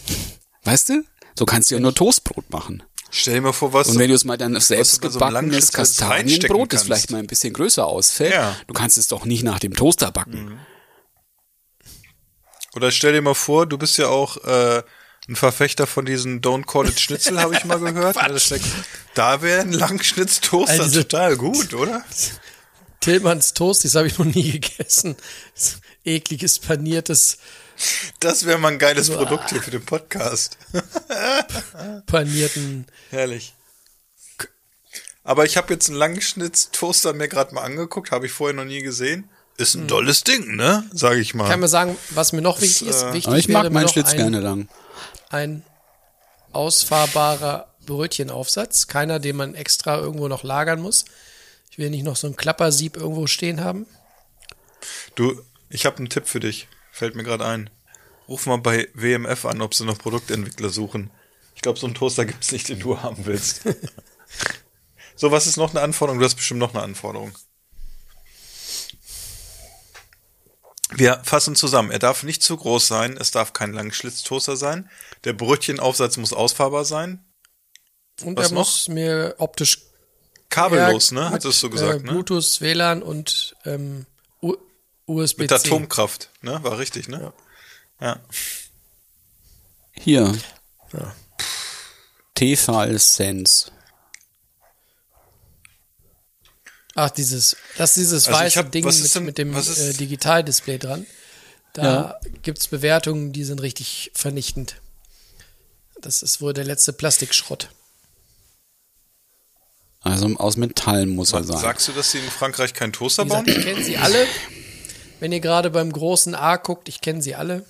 Weißt 0.63 0.89
du? 0.89 1.03
So 1.37 1.45
kannst 1.45 1.71
du 1.71 1.75
ja 1.75 1.81
nur 1.81 1.95
Toastbrot 1.95 2.49
machen. 2.51 2.83
Stell 3.15 3.35
dir 3.35 3.41
mal 3.41 3.53
vor, 3.53 3.73
was 3.73 3.89
Und 3.89 3.99
wenn 3.99 4.09
du 4.09 4.15
es 4.15 4.25
mal 4.25 4.37
dann 4.37 4.59
selbst 4.59 4.99
bei 5.01 5.09
so 5.09 5.19
Kastanienbrot, 5.19 6.73
das 6.73 6.83
vielleicht 6.83 7.11
mal 7.11 7.19
ein 7.19 7.27
bisschen 7.27 7.53
größer 7.53 7.85
ausfällt, 7.85 8.33
Ja. 8.33 8.55
du 8.65 8.73
kannst 8.73 8.97
es 8.97 9.07
doch 9.07 9.23
nicht 9.25 9.43
nach 9.43 9.59
dem 9.59 9.75
Toaster 9.75 10.11
backen. 10.11 10.59
Oder 12.75 12.89
stell 12.91 13.13
dir 13.13 13.21
mal 13.21 13.35
vor, 13.35 13.67
du 13.67 13.77
bist 13.77 13.99
ja 13.99 14.07
auch 14.07 14.37
äh, 14.45 14.81
ein 15.29 15.35
Verfechter 15.35 15.85
von 15.85 16.05
diesen 16.05 16.41
Don't 16.41 16.65
Call 16.65 16.89
It 16.89 16.99
Schnitzel, 16.99 17.39
habe 17.39 17.55
ich 17.55 17.63
mal 17.65 17.77
gehört. 17.93 18.17
Steckt- 18.41 18.65
da 19.13 19.43
wäre 19.43 19.61
ein 19.61 19.73
Langschnitztoaster 19.73 20.81
Also 20.83 21.03
total 21.03 21.37
gut, 21.37 21.73
oder? 21.75 22.03
Tillmanns 22.99 23.53
Toast, 23.53 23.85
das 23.85 23.93
habe 23.93 24.07
ich 24.07 24.17
noch 24.17 24.25
nie 24.25 24.59
gegessen. 24.59 25.15
Ekliges 26.03 26.57
paniertes, 26.57 27.37
Das 28.19 28.45
wäre 28.45 28.57
mal 28.57 28.73
ein 28.73 28.79
geiles 28.79 29.09
Produkt 29.09 29.49
hier 29.49 29.61
für 29.61 29.71
den 29.71 29.85
Podcast. 29.85 30.57
panierten. 32.05 32.85
Herrlich. 33.09 33.53
Aber 35.23 35.45
ich 35.45 35.57
habe 35.57 35.73
jetzt 35.73 35.89
einen 35.89 35.97
Langschnitztoaster 35.97 37.13
mir 37.13 37.27
gerade 37.27 37.55
mal 37.55 37.61
angeguckt, 37.61 38.11
habe 38.11 38.25
ich 38.25 38.31
vorher 38.31 38.53
noch 38.53 38.65
nie 38.65 38.81
gesehen. 38.81 39.29
Ist 39.57 39.75
ein 39.75 39.87
tolles 39.87 40.23
Ding, 40.23 40.55
ne? 40.55 40.83
Sage 40.93 41.19
ich 41.19 41.35
mal. 41.35 41.47
Kann 41.47 41.59
man 41.59 41.69
sagen, 41.69 41.97
was 42.09 42.33
mir 42.33 42.41
noch 42.41 42.59
wichtig 42.59 42.87
ist? 42.87 43.05
Wichtig 43.13 43.27
Aber 43.27 43.37
ich 43.37 43.47
wäre 43.47 43.59
mag 43.59 43.63
mir 43.65 43.69
meinen 43.69 43.87
Schlitz 43.87 44.11
ein, 44.11 44.17
gerne 44.17 44.39
lang. 44.39 44.67
ein 45.29 45.63
ausfahrbarer 46.51 47.67
Brötchenaufsatz. 47.85 48.87
Keiner, 48.87 49.19
den 49.19 49.35
man 49.35 49.53
extra 49.53 49.97
irgendwo 49.97 50.27
noch 50.27 50.43
lagern 50.43 50.81
muss. 50.81 51.05
Ich 51.69 51.77
will 51.77 51.89
nicht 51.91 52.03
noch 52.03 52.15
so 52.15 52.27
ein 52.27 52.35
Klappersieb 52.35 52.97
irgendwo 52.97 53.27
stehen 53.27 53.63
haben. 53.63 53.85
Du, 55.15 55.39
ich 55.69 55.85
habe 55.85 55.97
einen 55.97 56.09
Tipp 56.09 56.27
für 56.27 56.39
dich. 56.39 56.67
Fällt 56.93 57.15
mir 57.15 57.23
gerade 57.23 57.43
ein. 57.43 57.71
Ruf 58.27 58.45
mal 58.45 58.59
bei 58.59 58.87
WMF 58.93 59.45
an, 59.45 59.61
ob 59.61 59.73
sie 59.73 59.83
noch 59.83 59.97
Produktentwickler 59.97 60.69
suchen. 60.69 61.09
Ich 61.55 61.63
glaube, 61.63 61.79
so 61.79 61.87
einen 61.87 61.95
Toaster 61.95 62.23
gibt's 62.23 62.51
nicht, 62.51 62.69
den 62.69 62.79
du 62.79 62.99
haben 63.01 63.25
willst. 63.25 63.63
so, 65.15 65.31
was 65.31 65.47
ist 65.47 65.57
noch 65.57 65.71
eine 65.71 65.81
Anforderung? 65.81 66.19
Du 66.19 66.25
hast 66.25 66.35
bestimmt 66.35 66.59
noch 66.59 66.75
eine 66.75 66.83
Anforderung. 66.83 67.35
Wir 70.91 71.19
fassen 71.23 71.55
zusammen. 71.55 71.89
Er 71.89 71.97
darf 71.97 72.21
nicht 72.21 72.43
zu 72.43 72.55
groß 72.55 72.87
sein. 72.87 73.17
Es 73.17 73.31
darf 73.31 73.53
kein 73.53 73.73
Langschlitztoaster 73.73 74.55
sein. 74.55 74.87
Der 75.23 75.33
Brötchenaufsatz 75.33 76.17
muss 76.17 76.31
ausfahrbar 76.31 76.85
sein. 76.85 77.25
Und 78.23 78.37
Was 78.37 78.51
er 78.51 78.53
noch? 78.53 78.59
muss 78.59 78.87
mir 78.87 79.33
optisch 79.39 79.79
Kabellos, 80.49 81.11
ne? 81.11 81.31
Hattest 81.31 81.63
du 81.63 81.71
gesagt, 81.71 82.01
äh, 82.01 82.03
ne? 82.03 82.11
Bluetooth, 82.11 82.61
WLAN 82.61 83.01
und 83.01 83.55
ähm, 83.65 84.05
USB-C. 85.05 85.41
Mit 85.43 85.51
Atomkraft, 85.51 86.29
ne? 86.41 86.63
War 86.63 86.77
richtig, 86.77 87.07
ne? 87.07 87.33
Ja. 87.99 88.19
Hier. 89.91 90.37
Ja. 90.93 91.15
Tefal 92.35 92.97
Sense. 92.99 93.71
Ach, 96.95 97.09
dieses, 97.09 97.57
das 97.77 97.91
ist 97.91 97.97
dieses 97.97 98.27
Also 98.27 98.39
weiße 98.39 98.59
hab- 98.59 98.71
Ding 98.71 98.85
mit, 98.85 99.15
denn- 99.15 99.25
mit 99.25 99.37
dem 99.37 99.55
äh, 99.55 99.93
Digitaldisplay 99.93 100.77
dran. 100.77 101.05
Da 101.73 102.19
gibt's 102.43 102.67
Bewertungen, 102.67 103.33
die 103.33 103.43
sind 103.43 103.61
richtig 103.63 104.11
vernichtend. 104.13 104.79
Das 106.01 106.21
ist 106.21 106.39
wohl 106.39 106.53
der 106.53 106.65
letzte 106.65 106.93
Plastikschrott. 106.93 107.69
Also 110.01 110.27
aus 110.37 110.57
Metall 110.57 111.07
muss 111.07 111.33
er 111.33 111.43
sein. 111.43 111.57
Sagst 111.57 111.87
du, 111.87 111.93
dass 111.93 112.11
sie 112.11 112.19
in 112.19 112.29
Frankreich 112.29 112.73
keinen 112.75 112.93
Toaster 112.93 113.25
bauen? 113.25 113.45
gesagt, 113.45 113.57
ich 113.57 113.65
kenne 113.65 113.83
sie 113.83 113.97
alle. 113.97 114.27
Wenn 115.23 115.31
ihr 115.31 115.39
gerade 115.39 115.69
beim 115.69 115.89
großen 115.89 116.35
A 116.35 116.57
guckt, 116.57 116.89
ich 116.89 116.99
kenne 116.99 117.21
sie 117.21 117.33
alle. 117.33 117.63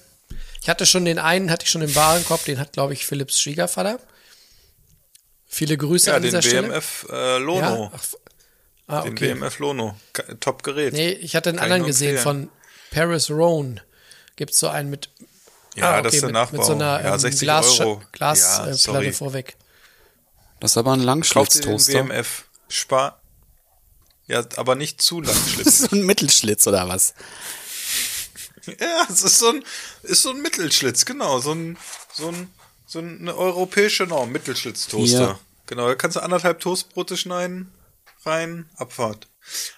Ich 0.64 0.70
hatte 0.70 0.88
schon 0.88 1.06
den 1.06 1.20
einen, 1.20 1.52
hatte 1.52 1.66
ich 1.66 1.70
schon 1.70 1.84
im 1.84 1.94
Warenkorb, 1.94 2.44
den 2.46 2.58
hat, 2.60 2.74
glaube 2.74 2.94
ich, 2.94 3.06
Philips 3.06 3.40
Schwiegervater. 3.40 4.00
Viele 5.46 5.78
Grüße 5.78 6.10
Ja, 6.10 6.16
an 6.16 6.24
den 6.24 6.30
dieser 6.30 6.42
Stelle. 6.42 6.70
BMF 6.70 7.06
äh, 7.12 7.38
Lono. 7.38 7.62
Ja? 7.62 7.92
Ach, 7.94 8.04
ah, 8.88 9.02
Den 9.04 9.12
okay. 9.12 9.36
BMF 9.36 9.60
Lono. 9.60 9.96
Ge- 10.14 10.36
Top-Gerät. 10.40 10.94
Nee, 10.94 11.12
ich 11.12 11.36
hatte 11.36 11.50
einen 11.50 11.60
Kann 11.60 11.66
anderen 11.72 11.86
gesehen 11.86 12.18
von 12.18 12.50
Paris 12.90 13.30
Roan. 13.30 13.80
Gibt's 14.36 14.58
so 14.58 14.70
einen 14.70 14.90
mit, 14.90 15.12
Ja, 15.76 15.92
ah, 15.98 16.02
das 16.02 16.16
ist 16.16 16.22
der 16.22 16.30
mit, 16.30 16.34
Nachbau. 16.34 16.58
mit 16.58 16.66
so 16.66 16.74
einer 16.74 17.04
ja, 17.04 17.14
ähm, 17.14 17.20
60 17.20 17.42
Glas 17.42 17.80
Euro. 17.82 18.02
Glasplatte 18.14 18.70
ja, 18.72 18.76
sorry. 18.78 19.12
vorweg. 19.12 19.58
Das 20.60 20.72
ist 20.72 20.78
aber 20.78 20.94
ein 20.94 21.02
den 21.02 21.06
Langschlitztoaster. 21.06 22.02
BMF. 22.04 22.46
Spar. 22.68 23.22
Ja, 24.34 24.44
aber 24.56 24.74
nicht 24.74 25.00
zu 25.00 25.22
lang 25.22 25.36
Das 25.58 25.68
ist 25.68 25.90
so 25.92 25.96
ein 25.96 26.04
Mittelschlitz 26.08 26.66
oder 26.66 26.88
was? 26.90 27.14
ja, 28.66 29.06
es 29.08 29.22
ist 29.22 29.38
so 29.38 29.50
ein, 29.50 29.64
ist 30.02 30.24
so 30.24 30.32
ein 30.32 30.42
Mittelschlitz, 30.42 31.06
genau. 31.06 31.40
So 31.40 31.52
ein, 31.52 31.78
so 32.12 32.30
ein, 32.30 32.50
so 32.88 32.98
eine 32.98 33.36
europäische 33.38 34.06
Norm, 34.06 34.32
Mittelschlitztoaster. 34.32 35.22
Ja. 35.22 35.40
Genau, 35.68 35.88
da 35.88 35.94
kannst 35.94 36.18
du 36.18 36.22
anderthalb 36.22 36.60
Toastbrote 36.62 37.16
schneiden, 37.16 37.72
rein, 38.26 38.68
Abfahrt. 38.76 39.28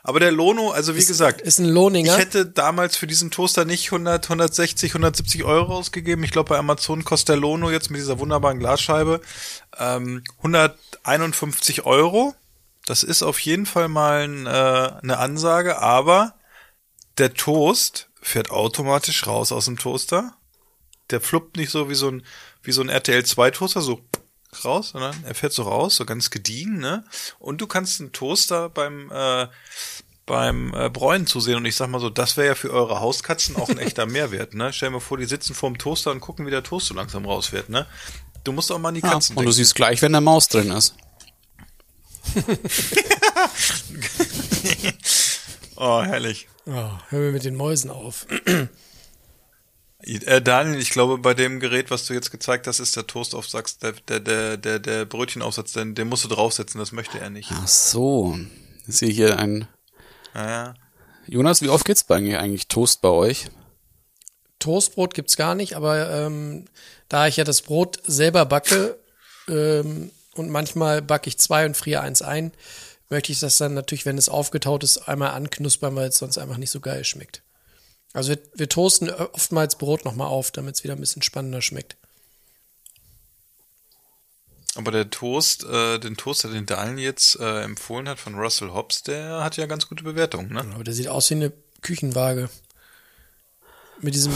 Aber 0.03 0.21
der 0.21 0.31
Lono, 0.31 0.71
also 0.71 0.95
wie 0.95 1.03
gesagt, 1.03 1.41
Ist 1.41 1.59
ein 1.59 1.65
Lohninger. 1.65 2.13
Ich 2.13 2.19
hätte 2.19 2.45
damals 2.45 2.95
für 2.95 3.07
diesen 3.07 3.31
Toaster 3.31 3.65
nicht 3.65 3.87
100, 3.87 4.23
160, 4.23 4.91
170 4.91 5.43
Euro 5.43 5.75
ausgegeben. 5.75 6.23
Ich 6.23 6.31
glaube, 6.31 6.49
bei 6.49 6.57
Amazon 6.57 7.03
kostet 7.03 7.29
der 7.29 7.37
Lono 7.37 7.71
jetzt 7.71 7.89
mit 7.89 7.99
dieser 7.99 8.19
wunderbaren 8.19 8.59
Glasscheibe 8.59 9.19
ähm, 9.77 10.23
151 10.37 11.85
Euro. 11.85 12.35
Das 12.85 13.03
ist 13.03 13.23
auf 13.23 13.39
jeden 13.39 13.65
Fall 13.65 13.87
mal 13.87 14.23
ein, 14.27 14.45
äh, 14.45 14.49
eine 15.01 15.17
Ansage, 15.17 15.79
aber 15.81 16.35
der 17.17 17.33
Toast 17.33 18.09
fährt 18.21 18.51
automatisch 18.51 19.25
raus 19.27 19.51
aus 19.51 19.65
dem 19.65 19.77
Toaster. 19.77 20.35
Der 21.09 21.21
fluppt 21.21 21.57
nicht 21.57 21.71
so 21.71 21.89
wie 21.89 21.95
so 21.95 22.09
ein, 22.09 22.25
wie 22.63 22.71
so 22.71 22.81
ein 22.81 22.89
RTL 22.89 23.23
2 23.25 23.51
Toaster, 23.51 23.81
so 23.81 24.01
raus, 24.63 24.89
sondern 24.89 25.15
er 25.25 25.35
fährt 25.35 25.53
so 25.53 25.63
raus, 25.63 25.95
so 25.97 26.05
ganz 26.05 26.29
gediegen, 26.29 26.77
ne? 26.79 27.03
Und 27.39 27.59
du 27.61 27.67
kannst 27.67 27.99
einen 27.99 28.11
Toaster 28.13 28.69
beim, 28.69 29.11
äh, 29.11 29.47
beim 30.25 30.73
äh, 30.73 30.89
Bräunen 30.89 31.27
zusehen 31.27 31.57
und 31.57 31.65
ich 31.65 31.75
sag 31.75 31.89
mal 31.89 31.99
so, 31.99 32.09
das 32.09 32.37
wäre 32.37 32.47
ja 32.47 32.55
für 32.55 32.71
eure 32.71 32.99
Hauskatzen 32.99 33.55
auch 33.57 33.69
ein 33.69 33.77
echter 33.77 34.05
Mehrwert, 34.07 34.53
ne? 34.53 34.71
Stell 34.73 34.89
dir 34.89 34.93
mal 34.93 34.99
vor, 34.99 35.17
die 35.17 35.25
sitzen 35.25 35.53
vorm 35.53 35.77
Toaster 35.77 36.11
und 36.11 36.21
gucken, 36.21 36.45
wie 36.47 36.51
der 36.51 36.63
Toast 36.63 36.87
so 36.87 36.93
langsam 36.93 37.25
rausfährt, 37.25 37.69
ne? 37.69 37.85
Du 38.43 38.51
musst 38.53 38.71
auch 38.71 38.79
mal 38.79 38.89
an 38.89 38.95
die 38.95 39.01
Ja, 39.01 39.09
Katzen 39.11 39.33
und 39.35 39.43
du 39.43 39.49
denken. 39.49 39.55
siehst 39.55 39.75
gleich, 39.75 40.01
wenn 40.01 40.11
der 40.13 40.21
Maus 40.21 40.47
drin 40.47 40.71
ist. 40.71 40.95
oh, 45.75 46.03
herrlich. 46.03 46.47
Oh, 46.65 46.91
hör 47.09 47.19
mir 47.19 47.31
mit 47.31 47.43
den 47.43 47.55
Mäusen 47.55 47.89
auf. 47.89 48.27
Äh, 49.99 50.41
Daniel, 50.41 50.79
ich 50.79 50.91
glaube, 50.91 51.17
bei 51.17 51.33
dem 51.33 51.59
Gerät, 51.59 51.91
was 51.91 52.05
du 52.05 52.13
jetzt 52.13 52.31
gezeigt 52.31 52.67
hast, 52.67 52.79
ist 52.79 52.95
der 52.95 53.07
Toastaufsatz, 53.07 53.79
der, 53.79 53.93
der, 54.07 54.19
der, 54.19 54.57
der, 54.57 54.79
der 54.79 55.05
Brötchenaufsatz, 55.05 55.73
den, 55.73 55.95
den 55.95 56.09
musst 56.09 56.25
du 56.25 56.29
draufsetzen, 56.29 56.79
das 56.79 56.91
möchte 56.91 57.19
er 57.19 57.29
nicht. 57.29 57.49
Ach 57.51 57.67
so. 57.67 58.37
Ich 58.87 58.97
sehe 58.97 59.11
hier 59.11 59.39
ein. 59.39 59.67
Naja. 60.33 60.75
Jonas, 61.27 61.61
wie 61.61 61.69
oft 61.69 61.85
gibt's 61.85 62.03
bei 62.03 62.17
eigentlich, 62.17 62.37
eigentlich 62.37 62.67
Toast 62.67 63.01
bei 63.01 63.09
euch? 63.09 63.47
Toastbrot 64.59 65.13
gibt's 65.13 65.37
gar 65.37 65.55
nicht, 65.55 65.75
aber 65.75 66.11
ähm, 66.11 66.65
da 67.09 67.27
ich 67.27 67.37
ja 67.37 67.43
das 67.43 67.61
Brot 67.61 67.99
selber 68.05 68.45
backe 68.45 68.99
ähm, 69.47 70.11
und 70.35 70.49
manchmal 70.49 71.01
backe 71.01 71.29
ich 71.29 71.37
zwei 71.39 71.65
und 71.65 71.75
friere 71.75 72.01
eins 72.01 72.21
ein, 72.21 72.51
möchte 73.09 73.31
ich 73.31 73.39
das 73.39 73.57
dann 73.57 73.73
natürlich, 73.73 74.05
wenn 74.05 74.17
es 74.17 74.29
aufgetaut 74.29 74.83
ist, 74.83 75.07
einmal 75.07 75.31
anknuspern, 75.31 75.95
weil 75.95 76.09
es 76.09 76.17
sonst 76.17 76.37
einfach 76.37 76.57
nicht 76.57 76.71
so 76.71 76.79
geil 76.79 77.03
schmeckt. 77.03 77.41
Also 78.13 78.29
wir, 78.29 78.39
wir 78.53 78.69
toasten 78.69 79.09
oftmals 79.09 79.77
Brot 79.77 80.05
nochmal 80.05 80.27
auf, 80.27 80.51
damit 80.51 80.75
es 80.75 80.83
wieder 80.83 80.93
ein 80.93 80.99
bisschen 80.99 81.21
spannender 81.21 81.61
schmeckt. 81.61 81.97
Aber 84.75 84.91
der 84.91 85.09
Toast, 85.09 85.63
äh, 85.63 85.99
den 85.99 86.17
Toaster, 86.17 86.49
den 86.49 86.65
Daniel 86.65 87.05
jetzt 87.05 87.39
äh, 87.39 87.61
empfohlen 87.61 88.09
hat 88.09 88.19
von 88.19 88.35
Russell 88.35 88.71
Hobbs, 88.71 89.03
der 89.03 89.41
hat 89.41 89.55
ja 89.55 89.67
ganz 89.67 89.87
gute 89.87 90.03
Bewertungen, 90.03 90.51
ne? 90.51 90.65
Aber 90.73 90.83
der 90.83 90.93
sieht 90.93 91.07
aus 91.07 91.29
wie 91.29 91.35
eine 91.35 91.53
Küchenwaage. 91.81 92.49
Mit 94.01 94.13
diesem, 94.13 94.33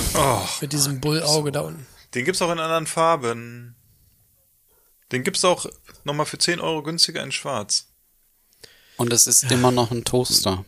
mit 0.62 0.72
diesem 0.72 1.02
Bullauge 1.02 1.52
da 1.52 1.62
unten. 1.62 1.86
Den 2.16 2.24
gibt's 2.24 2.41
auch 2.41 2.52
in 2.52 2.60
anderen 2.60 2.88
Farben. 2.88 3.76
Den 5.12 5.24
gibt's 5.24 5.43
auch 5.43 5.66
nochmal 6.03 6.26
für 6.26 6.38
10 6.38 6.60
Euro 6.60 6.84
günstiger 6.84 7.24
in 7.24 7.32
schwarz. 7.32 7.88
Und 8.97 9.14
es 9.14 9.28
ist 9.28 9.43
immer 9.51 9.72
noch 9.72 9.91
ein 9.91 10.03
Toaster. 10.03 10.66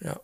Ja. 0.00 0.20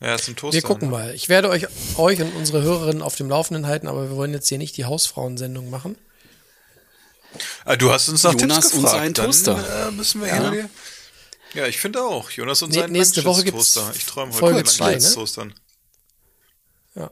Ja, 0.00 0.14
ist 0.14 0.28
ein 0.28 0.36
Toaster. 0.36 0.54
Wir 0.54 0.62
gucken 0.62 0.88
ne? 0.88 0.92
mal. 0.92 1.14
Ich 1.14 1.28
werde 1.28 1.48
euch, 1.48 1.66
euch 1.96 2.20
und 2.20 2.34
unsere 2.34 2.62
Hörerinnen 2.62 3.02
auf 3.02 3.16
dem 3.16 3.28
Laufenden 3.28 3.66
halten, 3.66 3.88
aber 3.88 4.08
wir 4.08 4.16
wollen 4.16 4.32
jetzt 4.32 4.48
hier 4.48 4.58
nicht 4.58 4.76
die 4.76 4.84
Hausfrauensendung 4.84 5.70
machen. 5.70 5.96
Ah, 7.64 7.76
du 7.76 7.90
hast 7.90 8.08
uns 8.08 8.22
nach 8.22 8.32
Jonas 8.32 8.70
Tipps 8.70 8.74
und 8.74 8.82
gefragt. 8.82 9.00
sein 9.02 9.14
Dann, 9.14 9.26
Toaster. 9.26 9.88
Äh, 9.88 9.90
müssen 9.90 10.20
wir 10.22 10.28
Ja. 10.28 10.54
ja. 10.54 10.68
ja, 11.54 11.66
ich 11.66 11.78
finde 11.78 12.02
auch. 12.02 12.30
Jonas 12.30 12.62
und 12.62 12.70
Nee, 12.70 12.80
sein 12.80 12.92
nächste 12.92 13.24
Woche 13.24 13.44
gibt's 13.44 13.74
Langschlitztoaster. 13.74 13.96
Ich 13.96 14.06
träume 14.06 14.32
heute 14.32 14.38
Folge 14.38 14.58
von 14.58 14.66
zwei, 14.66 14.84
ne? 14.86 14.92
Langschlitztoastern. 14.92 15.54
Ja. 16.94 17.10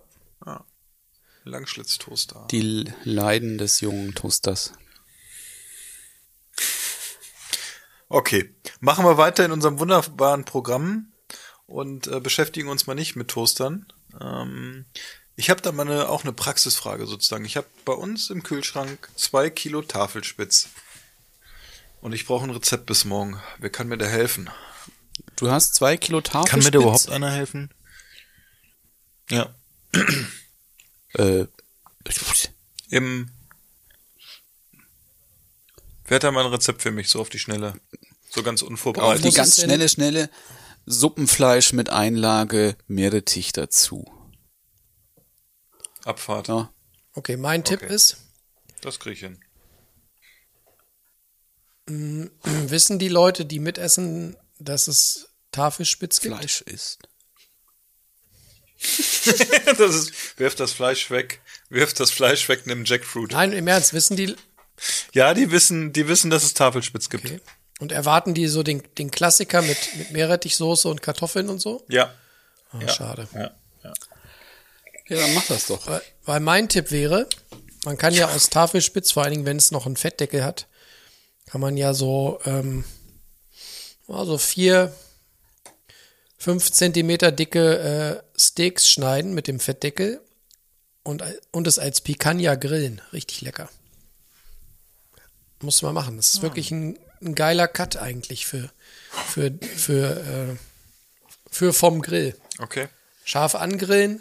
Langschlitztoaster. 1.45 2.47
Die 2.51 2.91
Leiden 3.05 3.59
des 3.59 3.81
jungen 3.81 4.15
Toasters. 4.15 4.73
Okay, 8.09 8.55
machen 8.81 9.05
wir 9.05 9.17
weiter 9.17 9.45
in 9.45 9.53
unserem 9.53 9.79
wunderbaren 9.79 10.45
Programm 10.45 11.13
und 11.67 12.07
äh, 12.07 12.21
beschäftigen 12.21 12.69
uns 12.69 12.87
mal 12.87 12.95
nicht 12.95 13.17
mit 13.17 13.29
Toastern. 13.29 13.87
Ähm, 14.21 14.85
ich 15.37 15.51
habe 15.51 15.61
da 15.63 15.73
mal 15.73 15.87
eine, 15.87 16.09
auch 16.09 16.23
eine 16.23 16.33
Praxisfrage 16.33 17.07
sozusagen. 17.07 17.45
Ich 17.45 17.57
habe 17.57 17.67
bei 17.85 17.93
uns 17.93 18.31
im 18.31 18.43
Kühlschrank 18.43 19.09
zwei 19.17 19.51
Kilo 19.51 19.83
Tafelspitz. 19.83 20.69
Und 22.01 22.13
ich 22.13 22.27
brauche 22.27 22.45
ein 22.45 22.51
Rezept 22.51 22.87
bis 22.87 23.05
morgen. 23.05 23.41
Wer 23.59 23.71
kann 23.71 23.89
mir 23.89 23.97
da 23.97 24.07
helfen? 24.07 24.51
Du 25.37 25.51
hast 25.51 25.75
zwei 25.75 25.97
Kilo 25.97 26.21
Tafelspitz. 26.21 26.51
Kann 26.51 26.61
mir 26.61 26.71
da 26.71 26.79
überhaupt 26.79 27.09
einer 27.09 27.31
helfen? 27.31 27.71
Ja. 29.31 29.55
Äh, 31.17 31.47
Im 32.91 33.31
Wer 36.07 36.17
hat 36.17 36.25
da 36.25 36.31
mal 36.33 36.45
ein 36.45 36.53
Rezept 36.53 36.83
für 36.83 36.91
mich, 36.91 37.09
so 37.09 37.21
auf 37.21 37.31
die 37.31 37.39
Schnelle? 37.39 37.81
So 38.31 38.43
ganz 38.43 38.63
auf 38.63 38.69
unvorbereitet. 38.69 39.23
die 39.23 39.29
muss 39.29 39.35
ganz 39.37 39.61
schnelle, 39.61 39.89
schnelle 39.89 40.29
Suppenfleisch 40.87 41.73
mit 41.73 41.89
Einlage 41.91 42.77
Meerrettich 42.89 43.53
dazu. 43.53 44.05
Abfahrt. 46.05 46.49
Ja. 46.49 46.73
Okay, 47.15 47.37
mein 47.37 47.65
Tipp 47.65 47.83
Okay. 47.83 47.95
ist, 47.95 48.19
Das 48.83 48.99
krieg 48.99 49.15
ich 49.15 49.21
hin. 49.21 49.41
wissen 52.43 52.99
die 52.99 53.09
Leute, 53.09 53.45
die 53.47 53.59
mitessen, 53.61 54.37
dass 54.59 54.89
es 54.89 55.29
Tafelspitz 55.53 56.21
gibt? 56.21 56.35
Fleisch 56.35 56.61
ist. 56.63 56.99
das 59.79 59.95
ist, 59.95 60.39
wirf 60.39 60.55
das 60.55 60.73
Fleisch 60.73 61.11
weg. 61.11 61.41
Wirf 61.71 61.95
das 61.95 62.11
Fleisch 62.11 62.49
weg, 62.49 62.67
nimm 62.67 62.85
Jackfruit. 62.85 63.33
Nein, 63.33 63.53
im 63.53 63.67
Ernst, 63.67 63.95
wissen 63.95 64.17
die 64.17 64.35
Ja, 65.13 65.35
die 65.35 65.51
wissen, 65.51 65.93
die 65.93 66.09
wissen, 66.09 66.31
dass 66.31 66.43
es 66.45 66.55
Tafelspitz 66.55 67.09
gibt. 67.09 67.25
okay. 67.27 67.41
und 67.81 67.93
erwarten 67.93 68.35
die 68.35 68.49
so 68.49 68.63
den, 68.63 68.83
den 68.99 69.11
Klassiker 69.11 69.63
mit, 69.63 69.79
mit 69.97 70.11
Meerrettichsoße 70.13 70.89
und 70.89 71.03
Kartoffeln 71.03 71.49
und 71.49 71.61
so? 71.61 71.85
Ja. 71.89 72.13
Ah, 72.71 72.81
Ja. 72.81 72.89
Schade. 72.89 73.29
ja. 73.35 73.51
Ja, 75.07 75.19
dann 75.19 75.35
mach 75.35 75.47
das 75.47 75.67
doch. 75.67 75.87
Weil, 75.87 76.03
weil 76.25 76.41
mein 76.41 76.69
Tipp 76.69 76.91
wäre, 76.91 77.29
man 77.85 77.99
kann 77.99 78.15
ja 78.15 78.29
aus 78.29 78.49
Tafelspitz, 78.49 79.13
vor 79.13 79.23
allen 79.23 79.33
Dingen, 79.33 79.45
wenn 79.45 79.59
es 79.59 79.71
noch 79.71 79.85
einen 79.85 79.97
Fettdeckel 79.97 80.43
hat, 80.43 80.67
kann 81.47 81.61
man 81.61 81.77
ja 81.77 81.93
so, 81.93 82.41
ähm, 82.47 82.85
also 84.09 84.39
vier, 84.39 84.95
fünf 86.39 86.73
Zentimeter 86.73 87.33
dicke 87.33 87.79
äh, 87.79 88.41
Steaks 88.41 88.89
schneiden 88.89 89.35
mit 89.35 89.47
dem 89.47 89.61
Fettdeckel 89.61 90.23
und, 91.03 91.23
und 91.51 91.67
es 91.67 91.79
als 91.79 92.01
Picanha 92.01 92.55
grillen. 92.55 93.03
Richtig 93.13 93.43
lecker. 93.43 93.69
Muss 95.65 95.83
man 95.83 95.95
machen. 95.95 96.17
Das 96.17 96.31
ist 96.35 96.43
wirklich 96.43 96.71
ein, 96.71 96.99
ein 97.23 97.35
geiler 97.35 97.69
Cut 97.69 97.97
eigentlich 97.97 98.47
für, 98.47 98.71
für, 99.11 99.53
für, 99.77 100.21
äh, 100.53 100.57
für 101.51 101.73
vom 101.73 102.03
Grill. 102.03 102.37
Okay. 102.59 102.89
Scharf 103.25 103.55
angrillen. 103.55 104.21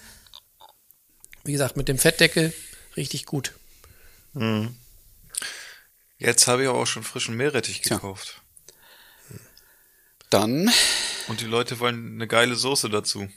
Wie 1.44 1.52
gesagt, 1.52 1.76
mit 1.76 1.90
dem 1.90 1.98
Fettdeckel 1.98 2.54
richtig 2.96 3.26
gut. 3.26 3.54
Jetzt 6.18 6.48
habe 6.48 6.64
ich 6.64 6.70
aber 6.70 6.80
auch 6.80 6.88
schon 6.88 7.04
frischen 7.04 7.36
Meerrettich 7.36 7.82
gekauft. 7.82 8.42
Dann 10.30 10.72
Und 11.28 11.42
die 11.42 11.46
Leute 11.46 11.80
wollen 11.80 12.16
eine 12.16 12.28
geile 12.28 12.56
Soße 12.56 12.90
dazu. 12.90 13.28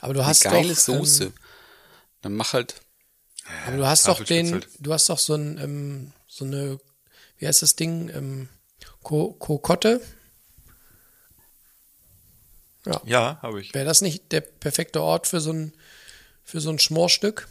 Aber 0.00 0.14
du 0.14 0.20
eine 0.20 0.28
hast 0.28 0.42
geile 0.42 0.74
doch, 0.74 0.80
Soße. 0.80 1.24
Ähm, 1.24 1.32
Dann 2.22 2.34
mach 2.34 2.54
halt. 2.54 2.74
aber 3.66 3.76
du 3.76 3.86
hast 3.86 4.08
doch 4.08 4.24
den, 4.24 4.64
du 4.78 4.92
hast 4.92 5.08
doch 5.08 5.18
so 5.18 5.34
ein, 5.34 5.58
ähm, 5.58 6.12
so 6.32 6.46
eine, 6.46 6.80
wie 7.36 7.46
heißt 7.46 7.60
das 7.60 7.76
Ding, 7.76 8.08
ähm, 8.08 8.48
Ko 9.02 9.34
Kokotte. 9.34 10.00
Ja. 12.86 13.02
Ja, 13.04 13.38
habe 13.42 13.60
ich. 13.60 13.74
Wäre 13.74 13.84
das 13.84 14.00
nicht 14.00 14.32
der 14.32 14.40
perfekte 14.40 15.02
Ort 15.02 15.26
für 15.26 15.40
so 15.40 15.52
ein, 15.52 15.74
für 16.42 16.62
so 16.62 16.70
ein 16.70 16.78
Schmorstück? 16.78 17.48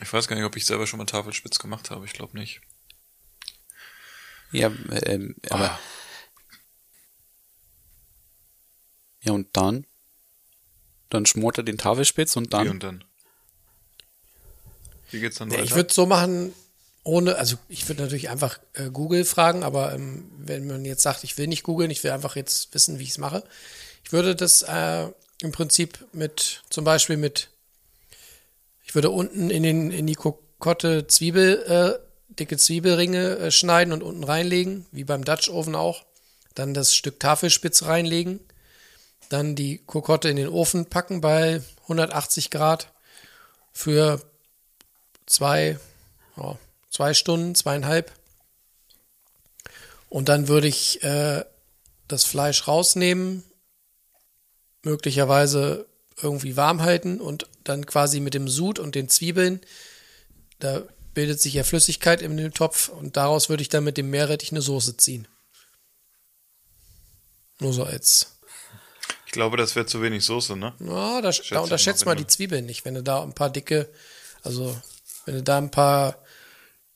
Ich 0.00 0.10
weiß 0.10 0.28
gar 0.28 0.36
nicht, 0.36 0.46
ob 0.46 0.56
ich 0.56 0.64
selber 0.64 0.86
schon 0.86 0.98
mal 0.98 1.04
Tafelspitz 1.04 1.58
gemacht 1.58 1.90
habe. 1.90 2.06
Ich 2.06 2.14
glaube 2.14 2.38
nicht. 2.38 2.62
Ja, 4.50 4.72
ähm, 5.02 5.36
aber. 5.50 5.72
Ah. 5.72 5.80
Ja, 9.20 9.32
und 9.32 9.54
dann? 9.54 9.86
Dann 11.10 11.26
schmort 11.26 11.58
er 11.58 11.64
den 11.64 11.76
Tafelspitz 11.76 12.34
und 12.36 12.46
Wie 12.46 12.50
dann. 12.50 12.68
und 12.70 12.82
dann? 12.82 13.07
Wie 15.10 15.20
geht's 15.20 15.38
dann 15.38 15.50
weiter? 15.50 15.62
ich 15.62 15.74
würde 15.74 15.92
so 15.92 16.06
machen, 16.06 16.52
ohne, 17.04 17.36
also 17.36 17.56
ich 17.68 17.88
würde 17.88 18.02
natürlich 18.02 18.28
einfach 18.28 18.58
äh, 18.74 18.90
Google 18.90 19.24
fragen, 19.24 19.62
aber 19.62 19.94
ähm, 19.94 20.30
wenn 20.38 20.66
man 20.66 20.84
jetzt 20.84 21.02
sagt, 21.02 21.24
ich 21.24 21.38
will 21.38 21.46
nicht 21.46 21.62
googeln, 21.62 21.90
ich 21.90 22.04
will 22.04 22.10
einfach 22.10 22.36
jetzt 22.36 22.74
wissen, 22.74 22.98
wie 22.98 23.04
ich 23.04 23.10
es 23.10 23.18
mache, 23.18 23.44
ich 24.04 24.12
würde 24.12 24.36
das 24.36 24.62
äh, 24.62 25.06
im 25.40 25.52
Prinzip 25.52 26.06
mit, 26.12 26.62
zum 26.70 26.84
Beispiel 26.84 27.16
mit, 27.16 27.48
ich 28.84 28.94
würde 28.94 29.10
unten 29.10 29.50
in, 29.50 29.62
den, 29.62 29.90
in 29.90 30.06
die 30.06 30.14
Kokotte 30.14 31.06
Zwiebel, 31.06 31.62
äh, 31.66 32.08
dicke 32.38 32.56
Zwiebelringe 32.56 33.38
äh, 33.38 33.50
schneiden 33.50 33.92
und 33.92 34.02
unten 34.02 34.24
reinlegen, 34.24 34.86
wie 34.92 35.04
beim 35.04 35.24
Dutch 35.24 35.48
Oven 35.48 35.74
auch. 35.74 36.04
Dann 36.54 36.74
das 36.74 36.94
Stück 36.94 37.20
Tafelspitz 37.20 37.84
reinlegen. 37.84 38.40
Dann 39.28 39.54
die 39.54 39.78
Kokotte 39.78 40.28
in 40.28 40.36
den 40.36 40.48
Ofen 40.48 40.86
packen 40.86 41.20
bei 41.20 41.62
180 41.82 42.50
Grad 42.50 42.92
für 43.72 44.20
zwei, 45.28 45.78
ja, 46.36 46.58
zwei 46.90 47.14
Stunden, 47.14 47.54
zweieinhalb. 47.54 48.12
Und 50.08 50.28
dann 50.28 50.48
würde 50.48 50.68
ich 50.68 51.02
äh, 51.02 51.44
das 52.08 52.24
Fleisch 52.24 52.66
rausnehmen, 52.66 53.44
möglicherweise 54.82 55.86
irgendwie 56.20 56.56
warm 56.56 56.82
halten 56.82 57.20
und 57.20 57.46
dann 57.64 57.86
quasi 57.86 58.20
mit 58.20 58.34
dem 58.34 58.48
Sud 58.48 58.78
und 58.78 58.94
den 58.94 59.08
Zwiebeln, 59.08 59.60
da 60.58 60.82
bildet 61.14 61.40
sich 61.40 61.54
ja 61.54 61.64
Flüssigkeit 61.64 62.22
in 62.22 62.36
dem 62.36 62.54
Topf 62.54 62.88
und 62.88 63.16
daraus 63.16 63.48
würde 63.48 63.62
ich 63.62 63.68
dann 63.68 63.84
mit 63.84 63.96
dem 63.96 64.10
Meerrettich 64.10 64.50
eine 64.50 64.62
Soße 64.62 64.96
ziehen. 64.96 65.28
Nur 67.60 67.72
so 67.72 67.84
als 67.84 68.38
ich 69.26 69.32
glaube, 69.32 69.58
das 69.58 69.76
wäre 69.76 69.84
zu 69.84 70.00
wenig 70.00 70.24
Soße, 70.24 70.56
ne? 70.56 70.72
ja, 70.80 71.20
da, 71.20 71.30
da 71.30 71.60
unterschätzt 71.60 72.06
mal, 72.06 72.16
die 72.16 72.26
Zwiebeln 72.26 72.64
nicht. 72.64 72.86
Wenn 72.86 72.94
du 72.94 73.02
da 73.02 73.22
ein 73.22 73.34
paar 73.34 73.50
dicke, 73.50 73.86
also 74.42 74.74
wenn 75.28 75.34
du 75.36 75.42
da 75.42 75.58
ein 75.58 75.70
paar 75.70 76.16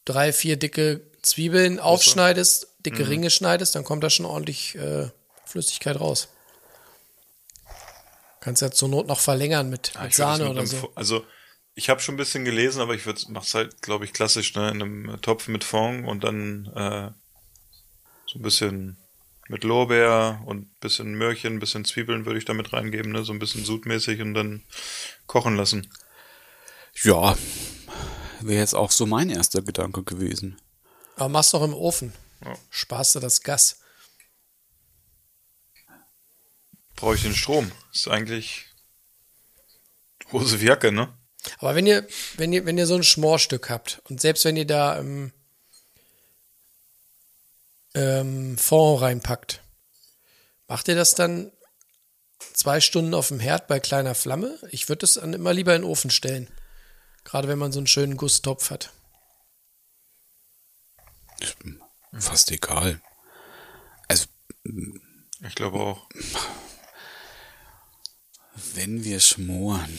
drei, 0.07 0.33
vier 0.33 0.57
dicke 0.57 1.03
Zwiebeln 1.21 1.79
aufschneidest, 1.79 2.65
Mhm. 2.65 2.83
dicke 2.83 3.09
Ringe 3.09 3.31
schneidest, 3.31 3.75
dann 3.75 3.85
kommt 3.85 4.03
da 4.03 4.09
schon 4.11 4.25
ordentlich 4.27 4.75
äh, 4.75 5.11
Flüssigkeit 5.45 6.01
raus. 6.01 6.29
Kannst 8.41 8.63
ja 8.63 8.71
zur 8.71 8.89
Not 8.89 9.07
noch 9.07 9.21
verlängern 9.21 9.69
mit, 9.69 9.93
Ja, 9.95 10.05
mit 10.05 10.15
Sahne 10.15 10.45
mit 10.45 10.53
oder 10.53 10.67
so. 10.67 10.91
Also, 10.95 11.25
ich 11.75 11.91
habe 11.91 12.01
schon 12.01 12.15
ein 12.15 12.19
bisschen 12.19 12.45
gelesen, 12.47 12.81
aber 12.81 12.95
ich 12.95 13.05
würde 13.07 13.21
mach's 13.29 13.55
halt, 13.55 13.83
glaube 13.83 14.07
ich, 14.07 14.15
klassisch, 14.15 14.55
ne, 14.55 14.71
in 14.71 14.83
einem 14.83 15.21
Topf 15.21 15.47
mit 15.49 15.63
Fond 15.63 16.07
und 16.09 16.25
dann 16.25 16.67
äh, 16.75 17.11
so 18.27 18.39
ein 18.39 18.43
bisschen 18.43 18.97
mit 19.49 19.63
Lorbeer 19.63 20.43
und 20.47 20.63
ein 20.63 20.77
bisschen 20.81 21.15
Möhrchen, 21.15 21.55
ein 21.55 21.61
bisschen 21.61 21.85
Zwiebeln 21.85 22.25
würde 22.25 22.39
ich 22.39 22.47
damit 22.47 22.73
reingeben, 22.73 23.13
ne, 23.13 23.25
so 23.25 23.33
ein 23.33 23.39
bisschen 23.39 23.65
sudmäßig 23.65 24.23
und 24.23 24.33
dann 24.35 24.65
kochen 25.27 25.57
lassen. 25.57 25.93
Ja, 27.05 27.37
wäre 28.47 28.61
jetzt 28.61 28.75
auch 28.75 28.91
so 28.91 29.07
mein 29.07 29.31
erster 29.31 29.63
Gedanke 29.63 30.03
gewesen. 30.03 30.61
Aber 31.17 31.29
mach's 31.29 31.51
doch 31.51 31.63
im 31.63 31.75
Ofen. 31.75 32.13
Ja. 32.45 32.55
Sparst 32.71 33.15
du 33.15 33.21
das 33.21 33.43
Gas. 33.43 33.79
Brauche 36.97 37.15
ich 37.15 37.23
den 37.23 37.35
Strom? 37.35 37.71
Ist 37.93 38.09
eigentlich 38.09 38.67
Hose 40.33 40.61
wie 40.61 40.67
Jacke, 40.67 40.93
ne? 40.93 41.13
Aber 41.59 41.75
wenn 41.75 41.87
ihr, 41.87 42.07
wenn 42.37 42.53
ihr, 42.53 42.65
wenn 42.65 42.79
ihr 42.79 42.87
so 42.87 42.95
ein 42.95 43.03
Schmorstück 43.03 43.71
habt 43.71 44.01
und 44.09 44.21
selbst 44.21 44.45
wenn 44.45 44.57
ihr 44.57 44.67
da 44.67 44.99
ähm, 44.99 45.33
ähm, 47.95 48.57
Fond 48.57 49.03
reinpackt, 49.03 49.61
macht 50.69 50.89
ihr 50.89 50.95
das 50.95 51.15
dann 51.15 51.53
zwei 52.55 52.81
Stunden 52.81 53.15
auf 53.15 53.29
dem 53.29 53.41
Herd 53.41 53.67
bei 53.67 53.81
kleiner 53.81 54.15
Flamme. 54.15 54.59
Ich 54.71 54.89
würde 54.89 55.05
es 55.05 55.15
dann 55.15 55.33
immer 55.33 55.53
lieber 55.53 55.75
in 55.75 55.83
den 55.83 55.91
Ofen 55.91 56.11
stellen. 56.11 56.49
Gerade 57.25 57.49
wenn 57.49 57.59
man 57.59 57.73
so 57.73 57.79
einen 57.79 57.87
schönen 57.87 58.17
Gusstopf 58.17 58.71
hat. 58.71 58.93
Fast 62.19 62.51
egal. 62.51 63.01
Also, 64.09 64.27
Ich 65.41 65.55
glaube 65.55 65.79
auch. 65.81 66.09
wenn 68.75 69.05
wir 69.05 69.21
schmoren. 69.21 69.99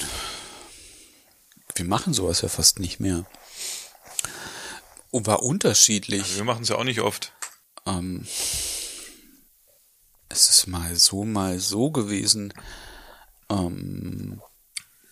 Wir 1.76 1.86
machen 1.86 2.14
sowas 2.14 2.42
ja 2.42 2.50
fast 2.50 2.80
nicht 2.80 3.00
mehr. 3.00 3.26
Und 5.10 5.28
war 5.28 5.42
unterschiedlich. 5.44 6.22
Also 6.24 6.36
wir 6.38 6.44
machen 6.44 6.64
es 6.64 6.70
ja 6.70 6.76
auch 6.76 6.84
nicht 6.84 7.02
oft. 7.02 7.34
Ähm, 7.86 8.28
es 10.30 10.50
ist 10.50 10.68
mal 10.68 10.96
so, 10.96 11.24
mal 11.26 11.60
so 11.60 11.92
gewesen. 11.92 12.54
Ähm, 13.50 14.42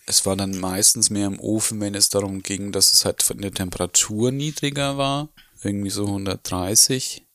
es 0.06 0.26
war 0.26 0.36
dann 0.36 0.58
meistens 0.58 1.10
mehr 1.10 1.26
im 1.26 1.38
Ofen, 1.38 1.80
wenn 1.80 1.94
es 1.94 2.08
darum 2.08 2.42
ging, 2.42 2.72
dass 2.72 2.92
es 2.92 3.04
halt 3.04 3.22
von 3.22 3.38
der 3.38 3.52
Temperatur 3.52 4.32
niedriger 4.32 4.96
war. 4.98 5.28
Irgendwie 5.62 5.90
so 5.90 6.06
130. 6.06 7.26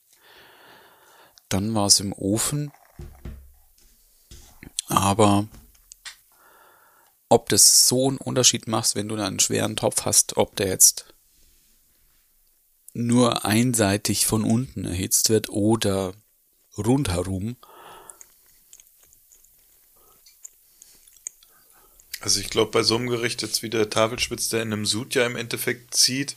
Dann 1.50 1.74
war 1.74 1.88
es 1.88 2.00
im 2.00 2.14
Ofen. 2.14 2.72
Aber 4.88 5.48
ob 7.30 7.50
das 7.50 7.88
so 7.88 8.08
einen 8.08 8.18
Unterschied 8.18 8.68
macht, 8.68 8.96
wenn 8.96 9.08
du 9.08 9.16
einen 9.16 9.40
schweren 9.40 9.76
Topf 9.76 10.06
hast, 10.06 10.38
ob 10.38 10.56
der 10.56 10.68
jetzt 10.68 11.14
nur 12.94 13.46
einseitig 13.46 14.26
von 14.26 14.44
unten 14.44 14.86
erhitzt 14.86 15.30
wird 15.30 15.50
oder 15.50 16.14
rundherum. 16.78 17.58
Also 22.22 22.40
ich 22.40 22.50
glaube, 22.50 22.72
bei 22.72 22.84
so 22.84 22.96
einem 22.96 23.08
Gericht 23.08 23.42
jetzt 23.42 23.62
wie 23.64 23.70
der 23.70 23.90
Tafelspitz, 23.90 24.50
der 24.50 24.62
in 24.64 24.74
einem 24.74 24.86
Sud 24.86 25.14
ja 25.16 25.26
im 25.26 25.36
Endeffekt 25.36 25.94
zieht 25.94 26.36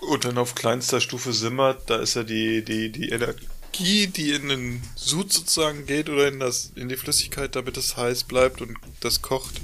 und 0.00 0.24
dann 0.24 0.38
auf 0.38 0.54
kleinster 0.54 1.00
Stufe 1.00 1.32
simmert, 1.32 1.90
da 1.90 1.96
ist 1.96 2.14
ja 2.14 2.22
die, 2.22 2.64
die, 2.64 2.90
die 2.90 3.10
Energie, 3.10 4.06
die 4.06 4.32
in 4.32 4.48
den 4.48 4.82
Sud 4.96 5.32
sozusagen 5.32 5.84
geht 5.86 6.08
oder 6.08 6.28
in 6.28 6.40
das, 6.40 6.72
in 6.74 6.88
die 6.88 6.96
Flüssigkeit, 6.96 7.54
damit 7.54 7.76
es 7.76 7.96
heiß 7.96 8.24
bleibt 8.24 8.62
und 8.62 8.76
das 9.00 9.20
kocht, 9.20 9.60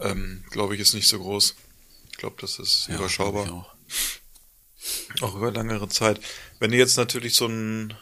ähm, 0.00 0.44
glaube 0.50 0.74
ich, 0.74 0.80
ist 0.80 0.94
nicht 0.94 1.08
so 1.08 1.18
groß. 1.20 1.54
Ich 2.10 2.16
glaube, 2.18 2.36
das 2.40 2.58
ist 2.58 2.88
Ja, 2.88 2.96
überschaubar. 2.96 3.50
auch. 3.52 3.72
Auch 5.22 5.36
über 5.36 5.52
längere 5.52 5.88
Zeit. 5.88 6.20
Wenn 6.58 6.72
du 6.72 6.76
jetzt 6.76 6.96
natürlich 6.96 7.34
so 7.36 7.46
ein 7.46 7.94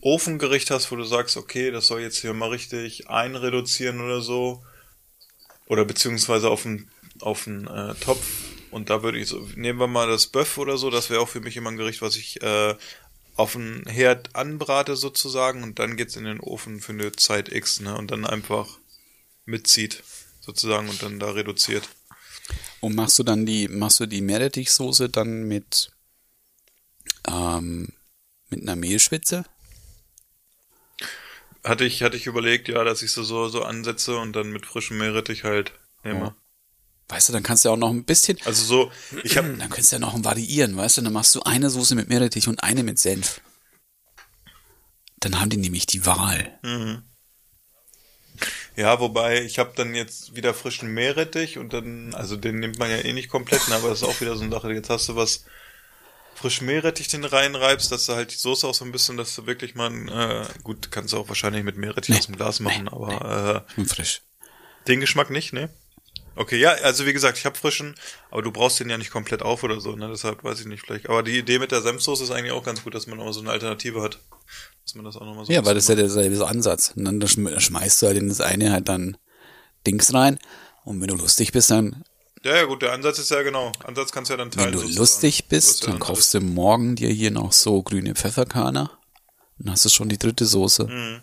Ofengericht 0.00 0.70
hast, 0.70 0.90
wo 0.90 0.96
du 0.96 1.04
sagst, 1.04 1.36
okay, 1.36 1.70
das 1.70 1.86
soll 1.88 2.00
jetzt 2.00 2.18
hier 2.18 2.32
mal 2.32 2.48
richtig 2.48 3.08
einreduzieren 3.10 4.00
oder 4.00 4.20
so, 4.22 4.64
oder 5.66 5.84
beziehungsweise 5.84 6.50
auf 6.50 6.66
einen 6.66 6.90
auf 7.20 7.46
einen, 7.46 7.66
äh, 7.66 7.94
Topf, 7.94 8.26
und 8.70 8.90
da 8.90 9.02
würde 9.02 9.18
ich 9.18 9.28
so, 9.28 9.48
nehmen 9.54 9.78
wir 9.78 9.86
mal 9.86 10.08
das 10.08 10.26
Böff 10.26 10.58
oder 10.58 10.76
so, 10.76 10.90
das 10.90 11.10
wäre 11.10 11.20
auch 11.20 11.28
für 11.28 11.40
mich 11.40 11.56
immer 11.56 11.70
ein 11.70 11.76
Gericht, 11.76 12.02
was 12.02 12.16
ich 12.16 12.42
äh, 12.42 12.74
auf 13.36 13.52
den 13.52 13.84
Herd 13.86 14.34
anbrate 14.34 14.96
sozusagen 14.96 15.62
und 15.62 15.78
dann 15.78 15.96
geht's 15.96 16.16
in 16.16 16.24
den 16.24 16.40
Ofen 16.40 16.80
für 16.80 16.92
eine 16.92 17.12
Zeit 17.12 17.50
X, 17.52 17.80
ne, 17.80 17.96
und 17.96 18.10
dann 18.10 18.26
einfach 18.26 18.78
mitzieht 19.44 20.02
sozusagen 20.40 20.88
und 20.88 21.02
dann 21.02 21.18
da 21.18 21.30
reduziert. 21.30 21.88
Und 22.80 22.94
machst 22.94 23.18
du 23.18 23.22
dann 23.22 23.46
die, 23.46 23.68
machst 23.68 24.00
du 24.00 24.06
die 24.06 24.20
Meerrettichsoße 24.20 25.08
dann 25.08 25.44
mit, 25.44 25.90
ähm, 27.28 27.88
mit 28.48 28.62
einer 28.62 28.76
Mehlschwitze? 28.76 29.44
Hatte 31.66 31.84
ich, 31.84 32.02
hatte 32.02 32.16
ich 32.16 32.26
überlegt, 32.26 32.68
ja, 32.68 32.84
dass 32.84 33.02
ich 33.02 33.10
so, 33.10 33.24
so, 33.24 33.48
so 33.48 33.64
ansetze 33.64 34.16
und 34.18 34.34
dann 34.34 34.50
mit 34.50 34.66
frischem 34.66 34.98
Meerrettich 34.98 35.42
halt 35.42 35.72
nehme. 36.04 36.34
Oh. 36.36 36.42
Weißt 37.08 37.28
du, 37.28 37.32
dann 37.32 37.42
kannst 37.42 37.64
du 37.64 37.68
ja 37.68 37.72
auch 37.72 37.78
noch 37.78 37.90
ein 37.90 38.04
bisschen, 38.04 38.38
Also 38.44 38.64
so, 38.64 38.92
ich 39.24 39.36
habe 39.36 39.48
dann 39.58 39.68
kannst 39.70 39.90
du 39.90 39.96
ja 39.96 40.00
noch 40.00 40.22
variieren, 40.22 40.76
weißt 40.76 40.98
du, 40.98 41.02
dann 41.02 41.12
machst 41.12 41.34
du 41.34 41.42
eine 41.42 41.68
Soße 41.68 41.96
mit 41.96 42.08
Meerrettich 42.08 42.46
und 42.46 42.62
eine 42.62 42.84
mit 42.84 43.00
Senf. 43.00 43.40
Dann 45.18 45.40
haben 45.40 45.50
die 45.50 45.56
nämlich 45.56 45.86
die 45.86 46.06
Wahl. 46.06 46.58
Ja, 48.76 49.00
wobei 49.00 49.42
ich 49.42 49.58
habe 49.58 49.72
dann 49.74 49.94
jetzt 49.94 50.36
wieder 50.36 50.54
frischen 50.54 50.92
Meerrettich 50.92 51.58
und 51.58 51.72
dann, 51.72 52.14
also 52.14 52.36
den 52.36 52.60
nimmt 52.60 52.78
man 52.78 52.90
ja 52.90 52.98
eh 52.98 53.12
nicht 53.12 53.28
komplett, 53.28 53.66
ne, 53.68 53.74
aber 53.74 53.88
das 53.88 54.02
ist 54.02 54.08
auch 54.08 54.20
wieder 54.20 54.36
so 54.36 54.42
eine 54.42 54.52
Sache. 54.52 54.72
Jetzt 54.72 54.90
hast 54.90 55.08
du 55.08 55.16
was 55.16 55.46
frisch 56.36 56.60
Meerrettich 56.60 57.08
den 57.08 57.24
reinreibst, 57.24 57.90
dass 57.90 58.06
du 58.06 58.12
halt 58.14 58.32
die 58.32 58.36
Soße 58.36 58.66
auch 58.66 58.74
so 58.74 58.84
ein 58.84 58.92
bisschen, 58.92 59.16
dass 59.16 59.34
du 59.34 59.46
wirklich 59.46 59.74
mal, 59.74 59.90
äh, 60.08 60.46
gut, 60.62 60.90
kannst 60.92 61.12
du 61.12 61.18
auch 61.18 61.28
wahrscheinlich 61.28 61.64
mit 61.64 61.76
Meerrettich 61.76 62.10
Nee, 62.10 62.18
aus 62.18 62.26
dem 62.26 62.36
Glas 62.36 62.60
machen, 62.60 62.84
nee, 62.84 62.90
aber 62.90 63.64
äh, 63.76 63.80
Und 63.80 63.86
frisch. 63.86 64.22
den 64.86 65.00
Geschmack 65.00 65.30
nicht, 65.30 65.52
ne? 65.52 65.70
Okay, 66.38 66.58
ja, 66.58 66.72
also 66.72 67.06
wie 67.06 67.14
gesagt, 67.14 67.38
ich 67.38 67.46
habe 67.46 67.56
frischen, 67.56 67.94
aber 68.30 68.42
du 68.42 68.52
brauchst 68.52 68.78
den 68.78 68.90
ja 68.90 68.98
nicht 68.98 69.10
komplett 69.10 69.40
auf 69.40 69.62
oder 69.62 69.80
so, 69.80 69.96
ne? 69.96 70.08
Deshalb 70.10 70.44
weiß 70.44 70.60
ich 70.60 70.66
nicht 70.66 70.84
vielleicht. 70.84 71.08
Aber 71.08 71.22
die 71.22 71.38
Idee 71.38 71.58
mit 71.58 71.72
der 71.72 71.80
Senfsoße 71.80 72.24
ist 72.24 72.30
eigentlich 72.30 72.52
auch 72.52 72.62
ganz 72.62 72.84
gut, 72.84 72.94
dass 72.94 73.06
man 73.06 73.16
nochmal 73.16 73.32
so 73.32 73.40
eine 73.40 73.50
Alternative 73.50 74.02
hat. 74.02 74.18
Dass 74.84 74.94
man 74.94 75.06
das 75.06 75.16
auch 75.16 75.24
nochmal 75.24 75.46
so 75.46 75.52
Ja, 75.52 75.64
weil 75.64 75.74
das 75.74 75.84
ist 75.84 75.88
ja 75.88 75.94
derselbe 75.94 76.46
Ansatz. 76.46 76.92
Und 76.94 77.06
dann 77.06 77.22
schm- 77.22 77.58
schmeißt 77.58 78.02
du 78.02 78.06
halt 78.08 78.18
in 78.18 78.28
das 78.28 78.42
eine 78.42 78.70
halt 78.70 78.86
dann 78.90 79.16
Dings 79.86 80.12
rein. 80.12 80.38
Und 80.84 81.00
wenn 81.00 81.08
du 81.08 81.14
lustig 81.16 81.52
bist, 81.52 81.70
dann. 81.70 82.04
Ja, 82.46 82.54
ja, 82.54 82.64
gut, 82.64 82.80
der 82.80 82.92
Ansatz 82.92 83.18
ist 83.18 83.32
ja 83.32 83.42
genau. 83.42 83.72
Ansatz 83.82 84.12
kannst 84.12 84.28
du 84.30 84.34
ja 84.34 84.38
dann 84.38 84.52
teilen. 84.52 84.66
wenn 84.66 84.72
du 84.74 84.78
sozusagen. 84.78 85.00
lustig 85.00 85.48
bist, 85.48 85.84
dann 85.88 85.98
kaufst 85.98 86.32
du 86.32 86.40
morgen 86.40 86.94
dir 86.94 87.10
hier 87.10 87.32
noch 87.32 87.52
so 87.52 87.82
grüne 87.82 88.14
Pfefferkörner. 88.14 88.96
Dann 89.58 89.72
hast 89.72 89.84
du 89.84 89.88
schon 89.88 90.08
die 90.08 90.16
dritte 90.16 90.46
Soße. 90.46 90.84
Mhm. 90.84 91.20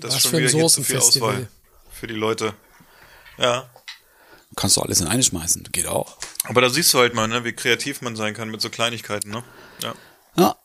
Das 0.00 0.08
Was 0.10 0.16
ist 0.16 0.22
schon 0.22 0.30
für 0.30 0.36
ein 0.38 0.42
wieder 0.44 0.50
zu 0.50 0.56
viel 0.56 0.62
Soßenfestival. 0.62 1.30
Auswahl 1.34 1.48
für 1.90 2.06
die 2.06 2.14
Leute. 2.14 2.54
Ja. 3.36 3.70
Kannst 4.56 4.78
du 4.78 4.80
alles 4.80 5.02
in 5.02 5.06
eine 5.06 5.22
schmeißen. 5.22 5.68
Geht 5.72 5.86
auch. 5.86 6.16
Aber 6.44 6.62
da 6.62 6.70
siehst 6.70 6.94
du 6.94 6.98
halt 6.98 7.12
mal, 7.12 7.28
ne, 7.28 7.44
wie 7.44 7.52
kreativ 7.52 8.00
man 8.00 8.16
sein 8.16 8.32
kann 8.32 8.48
mit 8.48 8.62
so 8.62 8.70
Kleinigkeiten, 8.70 9.30
ne? 9.30 9.44
Ja. 9.82 9.94
Ja, 10.36 10.56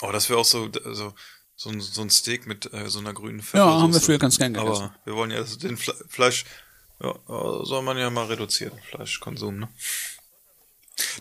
Oh, 0.00 0.10
das 0.10 0.28
wäre 0.28 0.40
auch 0.40 0.44
so, 0.44 0.68
also, 0.84 1.14
so 1.60 1.70
ein, 1.70 1.80
so 1.80 2.02
ein 2.02 2.08
Steak 2.10 2.46
mit 2.46 2.72
äh, 2.72 2.88
so 2.88 3.00
einer 3.00 3.12
grünen 3.12 3.40
ja 3.40 3.44
Pfeffersoße. 3.44 3.82
haben 3.82 3.92
wir 3.92 4.00
früher 4.00 4.18
ganz 4.18 4.38
gern 4.38 4.54
gegessen. 4.54 4.84
Aber 4.84 4.94
wir 5.04 5.14
wollen 5.16 5.32
ja 5.32 5.38
also 5.38 5.58
den 5.58 5.76
Fle 5.76 5.92
Fleisch, 6.08 6.44
ja, 7.02 7.14
soll 7.26 7.82
man 7.82 7.98
ja 7.98 8.10
mal 8.10 8.26
reduzieren, 8.26 8.78
Fleischkonsum, 8.90 9.58
ne? 9.58 9.68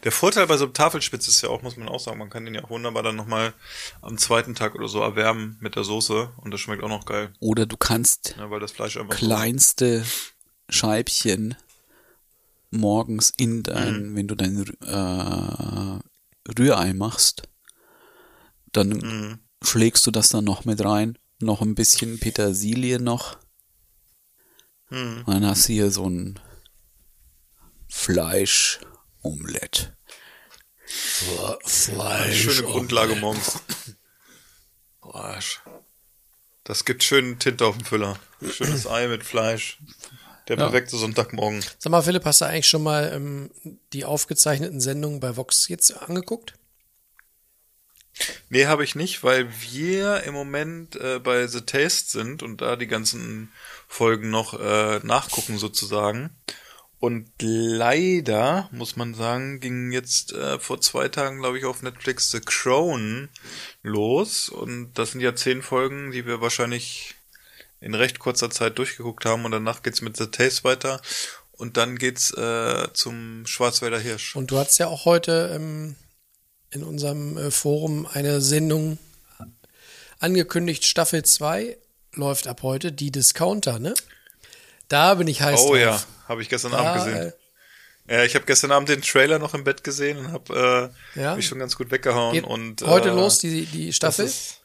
Der 0.03 0.11
Vorteil 0.11 0.45
bei 0.47 0.57
so 0.57 0.65
einem 0.65 0.73
Tafelspitz 0.75 1.27
ist 1.27 1.41
ja 1.41 1.49
auch, 1.49 1.61
muss 1.63 1.75
man 1.75 1.89
auch 1.89 1.99
sagen, 1.99 2.19
man 2.19 2.29
kann 2.29 2.45
den 2.45 2.53
ja 2.53 2.63
auch 2.63 2.69
wunderbar 2.69 3.01
dann 3.03 3.15
nochmal 3.15 3.53
am 4.01 4.17
zweiten 4.19 4.53
Tag 4.53 4.75
oder 4.75 4.87
so 4.87 5.01
erwärmen 5.01 5.57
mit 5.59 5.75
der 5.75 5.83
Soße 5.83 6.31
und 6.37 6.51
das 6.51 6.59
schmeckt 6.61 6.83
auch 6.83 6.87
noch 6.89 7.05
geil, 7.05 7.33
Oder 7.39 7.65
du 7.65 7.75
kannst 7.77 8.35
ne, 8.37 8.49
weil 8.51 8.59
das 8.59 8.71
Fleisch 8.71 8.95
einfach 8.97 9.15
kleinste 9.15 10.05
Scheibchen 10.69 11.55
morgens 12.69 13.31
in 13.37 13.57
Mhm. 13.57 13.63
dein, 13.63 14.15
wenn 14.15 14.27
du 14.27 14.35
dein 14.35 14.65
äh, 14.81 16.51
Rührei 16.59 16.93
machst, 16.93 17.43
dann 18.71 18.89
Mhm. 18.89 19.39
Schlägst 19.63 20.05
du 20.07 20.11
das 20.11 20.29
dann 20.29 20.45
noch 20.45 20.65
mit 20.65 20.83
rein, 20.83 21.17
noch 21.39 21.61
ein 21.61 21.75
bisschen 21.75 22.19
Petersilie 22.19 22.99
noch. 22.99 23.37
Und 24.89 25.25
dann 25.27 25.45
hast 25.45 25.67
du 25.67 25.73
hier 25.73 25.91
so 25.91 26.09
ein 26.09 26.39
Fleisch-Omelett. 27.89 29.93
Fleisch. 31.65 32.41
schöne 32.43 32.63
Grundlage 32.63 33.15
morgens. 33.15 33.59
Fleisch. 35.01 35.61
Das 36.63 36.85
gibt 36.85 37.03
schön 37.03 37.39
Tinte 37.39 37.65
auf 37.65 37.77
dem 37.77 37.85
Füller. 37.85 38.17
Schönes 38.49 38.87
Ei 38.87 39.07
mit 39.07 39.23
Fleisch. 39.25 39.79
Der 40.47 40.57
Ja. 40.57 40.63
perfekte 40.69 40.95
Sonntagmorgen. 40.97 41.61
Sag 41.77 41.91
mal, 41.91 42.01
Philipp, 42.01 42.23
hast 42.25 42.39
du 42.41 42.45
eigentlich 42.45 42.67
schon 42.69 42.83
mal 42.83 43.11
ähm, 43.13 43.51
die 43.93 44.05
aufgezeichneten 44.05 44.79
Sendungen 44.79 45.19
bei 45.19 45.35
Vox 45.35 45.67
jetzt 45.67 45.91
angeguckt? 45.91 46.53
Nee, 48.49 48.65
habe 48.65 48.83
ich 48.83 48.95
nicht, 48.95 49.23
weil 49.23 49.49
wir 49.71 50.23
im 50.23 50.33
Moment 50.33 50.95
äh, 50.95 51.19
bei 51.19 51.47
The 51.47 51.61
Taste 51.61 52.11
sind 52.11 52.43
und 52.43 52.61
da 52.61 52.75
die 52.75 52.87
ganzen 52.87 53.51
Folgen 53.87 54.29
noch 54.29 54.59
äh, 54.59 54.99
nachgucken 55.03 55.57
sozusagen. 55.57 56.31
Und 56.99 57.29
leider, 57.39 58.69
muss 58.71 58.95
man 58.95 59.13
sagen, 59.13 59.59
ging 59.59 59.91
jetzt 59.91 60.33
äh, 60.33 60.59
vor 60.59 60.81
zwei 60.81 61.09
Tagen, 61.09 61.39
glaube 61.39 61.59
ich, 61.59 61.65
auf 61.65 61.83
Netflix 61.83 62.31
The 62.31 62.39
Crown 62.39 63.29
los. 63.83 64.49
Und 64.49 64.93
das 64.95 65.11
sind 65.11 65.21
ja 65.21 65.35
zehn 65.35 65.61
Folgen, 65.61 66.11
die 66.11 66.25
wir 66.25 66.41
wahrscheinlich 66.41 67.13
in 67.81 67.93
recht 67.93 68.17
kurzer 68.17 68.49
Zeit 68.49 68.79
durchgeguckt 68.79 69.25
haben. 69.25 69.45
Und 69.45 69.51
danach 69.51 69.83
geht's 69.83 70.01
mit 70.01 70.17
The 70.17 70.27
Taste 70.27 70.63
weiter. 70.63 70.99
Und 71.51 71.77
dann 71.77 71.97
geht's 71.97 72.31
äh, 72.31 72.87
zum 72.93 73.45
Schwarzwälder 73.45 73.99
Hirsch. 73.99 74.35
Und 74.35 74.49
du 74.49 74.57
hattest 74.57 74.79
ja 74.79 74.87
auch 74.87 75.05
heute 75.05 75.51
ähm, 75.53 75.95
in 76.71 76.83
unserem 76.83 77.37
äh, 77.37 77.51
Forum 77.51 78.07
eine 78.11 78.41
Sendung 78.41 78.97
angekündigt, 80.19 80.85
Staffel 80.85 81.23
2 81.23 81.77
läuft 82.13 82.47
ab 82.47 82.63
heute, 82.63 82.91
die 82.91 83.11
Discounter, 83.11 83.79
ne? 83.79 83.93
Da 84.87 85.13
bin 85.15 85.27
ich 85.27 85.41
heiß 85.41 85.59
Oh 85.61 85.69
drauf. 85.75 85.77
ja, 85.79 86.03
habe 86.27 86.41
ich 86.41 86.49
gestern 86.49 86.71
Da, 86.71 86.79
Abend 86.79 87.03
gesehen. 87.05 87.33
äh, 88.07 88.15
Ja, 88.15 88.23
ich 88.23 88.35
habe 88.35 88.45
gestern 88.45 88.71
Abend 88.71 88.89
den 88.89 89.01
Trailer 89.01 89.37
noch 89.37 89.53
im 89.53 89.63
Bett 89.63 89.83
gesehen 89.83 90.17
und 90.17 90.31
habe 90.31 90.91
äh, 91.15 91.21
Ja? 91.21 91.35
mich 91.35 91.45
schon 91.45 91.59
ganz 91.59 91.75
gut 91.75 91.91
weggehauen. 91.91 92.33
geht 92.33 92.45
und 92.45 92.81
heute 92.83 93.09
äh, 93.09 93.13
los, 93.13 93.39
die, 93.39 93.65
die 93.65 93.91
Staffel. 93.93 94.25
ist- 94.25 94.61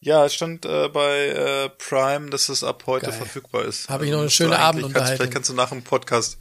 Ja, 0.00 0.26
es 0.26 0.34
stand 0.34 0.66
äh, 0.66 0.88
bei 0.88 1.28
äh, 1.28 1.68
Prime, 1.70 2.28
dass 2.30 2.48
es 2.48 2.64
ab 2.64 2.82
heute 2.86 3.06
Geil. 3.06 3.14
verfügbar 3.18 3.64
ist. 3.64 3.88
Habe 3.88 4.04
ich 4.04 4.10
noch 4.10 4.18
eine 4.18 4.24
Also, 4.24 4.34
schöne 4.34 4.56
eigentlich 4.56 4.64
Abendunterhaltung. 4.64 5.06
Kannst, 5.06 5.16
vielleicht 5.20 5.32
kannst 5.32 5.50
du 5.50 5.54
nach 5.54 5.68
dem 5.70 5.82
Podcast. 5.84 6.38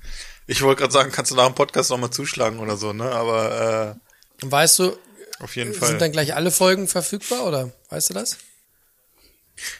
Ich 0.47 0.61
wollte 0.63 0.79
gerade 0.81 0.91
sagen, 0.93 1.11
kannst 1.11 1.31
du 1.31 1.35
nach 1.35 1.45
dem 1.45 1.55
Podcast 1.55 1.91
nochmal 1.91 2.09
zuschlagen 2.09 2.59
oder 2.59 2.75
so, 2.75 2.91
ne? 2.91 3.09
Aber 3.11 3.97
weißt 4.41 4.79
du, 4.79 4.97
auf 5.39 5.55
jeden 5.55 5.73
Fall. 5.73 5.89
sind 5.89 6.01
dann 6.01 6.11
gleich 6.11 6.35
alle 6.35 6.51
Folgen 6.51 6.87
verfügbar 6.87 7.45
oder 7.45 7.71
weißt 7.89 8.11
du 8.11 8.13
das? 8.13 8.37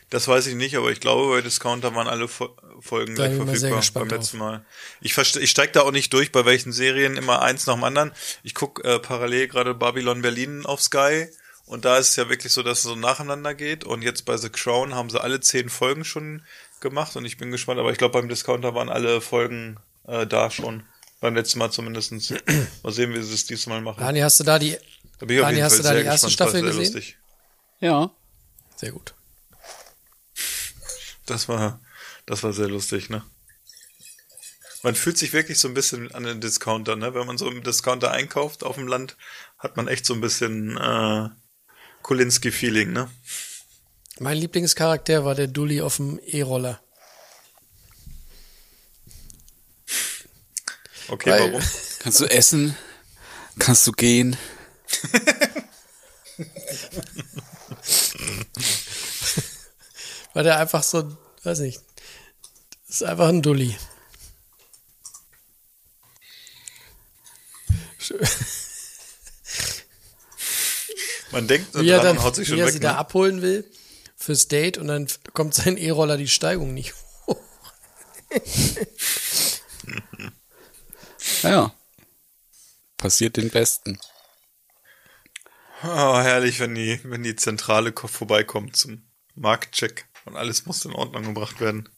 Das 0.10 0.28
weiß 0.28 0.48
ich 0.48 0.56
nicht, 0.56 0.76
aber 0.76 0.92
ich 0.92 1.00
glaube, 1.00 1.32
bei 1.32 1.42
Discounter 1.42 1.96
waren 1.96 2.08
alle 2.08 2.28
Fo 2.28 2.56
Folgen 2.82 3.16
Da 3.16 3.28
gleich 3.28 3.60
verfügbar 3.60 4.06
beim 4.06 4.10
letzten 4.10 4.38
Mal. 4.40 4.66
Ich, 5.02 5.16
ich 5.18 5.52
steig 5.52 5.74
da 5.74 5.82
auch 5.82 5.92
nicht 5.92 6.12
durch, 6.14 6.32
bei 6.32 6.46
welchen 6.46 6.72
Serien 6.72 7.16
immer 7.16 7.42
eins 7.42 7.68
nach 7.68 7.76
dem 7.76 7.84
anderen. 7.84 8.12
Ich 8.44 8.56
guck 8.56 8.84
äh, 8.84 8.98
parallel 9.00 9.48
gerade 9.48 9.76
Babylon 9.76 10.24
Berlin 10.24 10.66
auf 10.66 10.82
Sky 10.82 11.28
und 11.66 11.86
da 11.86 11.98
ist 11.98 12.10
es 12.10 12.16
ja 12.16 12.28
wirklich 12.28 12.52
so, 12.52 12.64
dass 12.64 12.80
es 12.80 12.84
so 12.86 12.96
nacheinander 12.96 13.54
geht 13.54 13.84
und 13.84 14.02
jetzt 14.02 14.26
bei 14.26 14.36
The 14.36 14.50
Crown 14.50 14.96
haben 14.96 15.10
sie 15.10 15.22
alle 15.22 15.42
zehn 15.42 15.70
Folgen 15.70 16.04
schon 16.04 16.44
gemacht 16.80 17.16
und 17.16 17.26
ich 17.26 17.38
bin 17.38 17.52
gespannt, 17.52 17.80
aber 17.80 17.92
ich 17.92 18.00
glaube 18.00 18.20
beim 18.20 18.30
Discounter 18.30 18.74
waren 18.74 18.90
alle 18.90 19.22
Folgen 19.22 19.78
äh, 20.08 20.26
da 20.26 20.50
schon. 20.50 20.84
Beim 21.22 21.36
letzten 21.36 21.60
Mal 21.60 21.72
zumindestens. 21.72 22.34
Mal 22.84 22.92
sehen, 22.92 23.14
wie 23.14 23.22
sie 23.22 23.34
es 23.34 23.46
diesmal 23.46 23.80
machen. 23.80 24.00
Dani, 24.00 24.20
hast 24.20 24.40
du 24.40 24.44
da 24.44 24.58
die, 24.58 24.76
Da 25.20 25.26
Dani, 25.28 25.60
hast 25.60 25.78
du 25.78 25.84
da 25.84 25.94
die 25.94 26.02
erste 26.02 26.28
gespannt, 26.28 26.50
Staffel 26.50 26.62
gesehen? 26.64 26.80
lustig. 26.94 27.18
Ja. 27.80 28.12
sehr 28.76 28.92
gut. 28.92 29.14
Das 31.28 31.48
war, 31.48 31.80
das 32.26 32.44
war 32.44 32.52
sehr 32.52 32.68
lustig, 32.68 33.10
ne? 33.10 33.24
Man 34.82 34.96
fühlt 34.96 35.18
sich 35.18 35.32
wirklich 35.32 35.60
so 35.60 35.68
ein 35.68 35.76
bisschen 35.76 36.12
an 36.14 36.24
den 36.24 36.42
Discounter, 36.42 36.96
ne? 36.96 37.14
Wenn 37.14 37.28
man 37.28 37.38
so 37.38 37.50
im 37.50 37.64
Discounter 37.64 38.12
einkauft 38.12 38.64
auf 38.64 38.76
dem 38.76 38.88
Land, 38.88 39.16
hat 39.60 39.78
man 39.78 39.88
echt 39.88 40.06
so 40.06 40.16
ein 40.16 40.20
bisschen 40.20 40.76
äh, 40.78 41.30
Kulinski-Feeling, 42.02 42.92
ne? 42.92 43.10
Mein 44.20 44.38
Lieblingscharakter 44.38 45.24
war 45.24 45.36
der 45.36 45.48
Dulli 45.48 45.80
auf 45.82 45.98
dem 45.98 46.20
E-Roller. 46.26 46.82
Okay, 51.12 51.30
Weil- 51.30 51.52
warum? 51.52 51.62
Kannst 52.00 52.20
du 52.22 52.26
essen? 52.26 52.76
Kannst 53.60 53.86
du 53.86 53.92
gehen? 53.92 54.38
Weil 60.34 60.44
der 60.46 60.58
einfach 60.58 60.84
so, 60.84 61.18
weiß 61.44 61.60
nicht, 61.60 61.82
das 62.88 63.02
ist 63.02 63.04
einfach 63.04 63.28
ein 63.28 63.42
Dulli. 63.42 63.76
Man 71.32 71.48
denkt 71.48 71.74
Wie 71.76 71.90
er, 71.90 71.98
dran 71.98 72.08
dann, 72.08 72.18
und 72.18 72.24
haut 72.24 72.36
sich 72.36 72.48
schon 72.48 72.58
wie 72.58 72.62
er 72.62 72.68
weg, 72.68 72.74
sie 72.74 72.80
da 72.80 72.94
ne? 72.94 72.98
abholen 72.98 73.42
will 73.42 73.70
fürs 74.18 74.48
Date 74.48 74.78
und 74.78 74.88
dann 74.88 75.08
kommt 75.34 75.54
sein 75.54 75.78
E-Roller 75.78 76.18
die 76.18 76.28
Steigung 76.28 76.74
nicht 76.74 76.94
hoch. 77.26 77.38
Ja. 81.44 81.74
Passiert 82.98 83.38
den 83.38 83.50
Besten. 83.50 84.00
Oh, 85.84 86.20
herrlich, 86.20 86.60
wenn 86.60 86.76
die, 86.76 87.00
wenn 87.04 87.24
die 87.24 87.36
Zentrale 87.36 87.92
ko- 87.92 88.08
vorbeikommt 88.08 88.76
zum 88.76 89.02
Marktcheck 89.36 90.06
und 90.26 90.36
alles 90.36 90.66
muss 90.68 90.86
in 90.86 90.94
Ordnung 90.94 91.24
gebracht 91.24 91.60
werden. 91.60 91.90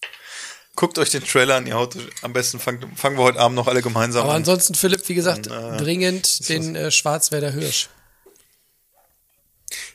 Guckt 0.75 0.97
euch 0.97 1.09
den 1.11 1.23
Trailer 1.23 1.55
an, 1.57 1.67
ihr 1.67 1.75
haut, 1.75 1.95
am 2.21 2.33
besten 2.33 2.59
fangen, 2.59 2.95
fangen 2.95 3.17
wir 3.17 3.23
heute 3.23 3.39
Abend 3.39 3.55
noch 3.55 3.67
alle 3.67 3.81
gemeinsam 3.81 4.23
Aber 4.23 4.31
an. 4.31 4.37
ansonsten, 4.37 4.73
Philipp, 4.73 5.07
wie 5.09 5.13
gesagt, 5.15 5.47
Dann, 5.47 5.75
äh, 5.75 5.77
dringend 5.77 6.47
den 6.49 6.75
äh, 6.75 6.89
Schwarzwälder 6.91 7.51
Hirsch. 7.51 7.89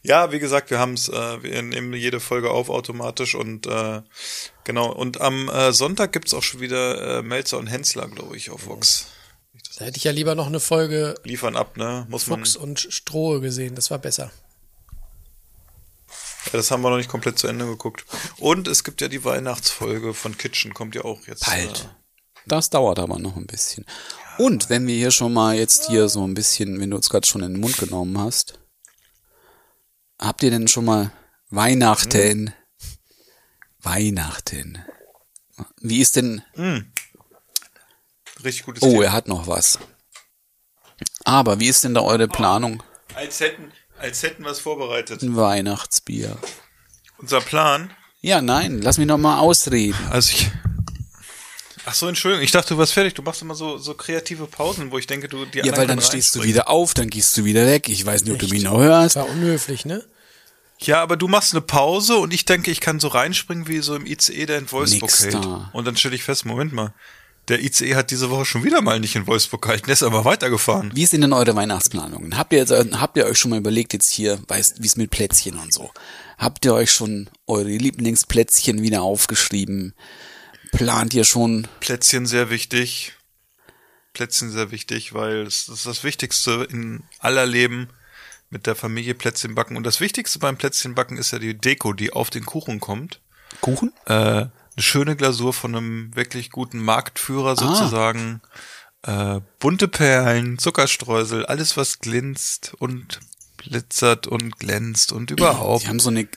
Ja, 0.03 0.33
wie 0.33 0.39
gesagt, 0.39 0.71
wir 0.71 0.79
haben 0.79 0.95
es, 0.95 1.09
äh, 1.09 1.43
wir 1.43 1.63
nehmen 1.63 1.95
jede 1.95 2.21
Folge 2.21 2.51
auf 2.51 2.69
automatisch 2.69 3.35
und 3.35 3.67
äh, 3.67 4.03
genau. 4.65 4.93
Und 4.93 5.21
am 5.21 5.49
äh, 5.49 5.73
Sonntag 5.73 6.13
gibt's 6.13 6.35
auch 6.35 6.43
schon 6.43 6.61
wieder 6.61 7.19
äh, 7.19 7.23
Melzer 7.23 7.59
und 7.59 7.67
Hensler, 7.69 8.07
glaube 8.09 8.37
ich, 8.37 8.51
auf 8.51 8.67
Vox. 8.67 9.07
Da 9.79 9.85
hätte 9.85 9.97
ich 9.97 10.03
ja 10.05 10.11
lieber 10.11 10.35
noch 10.35 10.49
eine 10.49 10.59
Folge 10.59 11.14
Liefern 11.22 11.55
ab, 11.55 11.76
ne? 11.76 12.05
Muss 12.09 12.26
man. 12.26 12.41
Fuchs 12.41 12.57
und 12.57 12.81
Strohe 12.81 13.41
gesehen. 13.41 13.76
Das 13.76 13.93
war 13.93 13.99
besser. 13.99 14.33
Ja, 16.47 16.53
das 16.53 16.72
haben 16.72 16.83
wir 16.83 16.91
noch 16.91 16.97
nicht 16.97 17.09
komplett 17.09 17.39
zu 17.39 17.47
Ende 17.47 17.64
geguckt. 17.64 18.05
Und 18.39 18.66
es 18.66 18.83
gibt 18.83 19.01
ja 19.01 19.07
die 19.07 19.24
Weihnachtsfolge 19.24 20.14
von 20.14 20.37
Kitchen, 20.37 20.74
kommt 20.74 20.97
ja 20.97 21.05
auch 21.05 21.24
jetzt. 21.29 21.47
Bald. 21.47 21.85
Äh, 21.85 22.43
Das 22.47 22.70
dauert 22.70 22.99
aber 22.99 23.20
noch 23.20 23.37
ein 23.37 23.47
bisschen. 23.47 23.85
Und 24.37 24.68
wenn 24.68 24.85
wir 24.89 24.97
hier 24.97 25.12
schon 25.12 25.33
mal 25.33 25.55
jetzt 25.57 25.87
hier 25.87 26.09
so 26.09 26.26
ein 26.26 26.35
bisschen, 26.35 26.81
wenn 26.81 26.91
du 26.91 26.97
uns 26.97 27.09
gerade 27.09 27.26
schon 27.29 27.45
in 27.45 27.53
den 27.53 27.61
Mund 27.61 27.76
genommen 27.79 28.18
hast, 28.18 28.59
habt 30.18 30.43
ihr 30.43 30.51
denn 30.51 30.66
schon 30.66 30.87
mal 30.87 31.12
Weihnachten? 31.51 32.53
Weihnachten. 33.81 34.85
Wie 35.81 36.01
ist 36.01 36.16
denn? 36.16 36.43
Richtig 38.45 38.64
gutes 38.64 38.82
Oh, 38.82 38.91
Thema. 38.91 39.05
er 39.05 39.12
hat 39.12 39.28
noch 39.28 39.47
was. 39.47 39.78
Aber 41.24 41.61
wie 41.61 41.68
ist 41.68 41.84
denn 41.84 41.95
da 41.95 42.01
eure 42.01 42.28
Planung? 42.28 42.82
Als 43.14 43.41
hätten, 43.41 43.72
als 43.99 44.22
hätten 44.22 44.45
wir 44.45 44.51
es 44.51 44.61
vorbereitet. 44.61 45.22
Ein 45.22 45.36
Weihnachtsbier. 45.36 46.36
Unser 47.18 47.41
Plan. 47.41 47.91
Ja, 48.20 48.41
nein, 48.41 48.80
lass 48.82 48.99
mich 48.99 49.07
noch 49.07 49.18
mal 49.18 49.39
ausreden. 49.39 49.97
Also 50.11 50.32
ich. 50.32 50.51
Ach 51.84 51.95
so, 51.95 52.07
Entschuldigung. 52.09 52.45
Ich 52.45 52.51
dachte, 52.51 52.74
du 52.74 52.78
warst 52.78 52.93
fertig. 52.93 53.14
Du 53.14 53.22
machst 53.22 53.41
immer 53.43 53.55
so, 53.55 53.78
so 53.78 53.95
kreative 53.95 54.47
Pausen, 54.47 54.91
wo 54.91 54.99
ich 54.99 55.07
denke, 55.07 55.28
du 55.28 55.47
die 55.47 55.59
Ja, 55.61 55.76
weil 55.76 55.86
dann 55.86 56.01
stehst 56.03 56.34
du 56.34 56.43
wieder 56.43 56.68
auf, 56.68 56.93
dann 56.95 57.09
gehst 57.09 57.36
du 57.36 57.45
wieder 57.45 57.64
weg. 57.66 57.89
Ich 57.89 58.05
weiß 58.05 58.24
nicht, 58.24 58.32
ob 58.34 58.39
du 58.41 58.49
mich 58.49 58.62
noch 58.62 58.74
Das 58.78 58.82
hörst. 58.82 59.16
war 59.16 59.28
unhöflich, 59.28 59.84
ne? 59.86 60.05
Ja, 60.80 61.03
aber 61.03 61.16
du 61.16 61.26
machst 61.28 61.55
eine 61.55 61.61
Pause 61.62 62.18
und 62.18 62.32
ich 62.32 62.45
denke, 62.45 62.70
ich 62.70 62.80
kann 62.80 63.01
so 63.01 63.09
reinspringen 63.09 63.66
wie 63.68 63.78
so 63.78 63.97
im 63.97 64.07
ICE, 64.07 64.47
der 64.47 64.59
in 64.59 64.70
Wolfsburg 64.70 65.03
Nix 65.11 65.22
hält. 65.24 65.34
da. 65.34 65.70
Und 65.72 65.86
dann 65.86 65.97
stelle 65.97 66.14
ich 66.14 66.22
fest, 66.22 66.45
Moment 66.45 66.72
mal, 66.72 66.93
der 67.49 67.63
ICE 67.63 67.95
hat 67.95 68.11
diese 68.11 68.31
Woche 68.31 68.45
schon 68.45 68.65
wieder 68.65 68.83
mal 68.83 69.01
nicht 69.01 69.17
in 69.17 69.27
Wolfsburg 69.27 69.63
gehalten, 69.63 69.87
der 69.87 69.95
ist 69.95 70.03
aber 70.03 70.25
weitergefahren. 70.25 70.91
Wie 70.95 71.07
sind 71.07 71.23
denn 71.23 71.33
eure 71.33 71.57
Weihnachtsplanungen? 71.57 72.37
Habt 72.37 72.53
ihr, 72.53 72.59
jetzt, 72.59 72.73
habt 72.73 73.17
ihr 73.17 73.27
euch 73.27 73.39
schon 73.39 73.51
mal 73.51 73.59
überlegt 73.59 73.93
jetzt 73.93 74.11
hier, 74.11 74.39
weißt, 74.49 74.83
wie 74.83 74.87
es 74.87 74.97
mit 74.97 75.11
Plätzchen 75.11 75.59
und 75.59 75.73
so? 75.73 75.91
Habt 76.37 76.65
ihr 76.65 76.75
euch 76.75 76.93
schon 76.93 77.31
eure 77.47 77.69
Lieblingsplätzchen 77.69 78.83
wieder 78.83 79.03
aufgeschrieben? 79.03 79.95
Plant 80.73 81.15
ihr 81.15 81.25
schon? 81.25 81.67
Plätzchen 81.81 82.27
sehr 82.27 82.51
wichtig. 82.51 83.15
Plätzchen 84.13 84.51
sehr 84.51 84.71
wichtig, 84.71 85.15
weil 85.15 85.47
es 85.47 85.69
ist 85.69 85.87
das 85.87 86.05
Wichtigste 86.05 86.67
in 86.71 87.03
aller 87.19 87.47
Leben 87.47 87.89
mit 88.51 88.67
der 88.67 88.75
Familie 88.75 89.15
Plätzchen 89.15 89.55
backen. 89.55 89.77
Und 89.77 89.85
das 89.85 90.01
Wichtigste 90.01 90.39
beim 90.39 90.57
Plätzchen 90.57 90.95
backen 90.95 91.17
ist 91.17 91.33
ja 91.33 91.39
die 91.39 91.55
Deko, 91.55 91.93
die 91.93 92.13
auf 92.13 92.31
den 92.31 92.45
Kuchen 92.45 92.81
kommt. 92.81 93.21
Kuchen? 93.61 93.93
Äh, 94.07 94.47
eine 94.79 94.85
schöne 94.85 95.16
Glasur 95.16 95.53
von 95.53 95.74
einem 95.74 96.14
wirklich 96.14 96.51
guten 96.51 96.79
Marktführer 96.79 97.57
sozusagen. 97.57 98.41
Äh, 99.03 99.41
bunte 99.59 99.89
Perlen, 99.89 100.59
Zuckerstreusel, 100.59 101.45
alles 101.47 101.76
was 101.76 101.99
glänzt 101.99 102.74
und 102.79 103.18
blitzert 103.57 104.29
und 104.29 104.57
glänzt 104.61 105.11
und 105.11 105.33
überhaupt. 105.33 105.83
Die 105.83 105.89
haben 105.89 105.99
so 105.99 106.11
eine, 106.11 106.29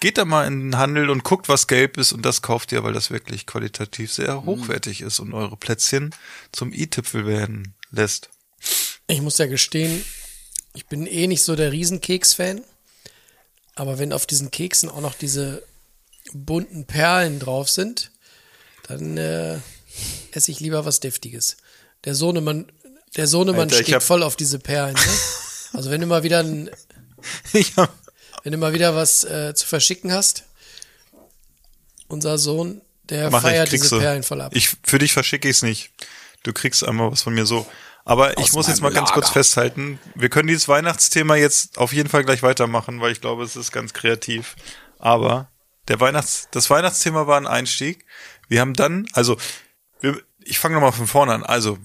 Geht 0.00 0.18
da 0.18 0.24
mal 0.24 0.44
in 0.46 0.58
den 0.60 0.76
Handel 0.76 1.08
und 1.08 1.22
guckt, 1.22 1.48
was 1.48 1.68
gelb 1.68 1.96
ist 1.96 2.12
und 2.12 2.26
das 2.26 2.42
kauft 2.42 2.72
ihr, 2.72 2.82
weil 2.82 2.92
das 2.92 3.10
wirklich 3.10 3.46
qualitativ 3.46 4.12
sehr 4.12 4.44
hochwertig 4.44 5.00
ist 5.00 5.20
und 5.20 5.32
eure 5.32 5.56
Plätzchen 5.56 6.12
zum 6.50 6.72
i-Tüpfel 6.72 7.26
werden 7.26 7.74
lässt. 7.92 8.28
Ich 9.06 9.22
muss 9.22 9.38
ja 9.38 9.46
gestehen, 9.46 10.04
ich 10.74 10.86
bin 10.86 11.06
eh 11.06 11.28
nicht 11.28 11.44
so 11.44 11.54
der 11.54 11.70
Riesenkeks-Fan. 11.70 12.62
Aber 13.76 13.98
wenn 13.98 14.12
auf 14.12 14.26
diesen 14.26 14.50
Keksen 14.50 14.88
auch 14.88 15.00
noch 15.00 15.14
diese 15.14 15.62
bunten 16.32 16.86
Perlen 16.86 17.38
drauf 17.38 17.68
sind, 17.68 18.10
dann 18.88 19.16
äh, 19.16 19.58
esse 20.32 20.50
ich 20.50 20.60
lieber 20.60 20.84
was 20.84 21.00
Deftiges. 21.00 21.56
Der 22.04 22.14
Sohnemann, 22.14 22.70
der 23.16 23.26
Sohnemann 23.26 23.62
Alter, 23.62 23.76
ich 23.80 23.82
steht 23.86 23.94
hab- 23.96 24.02
voll 24.02 24.22
auf 24.22 24.36
diese 24.36 24.58
Perlen. 24.58 24.94
Ne? 24.94 25.00
Also 25.72 25.90
wenn 25.90 26.00
du 26.00 26.06
mal 26.06 26.22
wieder 26.22 26.40
ein, 26.40 26.70
Ich 27.52 27.76
hab, 27.76 27.92
wenn 28.42 28.52
du 28.52 28.58
mal 28.58 28.72
wieder 28.74 28.94
was 28.94 29.24
äh, 29.24 29.54
zu 29.54 29.66
verschicken 29.66 30.12
hast, 30.12 30.44
unser 32.08 32.38
Sohn, 32.38 32.80
der 33.08 33.30
mach 33.30 33.42
ich, 33.42 33.48
feiert 33.50 33.68
kriegst 33.70 33.84
diese. 33.84 33.98
Perlen 33.98 34.22
voll 34.22 34.40
ab. 34.40 34.52
Ich, 34.54 34.70
für 34.82 34.98
dich 34.98 35.12
verschicke 35.12 35.48
ich 35.48 35.56
es 35.56 35.62
nicht. 35.62 35.90
Du 36.42 36.52
kriegst 36.52 36.84
einmal 36.84 37.10
was 37.12 37.22
von 37.22 37.34
mir 37.34 37.46
so. 37.46 37.66
Aber 38.04 38.32
ich 38.32 38.44
Aus 38.44 38.52
muss 38.52 38.68
jetzt 38.68 38.82
mal 38.82 38.92
ganz 38.92 39.12
kurz 39.12 39.28
Lager. 39.28 39.40
festhalten. 39.40 39.98
Wir 40.14 40.28
können 40.28 40.46
dieses 40.48 40.68
Weihnachtsthema 40.68 41.36
jetzt 41.36 41.78
auf 41.78 41.92
jeden 41.94 42.10
Fall 42.10 42.22
gleich 42.24 42.42
weitermachen, 42.42 43.00
weil 43.00 43.12
ich 43.12 43.22
glaube, 43.22 43.42
es 43.44 43.56
ist 43.56 43.72
ganz 43.72 43.94
kreativ. 43.94 44.56
Aber 44.98 45.50
der 45.88 46.00
Weihnachts, 46.00 46.48
das 46.50 46.70
Weihnachtsthema 46.70 47.26
war 47.26 47.36
ein 47.36 47.46
Einstieg. 47.46 48.04
Wir 48.48 48.60
haben 48.60 48.74
dann, 48.74 49.06
also, 49.12 49.36
wir, 50.00 50.20
ich 50.42 50.58
fange 50.58 50.74
nochmal 50.74 50.92
von 50.92 51.06
vorne 51.06 51.34
an. 51.34 51.44
Also, 51.44 51.78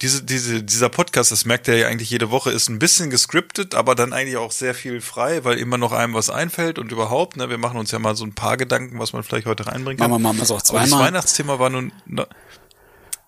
diese, 0.00 0.24
diese, 0.24 0.62
dieser 0.62 0.88
Podcast, 0.88 1.30
das 1.30 1.44
merkt 1.44 1.68
ihr 1.68 1.76
ja 1.76 1.88
eigentlich 1.88 2.10
jede 2.10 2.30
Woche, 2.30 2.50
ist 2.50 2.68
ein 2.68 2.78
bisschen 2.78 3.10
gescriptet, 3.10 3.74
aber 3.74 3.94
dann 3.94 4.12
eigentlich 4.12 4.36
auch 4.36 4.50
sehr 4.50 4.74
viel 4.74 5.00
frei, 5.00 5.44
weil 5.44 5.58
immer 5.58 5.78
noch 5.78 5.92
einem 5.92 6.14
was 6.14 6.30
einfällt 6.30 6.78
und 6.78 6.90
überhaupt, 6.90 7.36
ne, 7.36 7.48
wir 7.48 7.58
machen 7.58 7.78
uns 7.78 7.90
ja 7.92 7.98
mal 7.98 8.16
so 8.16 8.24
ein 8.24 8.34
paar 8.34 8.56
Gedanken, 8.56 8.98
was 8.98 9.12
man 9.12 9.22
vielleicht 9.22 9.46
heute 9.46 9.66
reinbringen 9.66 9.98
kann. 9.98 10.10
Machen 10.10 10.22
wir 10.22 10.40
was 10.40 10.50
auch 10.50 10.56
Aber 10.68 10.80
das 10.80 10.88
zweimal. 10.90 11.06
Weihnachtsthema 11.06 11.58
war 11.58 11.70
nun, 11.70 11.92
na, 12.06 12.26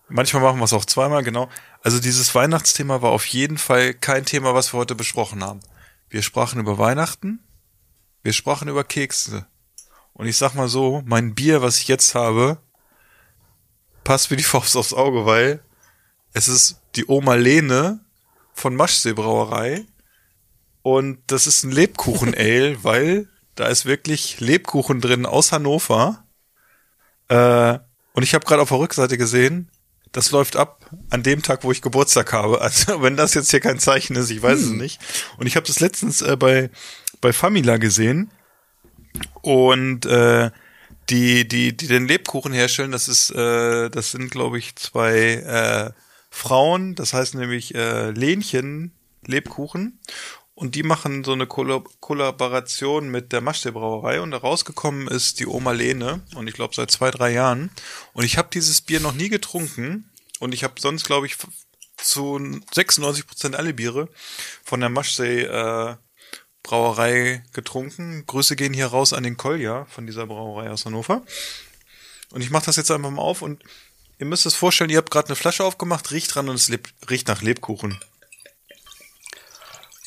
manchmal 0.09 0.43
machen 0.43 0.59
wir 0.59 0.65
es 0.65 0.73
auch 0.73 0.85
zweimal, 0.85 1.23
genau. 1.23 1.49
Also 1.83 2.01
dieses 2.01 2.35
Weihnachtsthema 2.35 3.01
war 3.01 3.11
auf 3.13 3.27
jeden 3.27 3.59
Fall 3.59 3.95
kein 3.95 4.25
Thema, 4.25 4.55
was 4.55 4.75
wir 4.75 4.79
heute 4.79 4.97
besprochen 4.97 5.45
haben. 5.45 5.61
Wir 6.11 6.23
sprachen 6.23 6.61
über 6.61 6.79
Weihnachten, 6.79 7.45
wir 8.23 8.33
sprachen 8.33 8.69
über 8.69 8.83
Kekse. 8.83 9.47
Und 10.17 10.27
ich 10.27 10.37
sag 10.39 10.55
mal 10.55 10.69
so, 10.69 11.03
mein 11.05 11.35
Bier, 11.35 11.61
was 11.61 11.79
ich 11.79 11.89
jetzt 11.89 12.15
habe, 12.15 12.59
passt 14.03 14.31
wie 14.31 14.37
die 14.37 14.43
Faust 14.55 14.77
aufs 14.77 14.95
Auge, 14.95 15.27
weil 15.27 15.63
es 16.33 16.49
ist 16.49 16.81
die 16.97 17.07
Oma 17.07 17.35
Lene 17.35 18.01
von 18.55 18.75
Maschsee 18.75 19.13
Brauerei. 19.13 19.85
Und 20.83 21.19
das 21.27 21.47
ist 21.47 21.65
ein 21.65 21.71
Lebkuchen-Ale, 21.71 22.79
weil 22.83 23.29
da 23.57 23.67
ist 23.69 23.85
wirklich 23.85 24.41
Lebkuchen 24.41 25.01
drin 25.01 25.27
aus 25.27 25.53
Hannover. 25.53 26.25
Äh, 27.29 27.79
und 28.15 28.23
ich 28.23 28.35
habe 28.35 28.47
gerade 28.47 28.63
auf 28.63 28.71
der 28.71 28.79
Rückseite 28.79 29.19
gesehen, 29.19 29.71
das 30.13 30.31
läuft 30.31 30.57
ab 30.57 30.89
an 31.11 31.23
dem 31.23 31.43
Tag, 31.43 31.63
wo 31.63 31.73
ich 31.73 31.83
Geburtstag 31.83 32.33
habe. 32.33 32.61
Also 32.63 33.03
wenn 33.03 33.19
das 33.19 33.35
jetzt 33.35 33.51
hier 33.51 33.61
kein 33.61 33.79
Zeichen 33.79 34.17
ist, 34.17 34.31
ich 34.31 34.41
weiß 34.41 34.61
es 34.61 34.71
nicht. 34.71 34.99
Und 35.37 35.47
ich 35.47 35.57
habe 35.57 35.67
das 35.67 35.81
letztens 35.81 36.23
äh, 36.23 36.37
bei 36.37 36.71
bei 37.21 37.33
Famila 37.33 37.77
gesehen 37.77 38.31
und 39.43 40.07
äh, 40.07 40.51
die 41.11 41.47
die 41.47 41.77
die 41.77 41.87
den 41.87 42.09
Lebkuchen 42.09 42.53
herstellen, 42.53 42.93
das 42.93 43.09
ist 43.09 43.31
äh, 43.31 43.91
das 43.91 44.11
sind 44.11 44.31
glaube 44.31 44.59
ich 44.59 44.77
zwei 44.77 45.13
äh, 45.15 45.91
Frauen, 46.31 46.95
das 46.95 47.13
heißt 47.13 47.35
nämlich 47.35 47.75
äh, 47.75 48.11
Lenchen 48.11 48.93
Lebkuchen. 49.25 50.01
Und 50.55 50.75
die 50.75 50.83
machen 50.83 51.23
so 51.23 51.33
eine 51.33 51.47
Kolla 51.47 51.85
Kollaboration 52.01 53.11
mit 53.11 53.31
der 53.33 53.43
Maschsee 53.43 53.73
Brauerei 53.73 54.23
und 54.23 54.31
da 54.31 54.39
rausgekommen 54.39 55.07
ist 55.07 55.39
die 55.39 55.47
Oma 55.47 55.73
Lene. 55.73 56.23
Und 56.35 56.49
ich 56.49 56.55
glaube 56.55 56.75
seit 56.75 56.91
zwei, 56.91 57.11
drei 57.11 57.33
Jahren. 57.33 57.71
Und 58.15 58.25
ich 58.25 58.39
habe 58.39 58.49
dieses 58.53 58.81
Bier 58.81 59.01
noch 59.01 59.13
nie 59.13 59.29
getrunken. 59.29 60.11
Und 60.39 60.55
ich 60.55 60.65
habe 60.65 60.75
sonst, 60.79 61.05
glaube 61.05 61.27
ich, 61.27 61.37
zu 61.99 62.41
96 62.73 63.27
Prozent 63.27 63.55
alle 63.57 63.75
Biere 63.75 64.09
von 64.65 64.81
der 64.81 64.89
Maschsee 64.89 65.43
äh, 65.43 65.97
Brauerei 66.67 67.45
getrunken. 67.53 68.27
Grüße 68.27 68.57
gehen 68.57 68.75
hier 68.75 68.89
raus 68.89 69.13
an 69.13 69.23
den 69.23 69.37
Kolja 69.37 69.85
von 69.85 70.05
dieser 70.05 70.27
Brauerei 70.27 70.69
aus 70.69 70.85
Hannover. 70.85 71.23
Und 72.33 72.41
ich 72.43 72.51
mache 72.51 72.67
das 72.67 72.75
jetzt 72.75 72.91
einfach 72.91 73.11
mal 73.11 73.23
auf 73.23 73.41
und 73.41 73.63
ihr 74.19 74.27
müsst 74.27 74.47
es 74.47 74.57
vorstellen, 74.57 74.91
ihr 74.91 74.97
habt 74.97 75.13
gerade 75.13 75.29
eine 75.29 75.37
Flasche 75.37 75.63
aufgemacht, 75.65 76.11
riecht 76.11 76.35
dran 76.35 76.49
und 76.49 76.57
es 76.57 76.69
leb- 76.69 76.91
riecht 77.09 77.29
nach 77.29 77.41
Lebkuchen. 77.41 78.01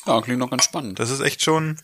Ja, 0.04 0.20
klingt 0.20 0.38
noch 0.38 0.50
ganz 0.50 0.64
spannend. 0.64 0.98
Das 0.98 1.08
ist 1.08 1.20
echt 1.20 1.42
schon. 1.42 1.80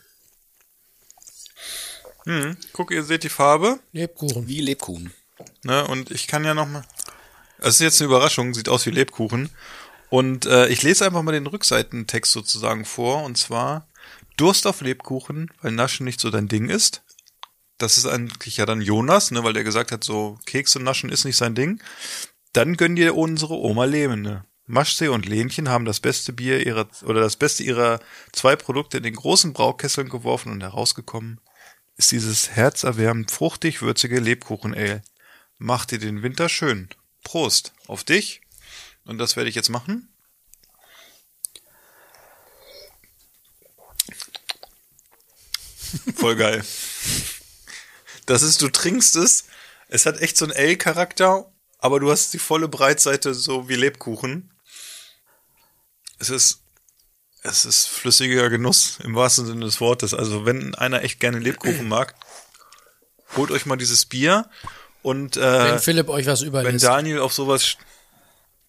Hm, 2.25 2.59
guck, 2.75 2.91
ihr 2.91 3.03
seht 3.03 3.23
die 3.23 3.31
Farbe, 3.31 3.79
Lebkuchen. 3.93 4.47
Wie 4.47 4.61
Lebkuchen. 4.61 5.15
ne? 5.63 5.87
Und 5.87 6.11
ich 6.11 6.27
kann 6.27 6.45
ja 6.45 6.53
noch 6.53 6.67
mal. 6.67 6.85
Es 7.59 7.77
ist 7.77 7.81
jetzt 7.81 8.03
eine 8.03 8.09
Überraschung, 8.09 8.53
sieht 8.53 8.69
aus 8.69 8.85
wie 8.85 8.91
Lebkuchen. 8.91 9.49
Und 10.11 10.45
äh, 10.45 10.69
ich 10.69 10.83
lese 10.83 11.07
einfach 11.07 11.23
mal 11.23 11.33
den 11.33 11.47
Rückseitentext 11.47 12.31
sozusagen 12.31 12.85
vor. 12.85 13.25
Und 13.25 13.39
zwar 13.39 13.89
Durst 14.37 14.67
auf 14.67 14.81
Lebkuchen, 14.81 15.51
weil 15.63 15.73
Naschen 15.73 16.05
nicht 16.05 16.21
so 16.21 16.31
dein 16.31 16.49
Ding 16.49 16.69
ist. 16.69 17.03
Das 17.79 17.99
ist 17.99 18.07
eigentlich 18.07 18.57
ja 18.57 18.67
dann 18.67 18.81
Jonas, 18.81 19.31
ne, 19.31 19.45
weil 19.45 19.53
der 19.53 19.65
gesagt 19.65 19.93
hat, 19.93 20.03
so 20.03 20.39
Kekse 20.47 20.81
naschen 20.81 21.11
ist 21.11 21.25
nicht 21.25 21.37
sein 21.37 21.55
Ding. 21.55 21.83
Dann 22.53 22.77
gönn 22.77 22.97
dir 22.97 23.17
unsere 23.17 23.55
Oma 23.55 23.85
Lehmende. 23.85 24.45
Maschsee 24.67 25.09
und 25.09 25.27
Lenchen 25.27 25.69
haben 25.69 25.85
das 25.85 26.01
beste 26.01 26.33
Bier 26.33 26.67
ihrer 26.67 26.89
oder 27.05 27.21
das 27.21 27.37
beste 27.37 27.63
ihrer 27.63 28.01
zwei 28.33 28.57
Produkte 28.57 28.97
in 28.97 29.03
den 29.03 29.15
großen 29.15 29.53
Braukesseln 29.53 30.09
geworfen 30.09 30.51
und 30.51 30.63
herausgekommen 30.63 31.41
ist 31.97 32.13
dieses 32.13 32.51
herzerwärmend 32.51 33.31
fruchtig 33.31 33.83
würzige 33.83 34.21
Lebkuchen-Ale. 34.21 35.03
Mach 35.59 35.87
dir 35.87 35.99
den 35.99 36.23
Winter 36.23 36.49
schön. 36.49 36.89
Prost 37.25 37.73
auf 37.87 38.05
dich. 38.05 38.43
Und 39.05 39.19
das 39.19 39.37
werde 39.37 39.49
ich 39.49 39.57
jetzt 39.57 39.71
machen. 39.71 40.09
Voll 46.17 46.37
geil. 46.37 46.65
Das 48.27 48.43
ist, 48.43 48.63
du 48.63 48.69
trinkst 48.69 49.17
es. 49.17 49.45
Es 49.89 50.07
hat 50.07 50.21
echt 50.21 50.37
so 50.37 50.45
einen 50.45 50.57
Ale-Charakter, 50.57 51.51
aber 51.79 52.01
du 52.01 52.11
hast 52.11 52.33
die 52.35 52.39
volle 52.39 52.69
Breitseite 52.69 53.35
so 53.35 53.69
wie 53.69 53.77
Lebkuchen. 53.77 54.51
Es 56.19 56.31
ist, 56.31 56.61
es 57.43 57.65
ist 57.65 57.87
flüssiger 57.89 58.51
Genuss 58.51 58.99
im 59.05 59.15
wahrsten 59.15 59.47
Sinne 59.47 59.65
des 59.65 59.81
Wortes. 59.81 60.15
Also 60.15 60.45
wenn 60.45 60.75
einer 60.75 61.03
echt 61.03 61.21
gerne 61.21 61.39
Lebkuchen 61.39 61.89
mag, 61.89 62.15
holt 63.37 63.51
euch 63.51 63.67
mal 63.67 63.77
dieses 63.77 64.07
Bier 64.07 64.49
und 65.03 65.37
äh, 65.37 65.41
Wenn 65.41 65.79
Philipp 65.79 66.09
euch 66.09 66.27
was 66.27 66.41
wenn 66.41 66.49
überlässt. 66.49 66.85
Daniel 66.85 67.21
auf 67.21 67.33
sowas, 67.33 67.77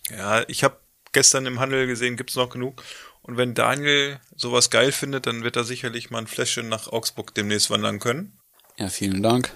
ja, 0.09 0.47
ich 0.47 0.63
habe 0.63 0.77
gestern 1.13 1.47
im 1.47 1.59
Handel 1.59 1.87
gesehen, 1.87 2.15
gibt's 2.17 2.35
noch 2.35 2.49
genug. 2.49 2.83
Und 3.27 3.35
wenn 3.35 3.53
Daniel 3.53 4.19
sowas 4.35 4.69
geil 4.69 4.93
findet, 4.93 5.27
dann 5.27 5.43
wird 5.43 5.57
er 5.57 5.65
sicherlich 5.65 6.09
mal 6.09 6.19
ein 6.19 6.27
Fläschchen 6.27 6.69
nach 6.69 6.87
Augsburg 6.87 7.35
demnächst 7.35 7.69
wandern 7.69 7.99
können. 7.99 8.39
Ja, 8.77 8.87
vielen 8.87 9.21
Dank. 9.21 9.51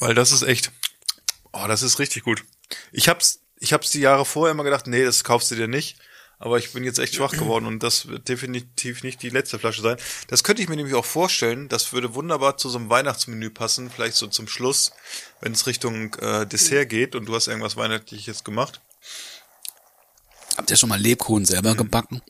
Weil 0.00 0.14
das 0.14 0.32
ist 0.32 0.42
echt, 0.42 0.72
oh, 1.52 1.66
das 1.68 1.82
ist 1.82 2.00
richtig 2.00 2.24
gut. 2.24 2.44
Ich 2.90 3.08
hab's, 3.08 3.44
ich 3.58 3.72
hab's 3.72 3.90
die 3.90 4.00
Jahre 4.00 4.24
vorher 4.24 4.52
immer 4.52 4.64
gedacht, 4.64 4.88
nee, 4.88 5.04
das 5.04 5.22
kaufst 5.22 5.52
du 5.52 5.54
dir 5.54 5.68
nicht. 5.68 5.98
Aber 6.40 6.58
ich 6.58 6.72
bin 6.72 6.84
jetzt 6.84 7.00
echt 7.00 7.16
schwach 7.16 7.32
geworden 7.32 7.66
und 7.66 7.82
das 7.82 8.06
wird 8.06 8.28
definitiv 8.28 9.02
nicht 9.02 9.22
die 9.22 9.30
letzte 9.30 9.58
Flasche 9.58 9.82
sein. 9.82 9.96
Das 10.28 10.44
könnte 10.44 10.62
ich 10.62 10.68
mir 10.68 10.76
nämlich 10.76 10.94
auch 10.94 11.04
vorstellen. 11.04 11.68
Das 11.68 11.92
würde 11.92 12.14
wunderbar 12.14 12.56
zu 12.56 12.68
so 12.68 12.78
einem 12.78 12.90
Weihnachtsmenü 12.90 13.50
passen, 13.50 13.90
vielleicht 13.90 14.14
so 14.14 14.28
zum 14.28 14.46
Schluss, 14.46 14.92
wenn 15.40 15.52
es 15.52 15.66
Richtung 15.66 16.14
äh, 16.14 16.46
Dessert 16.46 16.90
geht 16.90 17.16
und 17.16 17.26
du 17.26 17.34
hast 17.34 17.48
irgendwas 17.48 17.76
Weihnachtliches 17.76 18.44
gemacht. 18.44 18.80
Habt 20.58 20.70
ihr 20.70 20.76
schon 20.76 20.88
mal 20.88 21.00
Lebkuchen 21.00 21.44
selber 21.44 21.76
gebacken? 21.76 22.20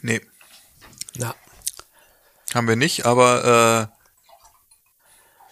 Nee, 0.00 0.20
Na, 1.16 1.34
haben 2.54 2.68
wir 2.68 2.76
nicht, 2.76 3.04
aber 3.04 3.90
äh, 3.92 3.96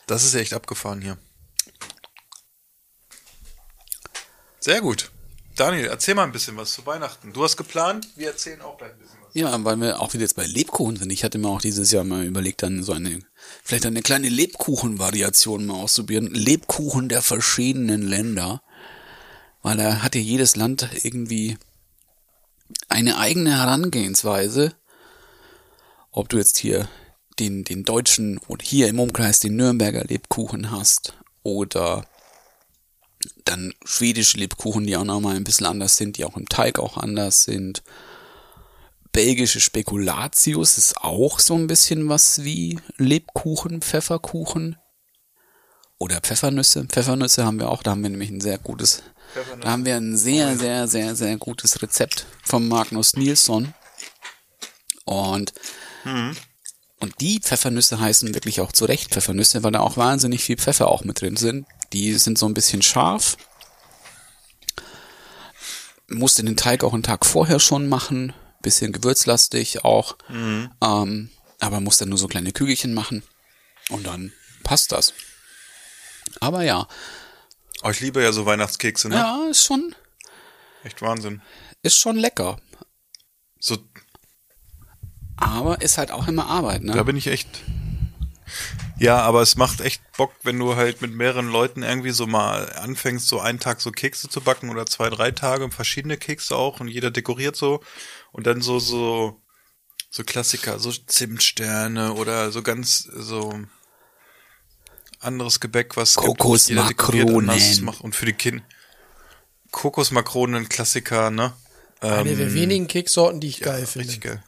das 0.06 0.24
ist 0.24 0.34
echt 0.34 0.54
abgefahren 0.54 1.02
hier. 1.02 1.18
Sehr 4.60 4.80
gut. 4.80 5.10
Daniel, 5.56 5.86
erzähl 5.86 6.14
mal 6.14 6.24
ein 6.24 6.32
bisschen 6.32 6.56
was 6.56 6.72
zu 6.72 6.86
Weihnachten. 6.86 7.32
Du 7.32 7.42
hast 7.42 7.56
geplant, 7.56 8.08
wir 8.16 8.28
erzählen 8.28 8.62
auch 8.62 8.78
gleich 8.78 8.92
ein 8.92 8.98
bisschen 8.98 9.20
was. 9.20 9.34
Ja, 9.34 9.64
weil 9.64 9.76
wir 9.76 10.00
auch 10.00 10.12
wieder 10.12 10.22
jetzt 10.22 10.36
bei 10.36 10.46
Lebkuchen 10.46 10.96
sind. 10.96 11.10
Ich 11.10 11.24
hatte 11.24 11.38
mir 11.38 11.48
auch 11.48 11.60
dieses 11.60 11.90
Jahr 11.90 12.04
mal 12.04 12.24
überlegt, 12.24 12.62
dann 12.62 12.82
so 12.82 12.92
eine, 12.92 13.20
vielleicht 13.62 13.84
eine 13.84 14.02
kleine 14.02 14.28
Lebkuchen-Variation 14.28 15.66
mal 15.66 15.74
auszuprobieren. 15.74 16.32
Lebkuchen 16.32 17.08
der 17.08 17.20
verschiedenen 17.20 18.02
Länder. 18.02 18.62
Weil 19.62 19.76
da 19.76 20.02
hat 20.02 20.14
ja 20.14 20.20
jedes 20.20 20.56
Land 20.56 20.88
irgendwie 21.02 21.58
eine 22.88 23.18
eigene 23.18 23.56
Herangehensweise. 23.56 24.74
Ob 26.12 26.28
du 26.28 26.38
jetzt 26.38 26.58
hier 26.58 26.88
den, 27.38 27.64
den 27.64 27.84
deutschen 27.84 28.38
oder 28.48 28.64
hier 28.64 28.88
im 28.88 29.00
Umkreis 29.00 29.38
den 29.38 29.56
Nürnberger 29.56 30.04
Lebkuchen 30.04 30.70
hast 30.70 31.14
oder 31.42 32.06
dann 33.44 33.74
schwedische 33.84 34.38
Lebkuchen, 34.38 34.86
die 34.86 34.96
auch 34.96 35.04
nochmal 35.04 35.36
ein 35.36 35.44
bisschen 35.44 35.66
anders 35.66 35.96
sind, 35.96 36.16
die 36.16 36.24
auch 36.24 36.36
im 36.36 36.48
Teig 36.48 36.78
auch 36.78 36.96
anders 36.96 37.44
sind. 37.44 37.82
Belgische 39.12 39.60
Spekulatius 39.60 40.78
ist 40.78 40.98
auch 40.98 41.40
so 41.40 41.54
ein 41.54 41.66
bisschen 41.66 42.08
was 42.08 42.44
wie 42.44 42.78
Lebkuchen, 42.96 43.82
Pfefferkuchen 43.82 44.76
oder 45.98 46.20
Pfeffernüsse. 46.20 46.84
Pfeffernüsse 46.86 47.44
haben 47.44 47.58
wir 47.58 47.70
auch, 47.70 47.82
da 47.82 47.90
haben 47.90 48.02
wir 48.02 48.10
nämlich 48.10 48.30
ein 48.30 48.40
sehr 48.40 48.58
gutes, 48.58 49.02
da 49.60 49.70
haben 49.70 49.84
wir 49.84 49.96
ein 49.96 50.16
sehr, 50.16 50.56
sehr, 50.56 50.88
sehr, 50.88 51.14
sehr 51.14 51.36
gutes 51.36 51.82
Rezept 51.82 52.26
von 52.44 52.68
Magnus 52.68 53.14
Nilsson. 53.14 53.74
Und 55.04 55.52
und 57.00 57.20
die 57.20 57.40
Pfeffernüsse 57.40 57.98
heißen 57.98 58.34
wirklich 58.34 58.60
auch 58.60 58.72
zu 58.72 58.84
Recht 58.84 59.10
Pfeffernüsse, 59.10 59.62
weil 59.62 59.72
da 59.72 59.80
auch 59.80 59.96
wahnsinnig 59.96 60.44
viel 60.44 60.58
Pfeffer 60.58 60.88
auch 60.88 61.02
mit 61.02 61.20
drin 61.20 61.36
sind. 61.36 61.66
Die 61.94 62.14
sind 62.14 62.36
so 62.38 62.46
ein 62.46 62.54
bisschen 62.54 62.82
scharf. 62.82 63.38
Musste 66.08 66.44
den 66.44 66.56
Teig 66.56 66.84
auch 66.84 66.92
einen 66.92 67.02
Tag 67.02 67.24
vorher 67.24 67.58
schon 67.58 67.88
machen. 67.88 68.34
Bisschen 68.60 68.92
gewürzlastig 68.92 69.84
auch. 69.84 70.16
Ähm, 70.82 71.30
aber 71.58 71.80
muss 71.80 71.96
dann 71.96 72.10
nur 72.10 72.18
so 72.18 72.28
kleine 72.28 72.52
Kügelchen 72.52 72.92
machen. 72.92 73.22
Und 73.88 74.06
dann 74.06 74.32
passt 74.62 74.92
das. 74.92 75.14
Aber 76.38 76.62
ja, 76.62 76.86
Oh, 77.82 77.90
ich 77.90 78.00
liebe 78.00 78.22
ja 78.22 78.32
so 78.32 78.46
Weihnachtskekse, 78.46 79.08
ne? 79.08 79.16
ja, 79.16 79.46
ist 79.50 79.64
schon, 79.64 79.94
Echt 80.84 81.00
Wahnsinn. 81.02 81.40
ist 81.82 81.98
schon 81.98 82.16
lecker. 82.16 82.58
So, 83.58 83.78
Aber 85.36 85.80
ist 85.80 85.98
halt 85.98 86.10
auch 86.10 86.28
immer 86.28 86.46
Arbeit, 86.46 86.82
ne? 86.82 86.92
da 86.92 87.02
bin 87.02 87.16
ich 87.16 87.26
echt. 87.26 87.48
Ja, 88.98 89.20
aber 89.22 89.40
es 89.40 89.56
macht 89.56 89.80
echt 89.80 90.02
Bock, 90.18 90.32
wenn 90.42 90.58
du 90.58 90.76
halt 90.76 91.00
mit 91.00 91.14
mehreren 91.14 91.48
Leuten 91.48 91.82
irgendwie 91.82 92.10
so 92.10 92.26
mal 92.26 92.70
anfängst, 92.74 93.28
so 93.28 93.40
einen 93.40 93.58
Tag 93.60 93.80
so 93.80 93.92
Kekse 93.92 94.28
zu 94.28 94.42
backen 94.42 94.68
oder 94.68 94.84
zwei, 94.84 95.08
drei 95.08 95.30
Tage, 95.30 95.70
verschiedene 95.70 96.18
Kekse 96.18 96.54
auch 96.56 96.80
und 96.80 96.88
jeder 96.88 97.10
dekoriert 97.10 97.56
so 97.56 97.80
und 98.32 98.46
dann 98.46 98.60
so, 98.60 98.78
so, 98.78 99.40
so 100.10 100.22
Klassiker, 100.24 100.78
so 100.78 100.92
Zimtsterne 100.92 102.12
oder 102.12 102.50
so 102.50 102.62
ganz, 102.62 102.98
so 102.98 103.62
anderes 105.20 105.60
Gebäck, 105.60 105.96
was 105.96 106.14
Kokosmakronen. 106.14 106.68
jeder 106.68 106.88
dekoriert 106.88 107.30
anders 107.30 107.80
macht 107.80 108.00
und 108.00 108.16
für 108.16 108.26
die 108.26 108.32
Kinder. 108.32 108.64
Kokosmakronen, 109.70 110.68
Klassiker, 110.68 111.30
ne? 111.30 111.52
eine 112.00 112.34
der 112.34 112.46
Ähm, 112.46 112.54
wenigen 112.54 112.86
Keksorten, 112.88 113.40
die 113.40 113.48
ich 113.48 113.58
ja, 113.58 113.66
geil 113.66 113.86
finde. 113.86 114.08
Richtig 114.08 114.22
geil. 114.22 114.42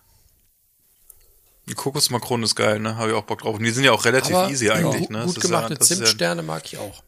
Die 1.68 1.74
Kokosmakronen 1.74 2.44
ist 2.44 2.56
geil, 2.56 2.80
ne? 2.80 2.96
Habe 2.96 3.10
ich 3.10 3.16
auch 3.16 3.22
Bock 3.24 3.42
drauf. 3.42 3.56
Und 3.56 3.62
die 3.62 3.70
sind 3.70 3.84
ja 3.84 3.92
auch 3.92 4.04
relativ 4.04 4.34
Aber 4.34 4.50
easy 4.50 4.70
eigentlich, 4.70 5.02
gut, 5.02 5.10
ne? 5.10 5.18
gut 5.20 5.28
Das 5.28 5.36
ist 5.36 5.42
gemachte 5.42 5.74
ja, 5.74 5.80
ja, 5.80 5.86
Zimtsterne 5.86 6.42
mag 6.42 6.64
ich 6.64 6.78
auch. 6.78 7.02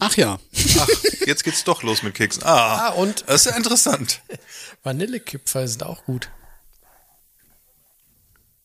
Ach 0.00 0.14
ja. 0.16 0.38
Ach, 0.78 0.88
jetzt 1.24 1.42
geht's 1.42 1.64
doch 1.64 1.82
los 1.82 2.02
mit 2.02 2.14
Keksen. 2.14 2.42
Ah, 2.44 2.88
Ah, 2.88 2.88
und 2.90 3.24
das 3.26 3.46
ist 3.46 3.50
ja 3.52 3.56
interessant. 3.56 4.20
Vanillekipferl 4.82 5.66
sind 5.66 5.82
auch 5.82 6.04
gut. 6.04 6.28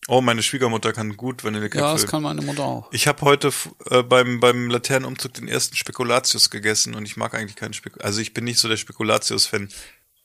Oh, 0.07 0.21
meine 0.21 0.41
Schwiegermutter 0.41 0.93
kann 0.93 1.15
gut 1.15 1.43
Vanillekipferl. 1.43 1.87
Ja, 1.87 1.93
das 1.93 2.07
kann 2.07 2.23
meine 2.23 2.41
Mutter 2.41 2.63
auch. 2.63 2.91
Ich 2.91 3.07
habe 3.07 3.21
heute 3.21 3.51
äh, 3.89 4.01
beim 4.01 4.39
beim 4.39 4.69
Laternenumzug 4.69 5.33
den 5.33 5.47
ersten 5.47 5.75
Spekulatius 5.75 6.49
gegessen 6.49 6.95
und 6.95 7.05
ich 7.05 7.17
mag 7.17 7.35
eigentlich 7.35 7.55
keinen 7.55 7.73
Spek 7.73 8.03
also 8.03 8.19
ich 8.19 8.33
bin 8.33 8.43
nicht 8.43 8.59
so 8.59 8.67
der 8.67 8.77
Spekulatius-Fan. 8.77 9.69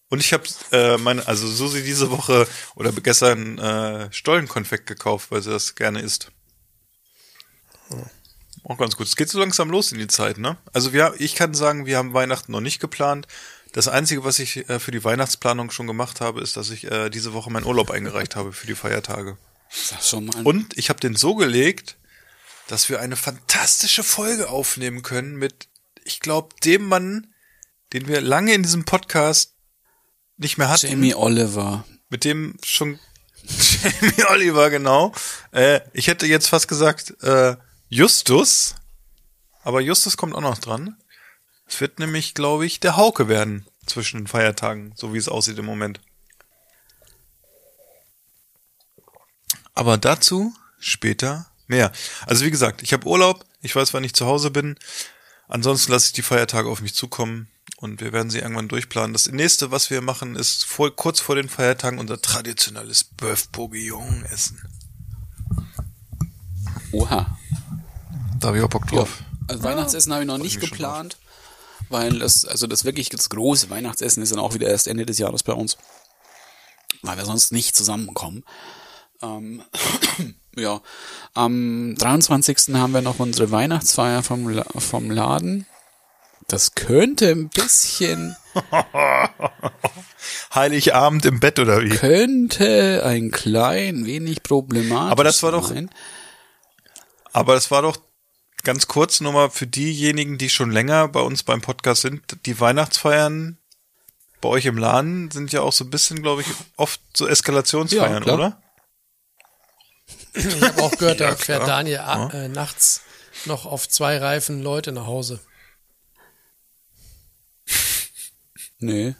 Und 0.08 0.20
ich 0.20 0.32
habe 0.32 0.44
äh, 0.72 0.96
meine 0.98 1.26
also 1.26 1.46
Susi 1.46 1.82
diese 1.82 2.10
Woche 2.10 2.46
oder 2.74 2.92
gestern 2.92 3.58
äh, 3.58 4.12
Stollenkonfekt 4.12 4.86
gekauft, 4.86 5.30
weil 5.30 5.42
sie 5.42 5.50
das 5.50 5.74
gerne 5.74 6.00
isst. 6.00 6.30
Auch 8.64 8.78
ganz 8.78 8.96
gut. 8.96 9.06
Es 9.06 9.16
geht 9.16 9.28
so 9.28 9.38
langsam 9.38 9.70
los 9.70 9.92
in 9.92 9.98
die 9.98 10.08
Zeit, 10.08 10.38
ne? 10.38 10.56
Also 10.72 10.92
wir, 10.92 11.14
ich 11.18 11.34
kann 11.34 11.54
sagen, 11.54 11.86
wir 11.86 11.98
haben 11.98 12.14
Weihnachten 12.14 12.50
noch 12.50 12.60
nicht 12.60 12.80
geplant. 12.80 13.26
Das 13.72 13.88
Einzige, 13.88 14.24
was 14.24 14.38
ich 14.38 14.68
äh, 14.68 14.80
für 14.80 14.90
die 14.90 15.04
Weihnachtsplanung 15.04 15.70
schon 15.70 15.86
gemacht 15.86 16.20
habe, 16.20 16.40
ist, 16.40 16.56
dass 16.56 16.70
ich 16.70 16.90
äh, 16.90 17.10
diese 17.10 17.32
Woche 17.32 17.50
meinen 17.50 17.66
Urlaub 17.66 17.90
eingereicht 17.90 18.34
habe 18.34 18.52
für 18.52 18.66
die 18.66 18.74
Feiertage. 18.74 19.36
Sag 19.70 20.02
schon 20.02 20.26
mal. 20.26 20.42
Und 20.42 20.76
ich 20.76 20.88
habe 20.88 21.00
den 21.00 21.16
so 21.16 21.34
gelegt, 21.34 21.96
dass 22.68 22.88
wir 22.88 23.00
eine 23.00 23.16
fantastische 23.16 24.02
Folge 24.02 24.48
aufnehmen 24.48 25.02
können 25.02 25.36
mit, 25.36 25.68
ich 26.04 26.20
glaube, 26.20 26.54
dem 26.64 26.86
Mann, 26.86 27.32
den 27.92 28.08
wir 28.08 28.20
lange 28.20 28.54
in 28.54 28.62
diesem 28.62 28.84
Podcast 28.84 29.54
nicht 30.36 30.58
mehr 30.58 30.68
hatten. 30.68 30.88
Jamie 30.88 31.14
Oliver. 31.14 31.84
Mit 32.08 32.24
dem 32.24 32.56
schon 32.64 32.98
Jamie 34.00 34.24
Oliver, 34.28 34.70
genau. 34.70 35.12
Äh, 35.52 35.80
ich 35.92 36.08
hätte 36.08 36.26
jetzt 36.26 36.48
fast 36.48 36.68
gesagt 36.68 37.22
äh, 37.22 37.56
Justus, 37.88 38.74
aber 39.62 39.80
Justus 39.80 40.16
kommt 40.16 40.34
auch 40.34 40.40
noch 40.40 40.58
dran. 40.58 40.96
Es 41.68 41.80
wird 41.80 41.98
nämlich, 41.98 42.34
glaube 42.34 42.66
ich, 42.66 42.80
der 42.80 42.96
Hauke 42.96 43.28
werden 43.28 43.66
zwischen 43.86 44.18
den 44.18 44.26
Feiertagen, 44.26 44.92
so 44.96 45.14
wie 45.14 45.18
es 45.18 45.28
aussieht 45.28 45.58
im 45.58 45.64
Moment. 45.64 46.00
Aber 49.76 49.98
dazu 49.98 50.52
später 50.80 51.46
mehr. 51.68 51.92
Also 52.26 52.44
wie 52.44 52.50
gesagt, 52.50 52.82
ich 52.82 52.92
habe 52.92 53.06
Urlaub, 53.06 53.44
ich 53.62 53.76
weiß, 53.76 53.94
wann 53.94 54.04
ich 54.04 54.14
zu 54.14 54.26
Hause 54.26 54.50
bin. 54.50 54.76
Ansonsten 55.48 55.92
lasse 55.92 56.06
ich 56.06 56.12
die 56.12 56.22
Feiertage 56.22 56.68
auf 56.68 56.80
mich 56.80 56.94
zukommen 56.94 57.48
und 57.76 58.00
wir 58.00 58.12
werden 58.12 58.30
sie 58.30 58.38
irgendwann 58.38 58.68
durchplanen. 58.68 59.12
Das 59.12 59.28
nächste, 59.28 59.70
was 59.70 59.90
wir 59.90 60.00
machen, 60.00 60.34
ist 60.34 60.64
vor, 60.64 60.94
kurz 60.96 61.20
vor 61.20 61.36
den 61.36 61.48
Feiertagen 61.48 61.98
unser 61.98 62.20
traditionelles 62.20 63.10
Bœuf 63.16 63.50
Bourguignon 63.52 64.24
essen. 64.24 64.60
Oha. 66.92 67.38
Da 68.40 68.48
habe 68.48 68.58
ich 68.58 68.64
auch 68.64 68.68
Bock 68.68 68.90
Ja. 68.90 68.98
drauf. 68.98 69.22
Also 69.48 69.62
Weihnachtsessen 69.62 70.12
habe 70.12 70.22
ich 70.22 70.26
noch 70.26 70.38
nicht 70.38 70.58
geplant, 70.60 71.18
weil 71.90 72.18
das, 72.18 72.44
also 72.44 72.66
das 72.66 72.84
wirklich 72.84 73.10
das 73.10 73.28
große 73.28 73.70
Weihnachtsessen 73.70 74.22
ist 74.22 74.32
dann 74.32 74.40
auch 74.40 74.54
wieder 74.54 74.68
erst 74.68 74.88
Ende 74.88 75.06
des 75.06 75.18
Jahres 75.18 75.42
bei 75.42 75.52
uns. 75.52 75.76
Weil 77.02 77.16
wir 77.18 77.24
sonst 77.24 77.52
nicht 77.52 77.76
zusammenkommen. 77.76 78.42
Ähm, 79.22 79.62
ja, 80.56 80.80
am 81.34 81.94
23. 81.96 82.74
haben 82.74 82.92
wir 82.92 83.02
noch 83.02 83.18
unsere 83.18 83.50
Weihnachtsfeier 83.50 84.22
vom, 84.22 84.48
La 84.48 84.64
vom 84.78 85.10
Laden. 85.10 85.66
Das 86.48 86.74
könnte 86.74 87.30
ein 87.30 87.48
bisschen, 87.48 88.36
Heiligabend 90.54 91.24
im 91.26 91.40
Bett 91.40 91.58
oder 91.58 91.82
wie? 91.82 91.88
könnte 91.90 93.02
ein 93.04 93.30
klein 93.30 94.06
wenig 94.06 94.42
problematisch 94.42 95.12
Aber 95.12 95.24
das 95.24 95.42
war 95.42 95.52
doch- 95.52 95.68
sein. 95.68 95.90
Aber 97.32 97.54
das 97.54 97.70
war 97.70 97.82
doch 97.82 97.98
ganz 98.62 98.86
kurz 98.86 99.20
nur 99.20 99.32
mal 99.32 99.50
für 99.50 99.66
diejenigen, 99.66 100.38
die 100.38 100.48
schon 100.48 100.70
länger 100.70 101.08
bei 101.08 101.20
uns 101.20 101.42
beim 101.42 101.60
Podcast 101.60 102.02
sind. 102.02 102.22
Die 102.46 102.58
Weihnachtsfeiern 102.58 103.58
bei 104.40 104.48
euch 104.48 104.64
im 104.66 104.78
Laden 104.78 105.30
sind 105.30 105.52
ja 105.52 105.60
auch 105.60 105.72
so 105.72 105.84
ein 105.84 105.90
bisschen, 105.90 106.22
glaube 106.22 106.42
ich, 106.42 106.48
oft 106.76 107.00
so 107.14 107.26
Eskalationsfeiern, 107.26 108.24
Ja, 108.24 108.34
oder? 108.34 108.62
Ich 110.36 110.62
habe 110.62 110.82
auch 110.82 110.90
gehört, 110.96 111.20
da 111.20 111.30
Ja, 111.30 111.36
fährt 111.36 111.64
klar. 111.64 111.66
Daniel 111.78 111.98
a- 111.98 112.30
äh, 112.30 112.48
nachts 112.48 113.00
noch 113.46 113.64
auf 113.66 113.88
zwei 113.88 114.18
Reifen 114.18 114.62
Leute 114.62 114.92
nach 114.92 115.06
Hause. 115.06 115.40
Nee. 118.78 119.14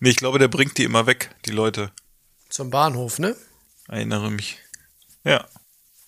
Nee, 0.00 0.10
ich 0.10 0.16
glaube, 0.16 0.38
der 0.38 0.48
bringt 0.48 0.76
die 0.78 0.84
immer 0.84 1.06
weg, 1.06 1.30
die 1.46 1.50
Leute. 1.50 1.92
Zum 2.48 2.70
Bahnhof, 2.70 3.18
ne? 3.18 3.36
Erinnere 3.88 4.30
mich. 4.30 4.58
Ja. 5.24 5.46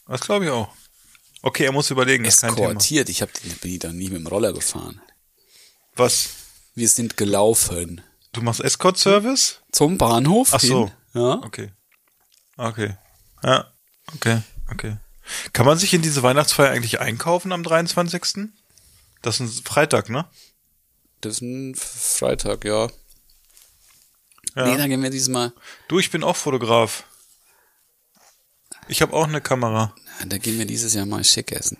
Das 0.06 0.20
glaube 0.20 0.44
ich 0.46 0.50
auch. 0.50 0.68
Okay, 1.42 1.64
er 1.64 1.72
muss 1.72 1.90
überlegen, 1.90 2.24
ist 2.24 2.40
kein 2.40 2.54
Thema. 2.54 2.68
Eskortiert. 2.68 3.08
Ich 3.08 3.22
hab 3.22 3.32
den 3.32 3.52
bin 3.58 3.72
ich 3.72 3.78
dann 3.78 3.96
nie 3.96 4.08
mit 4.08 4.18
dem 4.18 4.26
Roller 4.26 4.52
gefahren. 4.52 5.00
Was? 5.94 6.28
Wir 6.74 6.88
sind 6.88 7.16
gelaufen. 7.16 8.02
Du 8.32 8.42
machst 8.42 8.60
Escort-Service? 8.60 9.60
Zum 9.72 9.98
Bahnhof? 9.98 10.50
Ach 10.52 10.60
so. 10.60 10.86
hin. 10.86 10.92
Ja. 11.14 11.32
Okay. 11.44 11.72
Okay. 12.56 12.96
Ja. 13.42 13.72
Okay. 14.14 14.42
Okay. 14.70 14.96
Kann 15.52 15.66
man 15.66 15.78
sich 15.78 15.92
in 15.94 16.02
diese 16.02 16.22
Weihnachtsfeier 16.22 16.70
eigentlich 16.70 17.00
einkaufen 17.00 17.52
am 17.52 17.62
23.? 17.62 18.48
Das 19.22 19.40
ist 19.40 19.58
ein 19.58 19.64
Freitag, 19.64 20.08
ne? 20.08 20.28
Das 21.20 21.34
ist 21.36 21.42
ein 21.42 21.74
Freitag, 21.74 22.64
ja. 22.64 22.88
Ja. 24.54 24.66
Nee, 24.66 24.76
dann 24.76 24.88
gehen 24.88 25.02
wir 25.02 25.10
diesmal. 25.10 25.52
Du, 25.88 25.98
ich 25.98 26.10
bin 26.10 26.22
auch 26.22 26.36
Fotograf. 26.36 27.04
Ich 28.88 29.02
habe 29.02 29.12
auch 29.12 29.26
eine 29.26 29.40
Kamera. 29.40 29.94
Da 30.26 30.38
gehen 30.38 30.58
wir 30.58 30.66
dieses 30.66 30.94
Jahr 30.94 31.06
mal 31.06 31.24
schick 31.24 31.52
essen. 31.52 31.78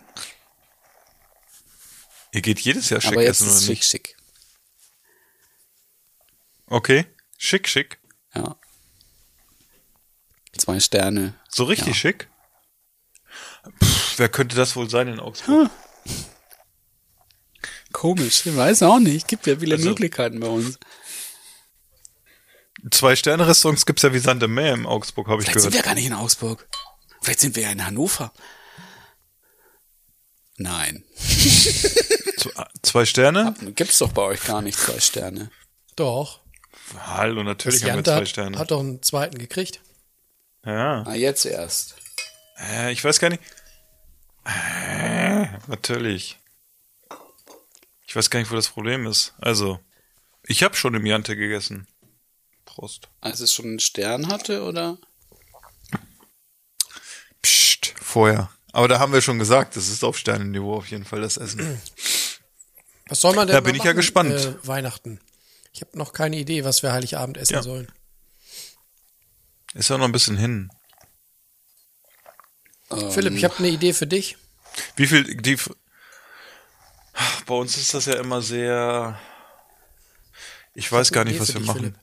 Ihr 2.33 2.43
geht 2.43 2.61
jedes 2.61 2.91
Jahr 2.91 3.01
schick 3.01 3.13
Aber 3.13 3.23
jetzt 3.23 3.41
essen, 3.41 3.49
ist 3.49 3.53
oder 3.57 3.61
schick, 3.63 3.79
nicht? 3.79 3.85
schick. 3.85 4.17
Okay. 6.67 7.07
Schick, 7.39 7.69
schick. 7.69 7.99
Ja. 8.35 8.57
Zwei 10.59 10.81
Sterne. 10.81 11.35
So 11.49 11.65
richtig 11.65 11.89
Ja. 11.89 11.95
schick? 11.95 12.29
Pff, 13.83 14.19
wer 14.19 14.29
könnte 14.29 14.57
das 14.57 14.77
wohl 14.77 14.89
sein 14.89 15.09
in 15.09 15.21
Augsburg? 15.21 15.71
Komisch, 17.93 18.45
ich 18.47 18.57
weiß 18.57 18.83
auch 18.83 18.99
nicht. 18.99 19.27
Gibt 19.29 19.47
ja 19.47 19.57
viele 19.59 19.77
Also- 19.77 19.89
Möglichkeiten 19.89 20.41
bei 20.41 20.49
uns. 20.49 20.79
Zwei-Sterne-Restaurants 22.91 23.87
gibt's 23.87 24.03
ja 24.03 24.13
wie 24.13 24.19
Sand 24.19 24.43
im 24.43 24.55
Meer 24.55 24.75
in 24.75 24.87
Augsburg, 24.87 25.29
habe 25.29 25.41
ich 25.43 25.47
Vielleicht 25.49 25.61
sind 25.63 25.71
gehört. 25.73 25.85
wir 25.87 25.89
gar 25.89 25.95
nicht 25.95 26.07
in 26.07 26.13
Augsburg. 26.13 26.69
Vielleicht 27.23 27.41
sind 27.41 27.57
wir 27.57 27.63
ja 27.65 27.71
in 27.71 27.85
Hannover. 27.85 28.33
Nein. 30.59 31.05
Zwei- 32.83 33.05
Sterne? 33.07 33.55
Gibt's 33.75 33.99
doch 33.99 34.13
bei 34.13 34.23
euch 34.23 34.45
gar 34.45 34.63
nicht 34.63 34.79
zwei 34.79 35.01
Sterne. 35.01 35.51
Doch. 35.97 36.41
Hallo, 36.99 37.43
natürlich 37.43 37.81
Das 37.81 37.91
haben 37.91 37.99
wir 37.99 38.05
zwei 38.05 38.21
hat, 38.21 38.29
Sterne. 38.29 38.59
hat 38.59 38.71
doch 38.71 38.81
einen 38.81 39.03
zweiten 39.03 39.39
gekriegt. 39.39 39.81
Ja. 40.67 41.03
Ah, 41.07 41.15
jetzt 41.15 41.47
erst. 41.47 41.95
Äh, 42.59 42.93
ich 42.93 43.03
weiß 43.05 43.19
gar 43.21 43.31
nicht. 43.31 43.43
Äh, 44.45 45.47
natürlich. 45.69 46.39
Ich 48.07 48.15
weiß 48.15 48.31
gar 48.31 48.41
nicht, 48.41 48.51
wo 48.51 48.57
das 48.57 48.69
Problem 48.69 49.07
ist. 49.07 49.33
Also, 49.39 49.81
ich 50.43 50.63
habe 50.63 50.77
schon 50.77 50.95
im 50.95 51.07
Jante 51.07 51.37
gegessen. 51.37 51.87
Prost. 52.65 53.09
Als 53.21 53.41
es 53.41 53.53
schon 53.53 53.67
einen 53.67 53.81
Stern 53.81 54.29
hatte, 54.29 54.63
oder? 54.65 54.99
Psst, 57.43 57.95
vorher. 58.01 58.51
Aber 58.73 58.89
da 58.89 58.99
haben 58.99 59.13
wir 59.13 59.23
schon 59.23 59.39
gesagt, 59.39 59.77
das 59.77 59.89
ist 59.89 60.05
auf 60.05 60.19
Sternenniveau 60.19 60.75
auf 60.77 60.89
jeden 60.89 61.05
Fall 61.05 61.21
das 61.23 61.37
Essen. 61.37 61.81
Was 63.09 63.21
soll 63.21 63.35
man 63.35 63.47
denn 63.47 63.55
Da 63.55 63.61
bin 63.61 63.75
ich 63.75 63.85
ja 63.85 63.93
gespannt. 63.93 64.33
Äh, 64.33 64.67
Weihnachten. 64.67 65.21
Ich 65.73 65.81
habe 65.81 65.97
noch 65.97 66.13
keine 66.13 66.37
Idee, 66.37 66.65
was 66.65 66.83
wir 66.83 66.93
Heiligabend 66.93 67.37
essen 67.37 67.55
Ja. 67.55 67.63
sollen. 67.63 67.91
Ist 69.77 69.91
ja 69.91 69.99
noch 69.99 70.07
ein 70.07 70.13
bisschen 70.13 70.39
hin. 70.39 70.71
Ähm, 72.91 73.11
Philipp, 73.11 73.35
ich 73.35 73.45
habe 73.45 73.59
eine 73.59 73.69
Idee 73.69 73.93
für 73.93 74.07
dich. 74.07 74.39
Wie 74.97 75.07
viel, 75.07 75.37
die, 75.37 75.59
bei 77.45 77.55
uns 77.55 77.77
ist 77.77 77.93
das 77.93 78.07
ja 78.07 78.15
immer 78.15 78.41
sehr, 78.41 79.21
ich 80.73 80.91
weiß 80.91 81.09
hab 81.09 81.15
gar 81.15 81.25
nicht, 81.25 81.35
Idee 81.35 81.41
was 81.43 81.49
wir 81.55 81.61
dich, 81.61 81.67
machen. 81.67 81.81
Philipp. 81.81 81.99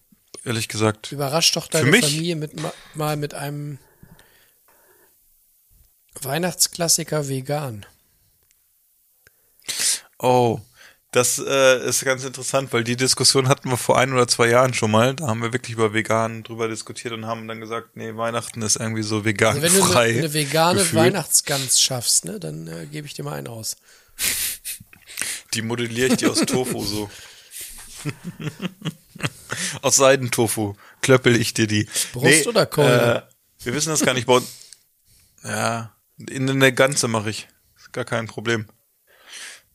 Ehrlich 0.46 0.68
gesagt. 0.68 1.12
Überrasch 1.12 1.52
doch 1.54 1.68
deine? 1.68 1.90
Familie 1.92 2.36
mit, 2.36 2.60
ma- 2.60 2.74
mal 2.94 3.16
mit 3.18 3.34
einem 3.34 3.80
Weihnachtsklassiker 6.22 7.28
vegan. 7.28 7.86
Oh, 10.20 10.60
das 11.14 11.38
äh, 11.38 11.88
ist 11.88 12.04
ganz 12.04 12.24
interessant, 12.24 12.74
weil 12.74 12.84
die 12.84 12.96
Diskussion 12.96 13.48
hatten 13.48 13.70
wir 13.70 13.78
vor 13.78 14.00
ein 14.00 14.12
oder 14.14 14.28
zwei 14.28 14.50
Jahren 14.50 14.74
schon 14.74 14.90
mal. 14.90 15.14
Da 15.14 15.28
haben 15.28 15.44
wir 15.44 15.54
wirklich 15.54 15.76
über 15.76 15.94
vegan 15.94 16.42
drüber 16.42 16.68
diskutiert 16.68 17.14
und 17.14 17.28
haben 17.28 17.48
dann 17.48 17.60
gesagt, 17.62 17.96
nee, 17.96 18.16
Weihnachten 18.16 18.64
ist 18.64 18.78
irgendwie 18.78 19.04
so 19.04 19.24
vegan 19.24 19.56
Also 19.56 19.62
wenn 19.62 19.76
du 19.76 19.84
eine, 19.84 20.00
eine 20.00 20.34
vegane 20.34 20.80
gefühlt. 20.80 21.04
Weihnachtsgans 21.04 21.80
schaffst, 21.80 22.26
ne, 22.26 22.40
dann 22.40 22.68
äh, 22.68 22.88
gebe 22.88 23.06
ich 23.06 23.14
dir 23.14 23.24
mal 23.24 23.36
einen 23.36 23.48
aus. 23.48 23.78
Die 25.54 25.62
modelliere 25.62 26.08
ich 26.08 26.18
dir 26.18 26.32
aus 26.32 26.40
Tofu 26.40 26.84
so. 26.84 27.12
aus 29.84 29.96
Seidentofu 29.98 30.76
klöppel 31.02 31.40
ich 31.40 31.54
dir 31.54 31.68
die. 31.68 31.88
Brust 32.12 32.48
oder 32.48 32.66
Keule? 32.66 33.30
Wir 33.60 33.74
wissen 33.76 33.90
das 33.90 34.04
gar 34.04 34.16
nicht. 34.16 34.26
Bei 34.26 34.34
uns. 34.34 34.48
Ja, 35.44 35.96
in, 36.18 36.48
in 36.48 36.60
der 36.60 36.72
Ganze 36.72 37.08
mache 37.08 37.30
ich. 37.30 37.48
Ist 37.78 37.94
gar 37.94 38.06
kein 38.06 38.26
Problem. 38.26 38.66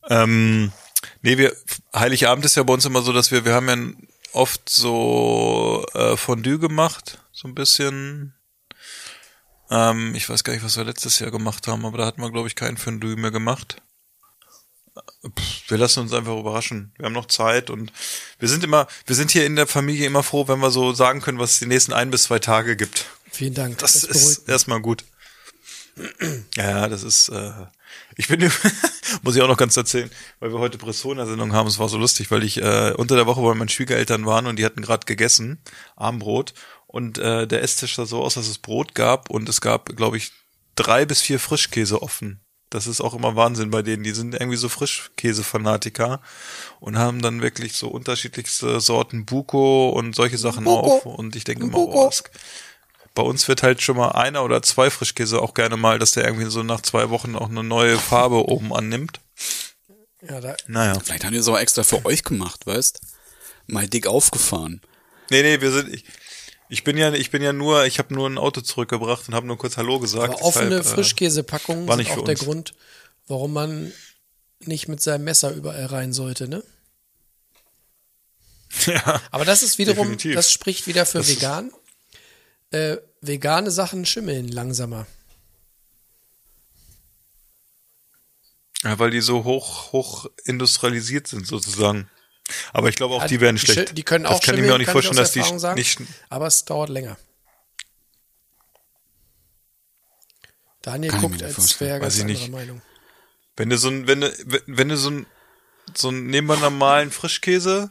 Ähm, 0.09 0.73
nee, 1.21 1.37
wir, 1.37 1.55
Heiligabend 1.95 2.45
ist 2.45 2.55
ja 2.55 2.63
bei 2.63 2.73
uns 2.73 2.85
immer 2.85 3.01
so, 3.01 3.13
dass 3.13 3.31
wir, 3.31 3.45
wir 3.45 3.53
haben 3.53 3.69
ja 3.69 4.07
oft 4.33 4.69
so 4.69 5.85
äh, 5.93 6.15
Fondue 6.17 6.59
gemacht, 6.59 7.19
so 7.31 7.47
ein 7.47 7.55
bisschen. 7.55 8.33
Ähm, 9.71 10.15
ich 10.15 10.27
weiß 10.29 10.43
gar 10.43 10.53
nicht, 10.53 10.63
was 10.63 10.77
wir 10.77 10.83
letztes 10.83 11.19
Jahr 11.19 11.31
gemacht 11.31 11.67
haben, 11.67 11.85
aber 11.85 11.97
da 11.99 12.05
hatten 12.05 12.21
wir, 12.21 12.31
glaube 12.31 12.47
ich, 12.47 12.55
kein 12.55 12.77
Fondue 12.77 13.15
mehr 13.15 13.31
gemacht. 13.31 13.81
Pff, 15.23 15.69
Wir 15.69 15.77
lassen 15.77 16.01
uns 16.01 16.13
einfach 16.13 16.37
überraschen. 16.37 16.93
Wir 16.97 17.05
haben 17.05 17.13
noch 17.13 17.27
Zeit 17.27 17.69
und 17.69 17.91
wir 18.39 18.47
sind 18.47 18.63
immer, 18.63 18.87
wir 19.05 19.15
sind 19.15 19.31
hier 19.31 19.45
in 19.45 19.55
der 19.55 19.67
Familie 19.67 20.07
immer 20.07 20.23
froh, 20.23 20.47
wenn 20.47 20.59
wir 20.59 20.71
so 20.71 20.93
sagen 20.93 21.21
können, 21.21 21.39
was 21.39 21.53
es 21.53 21.59
die 21.59 21.65
nächsten 21.65 21.93
ein 21.93 22.09
bis 22.09 22.23
zwei 22.23 22.39
Tage 22.39 22.75
gibt. 22.75 23.05
Vielen 23.31 23.53
Dank. 23.53 23.77
Das, 23.77 24.01
beruhigt 24.01 24.15
ist 24.15 24.49
erstmal 24.49 24.81
gut. 24.81 25.03
Ja, 26.55 26.87
das 26.87 27.03
ist, 27.03 27.27
äh, 27.27 27.51
ich 28.15 28.27
bin, 28.27 28.41
muss 29.23 29.35
ich 29.35 29.41
auch 29.41 29.47
noch 29.47 29.57
ganz 29.57 29.75
erzählen, 29.77 30.09
weil 30.39 30.51
wir 30.51 30.59
heute 30.59 30.77
Bressona-Sendung 30.77 31.53
haben, 31.53 31.67
es 31.67 31.79
war 31.79 31.89
so 31.89 31.97
lustig, 31.97 32.31
weil 32.31 32.43
ich 32.43 32.61
äh, 32.61 32.93
unter 32.95 33.15
der 33.15 33.25
Woche 33.25 33.41
bei 33.41 33.53
meinen 33.53 33.69
Schwiegereltern 33.69 34.25
waren 34.25 34.47
und 34.47 34.57
die 34.57 34.65
hatten 34.65 34.81
gerade 34.81 35.05
gegessen, 35.05 35.59
Armbrot, 35.95 36.53
und 36.87 37.19
äh, 37.19 37.47
der 37.47 37.61
Esstisch 37.61 37.95
sah 37.95 38.05
so 38.05 38.23
aus, 38.23 38.33
dass 38.33 38.47
es 38.47 38.57
Brot 38.57 38.95
gab 38.95 39.29
und 39.29 39.47
es 39.47 39.61
gab, 39.61 39.95
glaube 39.95 40.17
ich, 40.17 40.31
drei 40.75 41.05
bis 41.05 41.21
vier 41.21 41.39
Frischkäse 41.39 42.01
offen. 42.01 42.39
Das 42.71 42.87
ist 42.87 43.01
auch 43.01 43.13
immer 43.13 43.35
Wahnsinn 43.35 43.71
bei 43.71 43.81
denen. 43.81 44.03
Die 44.03 44.11
sind 44.11 44.33
irgendwie 44.33 44.57
so 44.57 44.69
Frischkäse-Fanatiker 44.69 46.21
und 46.79 46.97
haben 46.97 47.21
dann 47.21 47.41
wirklich 47.41 47.73
so 47.73 47.89
unterschiedlichste 47.89 48.79
Sorten 48.79 49.25
Buko 49.25 49.89
und 49.89 50.15
solche 50.15 50.37
Sachen 50.37 50.67
auf. 50.67 51.05
Und 51.05 51.35
ich 51.35 51.43
denke 51.43 51.65
immer, 51.65 51.77
oh, 51.79 52.05
das, 52.05 52.23
bei 53.19 53.25
uns 53.25 53.49
wird 53.49 53.63
halt 53.63 53.81
schon 53.81 53.97
mal 53.97 54.13
einer 54.13 54.45
oder 54.45 54.61
zwei 54.61 54.89
Frischkäse 54.89 55.41
auch 55.41 55.53
gerne 55.53 55.75
mal, 55.75 55.99
dass 55.99 56.11
der 56.11 56.23
irgendwie 56.23 56.49
so 56.49 56.63
nach 56.63 56.79
zwei 56.79 57.09
Wochen 57.09 57.35
auch 57.35 57.49
eine 57.49 57.65
neue 57.65 57.97
Farbe 57.97 58.47
oben 58.47 58.73
annimmt. 58.73 59.19
Ja, 60.21 60.39
da, 60.39 60.55
Naja. 60.67 60.97
Vielleicht 61.03 61.25
haben 61.25 61.33
die 61.33 61.39
es 61.39 61.47
auch 61.49 61.59
extra 61.59 61.83
für 61.83 62.05
euch 62.05 62.23
gemacht, 62.23 62.65
weißt? 62.65 63.01
Mal 63.67 63.89
dick 63.89 64.07
aufgefahren. 64.07 64.79
Nee, 65.29 65.41
nee, 65.41 65.59
wir 65.59 65.69
sind, 65.69 65.93
ich, 65.93 66.05
ich 66.69 66.85
bin 66.85 66.95
ja, 66.95 67.11
ich 67.11 67.29
bin 67.29 67.41
ja 67.41 67.51
nur, 67.51 67.85
ich 67.87 67.99
habe 67.99 68.13
nur 68.13 68.29
ein 68.29 68.37
Auto 68.37 68.61
zurückgebracht 68.61 69.27
und 69.27 69.35
habe 69.35 69.47
nur 69.47 69.57
kurz 69.57 69.75
Hallo 69.75 69.99
gesagt. 69.99 70.35
aber 70.35 70.41
offene 70.41 70.77
deshalb, 70.77 70.85
äh, 70.85 70.89
Frischkäsepackungen 70.95 71.89
war 71.89 71.97
sind 71.97 72.05
nicht 72.05 72.11
auch 72.13 72.19
für 72.19 72.23
der. 72.23 72.35
Grund, 72.35 72.73
warum 73.27 73.51
man 73.51 73.91
nicht 74.61 74.87
mit 74.87 75.01
seinem 75.01 75.25
Messer 75.25 75.51
überall 75.51 75.87
rein 75.87 76.13
sollte, 76.13 76.47
ne? 76.47 76.63
Ja. 78.85 79.21
Aber 79.31 79.43
das 79.43 79.61
ist 79.61 79.77
wiederum, 79.77 80.03
Definitiv. 80.03 80.35
das 80.35 80.53
spricht 80.53 80.87
wieder 80.87 81.05
für 81.05 81.17
Das 81.17 81.27
vegan. 81.27 81.73
Äh, 82.71 82.97
vegane 83.21 83.71
Sachen 83.71 84.05
schimmeln 84.05 84.47
langsamer. 84.47 85.07
Ja, 88.83 88.97
weil 88.97 89.11
die 89.11 89.21
so 89.21 89.43
hoch, 89.43 89.91
hoch 89.91 90.27
industrialisiert 90.45 91.27
sind 91.27 91.45
sozusagen. 91.45 92.09
Aber 92.73 92.89
ich 92.89 92.95
glaube 92.95 93.13
auch, 93.15 93.21
Ja, 93.21 93.27
die 93.27 93.41
werden 93.41 93.57
die 93.57 93.65
schlecht. 93.65 93.97
die 93.97 94.03
können 94.03 94.23
das 94.23 94.33
auch 94.33 94.41
kann 94.41 94.55
ich 94.55 94.61
mir 94.61 94.67
schimmeln, 94.67 94.73
auch 94.73 94.77
nicht 94.79 94.91
vorstellen, 94.91 95.17
dass 95.17 95.33
die 95.33 95.43
sagen. 95.59 95.77
nicht. 95.77 95.99
Aber 96.29 96.47
es 96.47 96.63
dauert 96.65 96.89
länger. 96.89 97.17
Daniel 100.81 101.11
Kann 101.11 101.21
guckt, 101.21 101.43
als 101.43 101.79
wäre 101.81 101.95
Weiß 101.99 102.01
ganz 102.01 102.15
ich 102.15 102.21
anderer 102.21 102.39
nicht. 102.39 102.51
Meinung. 102.51 102.81
Wenn 103.57 103.69
du 103.69 103.77
so 103.77 103.89
ein, 103.89 104.07
wenn 104.07 104.21
du, 104.21 104.61
wenn 104.67 104.87
du 104.89 104.97
so 104.97 105.09
ein, 105.09 105.25
so 105.93 106.09
ein, 106.09 106.27
nehmen 106.27 106.47
wir 106.47 106.53
einen 106.53 106.61
normalen 106.63 107.11
Frischkäse, 107.11 107.89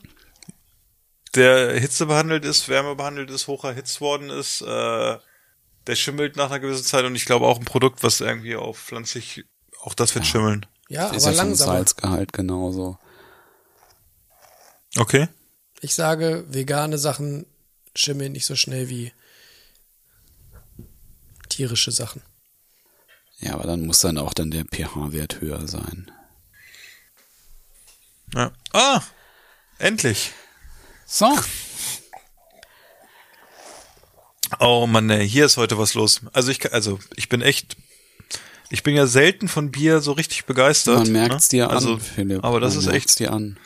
der 1.35 1.79
Hitze 1.79 2.07
behandelt 2.07 2.45
ist, 2.45 2.69
Wärme 2.69 2.95
behandelt 2.95 3.31
ist, 3.31 3.47
hoch 3.47 3.65
erhitzt 3.65 4.01
worden 4.01 4.31
ist, 4.31 4.63
äh, 4.63 5.19
der 5.87 5.97
schimmelt 5.97 6.37
nach 6.37 6.51
einer 6.51 6.61
gewissen 6.61 6.85
Zeit 6.85 7.05
und 7.05 7.15
ich 7.15 7.25
glaube 7.25 7.47
auch 7.47 7.59
ein 7.59 7.65
Produkt, 7.65 8.03
was 8.03 8.21
irgendwie 8.21 8.57
auf 8.57 8.79
pflanzlich, 8.79 9.45
auch 9.81 9.95
das 9.95 10.15
wird 10.15 10.27
schimmeln. 10.27 10.67
Ja, 10.89 11.09
ist 11.09 11.25
aber 11.25 11.33
ja 11.35 11.41
vom 11.41 11.49
langsamer. 11.49 11.73
Salzgehalt 11.73 12.33
genauso. 12.33 12.99
Okay. 14.97 15.29
Ich 15.81 15.95
sage, 15.95 16.45
vegane 16.49 16.99
Sachen 16.99 17.47
schimmeln 17.95 18.33
nicht 18.33 18.47
so 18.47 18.57
schnell 18.57 18.89
wie 18.89 19.13
tierische 21.49 21.93
Sachen. 21.93 22.23
Ja, 23.41 23.55
aber 23.55 23.65
dann 23.65 23.87
muss 23.87 24.01
dann 24.01 24.19
auch 24.19 24.35
dann 24.35 24.51
der 24.51 24.65
pH-Wert 24.65 25.41
höher 25.41 25.69
sein. 25.69 26.11
Ja. 28.35 28.53
Ah! 28.73 29.03
Endlich! 29.79 30.33
So. 31.11 31.35
Oh 34.61 34.87
Mann, 34.87 35.09
ey, 35.09 35.27
hier 35.27 35.47
ist 35.47 35.57
heute 35.57 35.79
was 35.79 35.95
los. 35.95 36.21
Also 36.35 36.51
ich, 36.51 36.71
also 36.73 36.99
ich 37.17 37.31
bin 37.31 37.41
echt, 37.41 37.77
ich 38.69 38.83
bin 38.83 38.95
ja 38.95 39.07
selten 39.07 39.49
von 39.49 39.71
Bier 39.71 40.01
so 40.01 40.13
richtig 40.13 40.45
begeistert. 40.45 40.99
Man 40.99 41.13
merkt's 41.13 41.51
ne? 41.51 41.59
dir 41.61 41.71
also, 41.71 41.95
an, 41.95 42.01
Philipp. 42.01 42.45
Aber 42.45 42.61
das 42.61 42.75
Man 42.75 42.81
ist 42.85 42.91
merkt's 42.91 43.13
echt. 43.13 43.19
dir 43.21 43.33
an. 43.33 43.59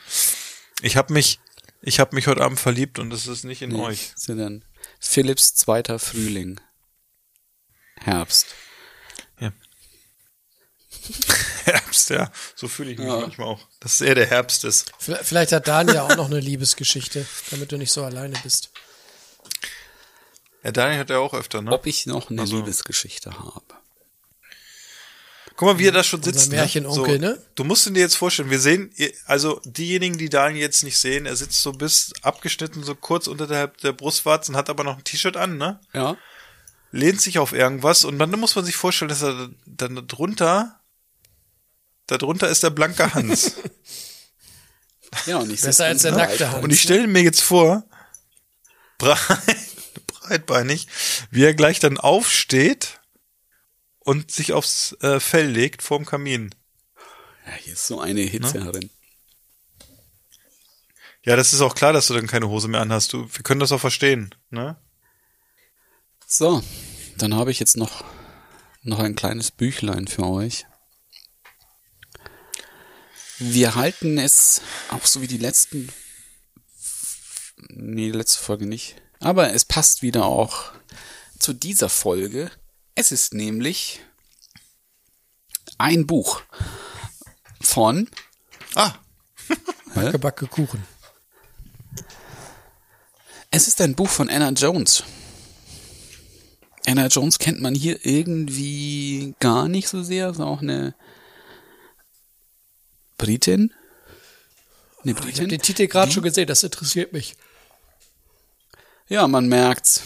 Ich 0.82 0.96
habe 0.96 1.12
mich, 1.12 1.40
ich 1.80 1.98
habe 1.98 2.14
mich 2.14 2.28
heute 2.28 2.42
Abend 2.42 2.60
verliebt 2.60 3.00
und 3.00 3.12
es 3.12 3.26
ist 3.26 3.44
nicht 3.44 3.62
in 3.62 3.70
Nee, 3.70 3.80
euch. 3.80 4.12
was 4.12 4.20
ist 4.20 4.28
denn? 4.28 4.64
Philipps 5.00 5.54
zweiter 5.56 5.98
Frühling. 5.98 6.60
Herbst. 7.96 8.54
Herbst, 11.64 12.10
ja. 12.10 12.30
So 12.54 12.68
fühle 12.68 12.92
ich 12.92 12.98
mich 12.98 13.06
Ja. 13.08 13.16
manchmal 13.20 13.48
auch. 13.48 13.60
Dass 13.80 13.94
es 13.94 14.00
eher 14.00 14.14
der 14.14 14.26
Herbst 14.26 14.64
ist. 14.64 14.92
Vielleicht 14.98 15.52
hat 15.52 15.68
Daniel 15.68 15.98
auch 15.98 16.16
noch 16.16 16.26
eine 16.26 16.40
Liebesgeschichte, 16.40 17.26
damit 17.50 17.72
du 17.72 17.76
nicht 17.78 17.92
so 17.92 18.04
alleine 18.04 18.38
bist. 18.42 18.70
Ja, 20.62 20.70
Daniel 20.70 21.00
hat 21.00 21.10
ja 21.10 21.18
auch 21.18 21.34
öfter, 21.34 21.60
ne? 21.62 21.72
Ob 21.72 21.86
ich 21.86 22.06
noch 22.06 22.30
eine 22.30 22.42
Also- 22.42 22.56
Liebesgeschichte 22.58 23.30
habe. 23.36 23.62
Guck 25.56 25.68
mal, 25.68 25.78
wie 25.78 25.86
er 25.88 25.92
da 25.92 26.02
schon 26.02 26.20
Unser 26.20 26.32
sitzt. 26.32 26.50
Märchenonkel, 26.50 27.18
ne? 27.18 27.26
ne? 27.28 27.34
So, 27.36 27.42
du 27.56 27.64
musst 27.64 27.86
ihn 27.86 27.94
dir 27.94 28.00
jetzt 28.00 28.16
vorstellen, 28.16 28.48
wir 28.50 28.58
sehen, 28.58 28.90
also 29.26 29.60
diejenigen, 29.64 30.16
die 30.18 30.30
Daniel 30.30 30.62
jetzt 30.62 30.82
nicht 30.82 30.98
sehen, 30.98 31.26
er 31.26 31.36
sitzt 31.36 31.60
so 31.60 31.72
bis 31.72 32.12
abgeschnitten, 32.22 32.82
so 32.82 32.94
kurz 32.94 33.26
unterhalb 33.26 33.76
der 33.78 33.92
Brustwarzen, 33.92 34.56
hat 34.56 34.70
aber 34.70 34.82
noch 34.82 34.96
ein 34.96 35.04
T-Shirt 35.04 35.36
an, 35.36 35.58
ne? 35.58 35.78
Ja. 35.92 36.16
lehnt 36.90 37.20
sich 37.20 37.38
auf 37.38 37.52
irgendwas 37.52 38.04
und 38.04 38.18
dann 38.18 38.30
muss 38.38 38.54
man 38.56 38.64
sich 38.64 38.76
vorstellen, 38.76 39.08
dass 39.10 39.22
er 39.22 39.50
dann 39.66 40.06
drunter, 40.06 40.80
da 42.12 42.18
drunter 42.18 42.48
ist 42.48 42.62
der 42.62 42.70
blanke 42.70 43.14
Hans. 43.14 43.56
Ja, 45.26 45.36
und 45.36 45.50
ich 45.52 45.60
Besser 45.60 45.84
als 45.84 46.00
der 46.02 46.12
nackte. 46.12 46.50
Hans. 46.50 46.64
und 46.64 46.72
ich 46.72 46.80
stelle 46.80 47.06
mir 47.06 47.20
jetzt 47.22 47.42
vor, 47.42 47.84
breit, 48.96 49.18
breitbeinig, 50.06 50.88
wie 51.30 51.44
er 51.44 51.52
gleich 51.52 51.80
dann 51.80 51.98
aufsteht 51.98 52.98
und 53.98 54.30
sich 54.30 54.54
aufs 54.54 54.96
äh, 55.02 55.20
Fell 55.20 55.48
legt 55.50 55.82
vorm 55.82 56.06
Kamin. 56.06 56.54
Ja, 57.46 57.52
hier 57.60 57.74
ist 57.74 57.86
so 57.86 58.00
eine 58.00 58.22
Hitze 58.22 58.56
Ne? 58.58 58.64
herin. 58.64 58.90
Ja, 61.26 61.36
das 61.36 61.52
ist 61.52 61.60
auch 61.60 61.74
klar, 61.74 61.92
dass 61.92 62.06
du 62.06 62.14
dann 62.14 62.26
keine 62.26 62.48
Hose 62.48 62.68
mehr 62.68 62.80
anhast. 62.80 63.12
Du, 63.12 63.28
wir 63.30 63.42
können 63.42 63.60
das 63.60 63.70
auch 63.70 63.80
verstehen, 63.80 64.34
ne? 64.48 64.76
So, 66.26 66.64
dann 67.18 67.34
habe 67.34 67.50
ich 67.50 67.60
jetzt 67.60 67.76
noch, 67.76 68.02
noch 68.82 68.98
ein 68.98 69.14
kleines 69.14 69.50
Büchlein 69.50 70.08
für 70.08 70.24
euch. 70.26 70.64
Wir 73.44 73.74
halten 73.74 74.18
es 74.18 74.62
auch 74.90 75.04
so 75.04 75.20
wie 75.20 75.26
die 75.26 75.38
letzten. 75.38 75.88
Nee, 77.70 78.12
die 78.12 78.16
letzte 78.16 78.38
Folge 78.38 78.66
nicht. 78.66 78.94
Aber 79.18 79.52
es 79.52 79.64
passt 79.64 80.02
wieder 80.02 80.26
auch 80.26 80.70
zu 81.40 81.52
dieser 81.52 81.88
Folge. 81.88 82.52
Es 82.94 83.10
ist 83.10 83.34
nämlich 83.34 84.00
ein 85.76 86.06
Buch 86.06 86.42
von 87.60 88.08
Ah, 88.76 88.94
Backe, 89.94 90.18
backe 90.20 90.46
Kuchen. 90.46 90.86
Es 93.50 93.66
ist 93.66 93.80
ein 93.80 93.96
Buch 93.96 94.08
von 94.08 94.30
Anna 94.30 94.50
Jones. 94.50 95.02
Anna 96.86 97.08
Jones 97.08 97.40
kennt 97.40 97.60
man 97.60 97.74
hier 97.74 98.06
irgendwie 98.06 99.34
gar 99.40 99.66
nicht 99.66 99.88
so 99.88 100.04
sehr. 100.04 100.30
Ist 100.30 100.40
auch 100.40 100.62
eine 100.62 100.94
Britin. 103.22 103.72
Eine 105.02 105.12
Ich 105.12 105.16
habe 105.16 105.26
Britin. 105.26 105.48
den 105.48 105.62
Titel 105.62 105.86
gerade 105.86 106.10
schon 106.10 106.24
gesehen, 106.24 106.48
das 106.48 106.64
interessiert 106.64 107.12
mich. 107.12 107.36
Ja, 109.08 109.28
man 109.28 109.46
merkt's. 109.46 110.02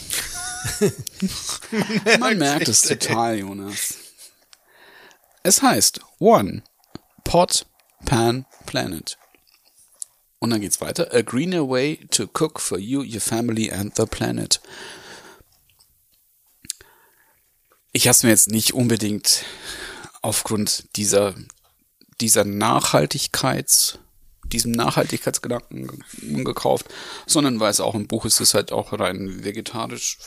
man 2.21 2.37
merkt 2.37 2.69
es 2.69 2.83
total, 2.83 3.39
Jonas. 3.39 3.95
Es 5.43 5.63
heißt 5.63 6.01
One 6.19 6.63
Pot 7.25 7.65
Pan 8.05 8.45
Planet. 8.67 9.17
Und 10.39 10.51
dann 10.51 10.61
geht's 10.61 10.83
weiter. 10.83 11.09
A 11.15 11.23
greener 11.23 11.67
way 11.67 12.07
to 12.11 12.25
cook 12.25 12.61
for 12.61 12.79
you, 12.79 13.01
your 13.01 13.23
family 13.23 13.73
and 13.73 13.97
the 13.97 14.05
planet. 14.05 14.61
Ich 17.93 18.09
habe 18.09 18.19
mir 18.25 18.29
jetzt 18.29 18.51
nicht 18.51 18.75
unbedingt 18.75 19.47
aufgrund 20.21 20.95
dieser, 20.97 21.35
dieser 22.21 22.45
Nachhaltigkeits, 22.45 23.99
diesem 24.45 24.73
Nachhaltigkeitsgedanken 24.73 25.87
ge- 25.87 26.45
gekauft, 26.45 26.87
sondern 27.27 27.61
weil 27.61 27.71
es 27.71 27.81
auch 27.81 27.95
ein 27.95 28.07
Buch 28.07 28.25
ist, 28.25 28.41
das 28.41 28.55
halt 28.55 28.73
auch 28.73 28.93
rein 28.99 29.45
vegetarisch 29.45 30.19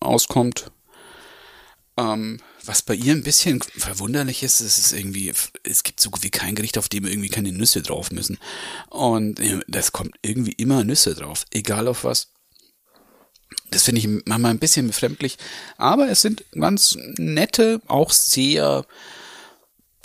auskommt. 0.00 0.70
Ähm, 1.96 2.40
was 2.64 2.82
bei 2.82 2.94
ihr 2.94 3.12
ein 3.12 3.22
bisschen 3.22 3.62
verwunderlich 3.62 4.42
ist, 4.42 4.60
ist 4.60 4.78
es 4.78 4.92
irgendwie, 4.92 5.32
es 5.62 5.82
gibt 5.82 6.00
so 6.00 6.10
wie 6.22 6.30
kein 6.30 6.54
Gericht, 6.54 6.78
auf 6.78 6.88
dem 6.88 7.06
irgendwie 7.06 7.28
keine 7.28 7.52
Nüsse 7.52 7.82
drauf 7.82 8.10
müssen. 8.10 8.38
Und 8.90 9.38
äh, 9.38 9.60
das 9.68 9.92
kommt 9.92 10.14
irgendwie 10.22 10.52
immer 10.52 10.82
Nüsse 10.82 11.14
drauf, 11.14 11.44
egal 11.50 11.86
auf 11.86 12.04
was. 12.04 12.32
Das 13.70 13.82
finde 13.82 14.00
ich 14.00 14.08
manchmal 14.24 14.50
ein 14.50 14.58
bisschen 14.58 14.86
befremdlich. 14.86 15.36
Aber 15.76 16.08
es 16.08 16.22
sind 16.22 16.44
ganz 16.52 16.96
nette, 17.16 17.80
auch 17.86 18.10
sehr 18.10 18.86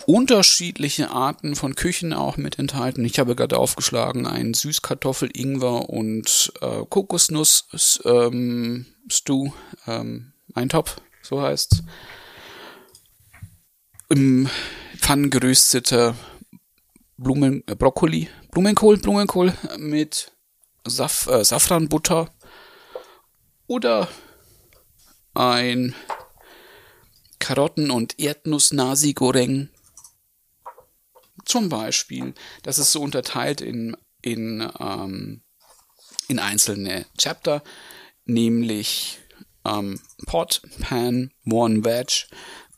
unterschiedliche 0.05 1.11
Arten 1.11 1.55
von 1.55 1.75
Küchen 1.75 2.13
auch 2.13 2.37
mit 2.37 2.59
enthalten. 2.59 3.05
Ich 3.05 3.19
habe 3.19 3.35
gerade 3.35 3.57
aufgeschlagen 3.57 4.27
ein 4.27 4.53
Süßkartoffel, 4.53 5.29
Ingwer 5.33 5.89
und 5.89 6.53
äh, 6.61 6.85
Kokosnuss 6.89 8.01
ähm, 8.05 8.85
Stew, 9.11 9.51
ähm, 9.87 10.33
ein 10.53 10.69
Topf, 10.69 10.97
so 11.21 11.41
heißt's. 11.41 11.83
Im 14.09 14.49
Pfannen 14.97 15.29
gerösteter 15.29 16.15
Blumen, 17.17 17.63
äh, 17.67 17.75
Brokkoli, 17.75 18.29
Blumenkohl, 18.51 18.97
Blumenkohl 18.97 19.53
mit 19.77 20.31
Saf, 20.85 21.27
äh, 21.27 21.43
Safranbutter 21.43 22.29
oder 23.67 24.07
ein 25.33 25.93
Karotten- 27.39 27.91
und 27.91 28.19
Erdnuss-Nasi 28.19 29.13
Goreng 29.13 29.69
zum 31.49 31.67
Beispiel, 31.67 32.33
das 32.63 32.77
ist 32.77 32.91
so 32.91 33.01
unterteilt 33.01 33.59
in, 33.59 33.97
in, 34.21 34.71
ähm, 34.79 35.41
in 36.27 36.39
einzelne 36.39 37.05
Chapter, 37.17 37.63
nämlich 38.25 39.19
ähm, 39.65 39.99
Pot, 40.27 40.61
Pan, 40.79 41.31
One 41.45 41.83
Veg, 41.83 42.27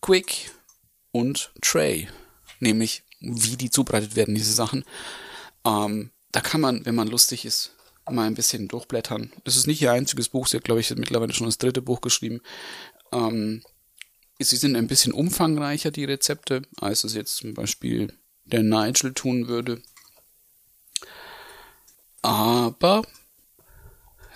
Quick 0.02 0.52
und 1.12 1.52
Tray, 1.62 2.08
nämlich 2.60 3.04
wie 3.20 3.58
die 3.58 3.70
zubereitet 3.70 4.16
werden, 4.16 4.36
diese 4.36 4.54
Sachen. 4.54 4.86
Ähm, 5.66 6.12
da 6.32 6.40
kann 6.40 6.62
man, 6.62 6.86
wenn 6.86 6.96
man 6.96 7.10
lustig 7.10 7.46
ist, 7.46 7.76
mal 8.10 8.26
ein 8.26 8.36
bisschen 8.36 8.70
durchblättern. 8.70 9.32
Das 9.44 9.58
ist 9.58 9.68
nicht 9.68 9.82
ihr 9.82 9.92
einziges 9.92 10.30
Buch, 10.30 10.48
sie 10.48 10.58
hat, 10.58 10.64
glaube 10.64 10.80
ich, 10.80 10.90
mittlerweile 10.96 11.34
schon 11.34 11.48
das 11.48 11.58
dritte 11.58 11.82
Buch 11.82 12.00
geschrieben. 12.00 12.40
Ähm, 13.12 13.64
sie 14.40 14.56
sind 14.56 14.78
ein 14.78 14.88
bisschen 14.88 15.12
umfangreicher, 15.12 15.92
die 15.92 16.06
Rezepte, 16.06 16.62
als 16.78 17.04
es 17.04 17.14
jetzt 17.14 17.36
zum 17.36 17.54
Beispiel 17.54 18.14
der 18.52 18.64
Nigel 18.64 19.14
tun 19.14 19.48
würde. 19.48 19.82
Aber 22.22 23.04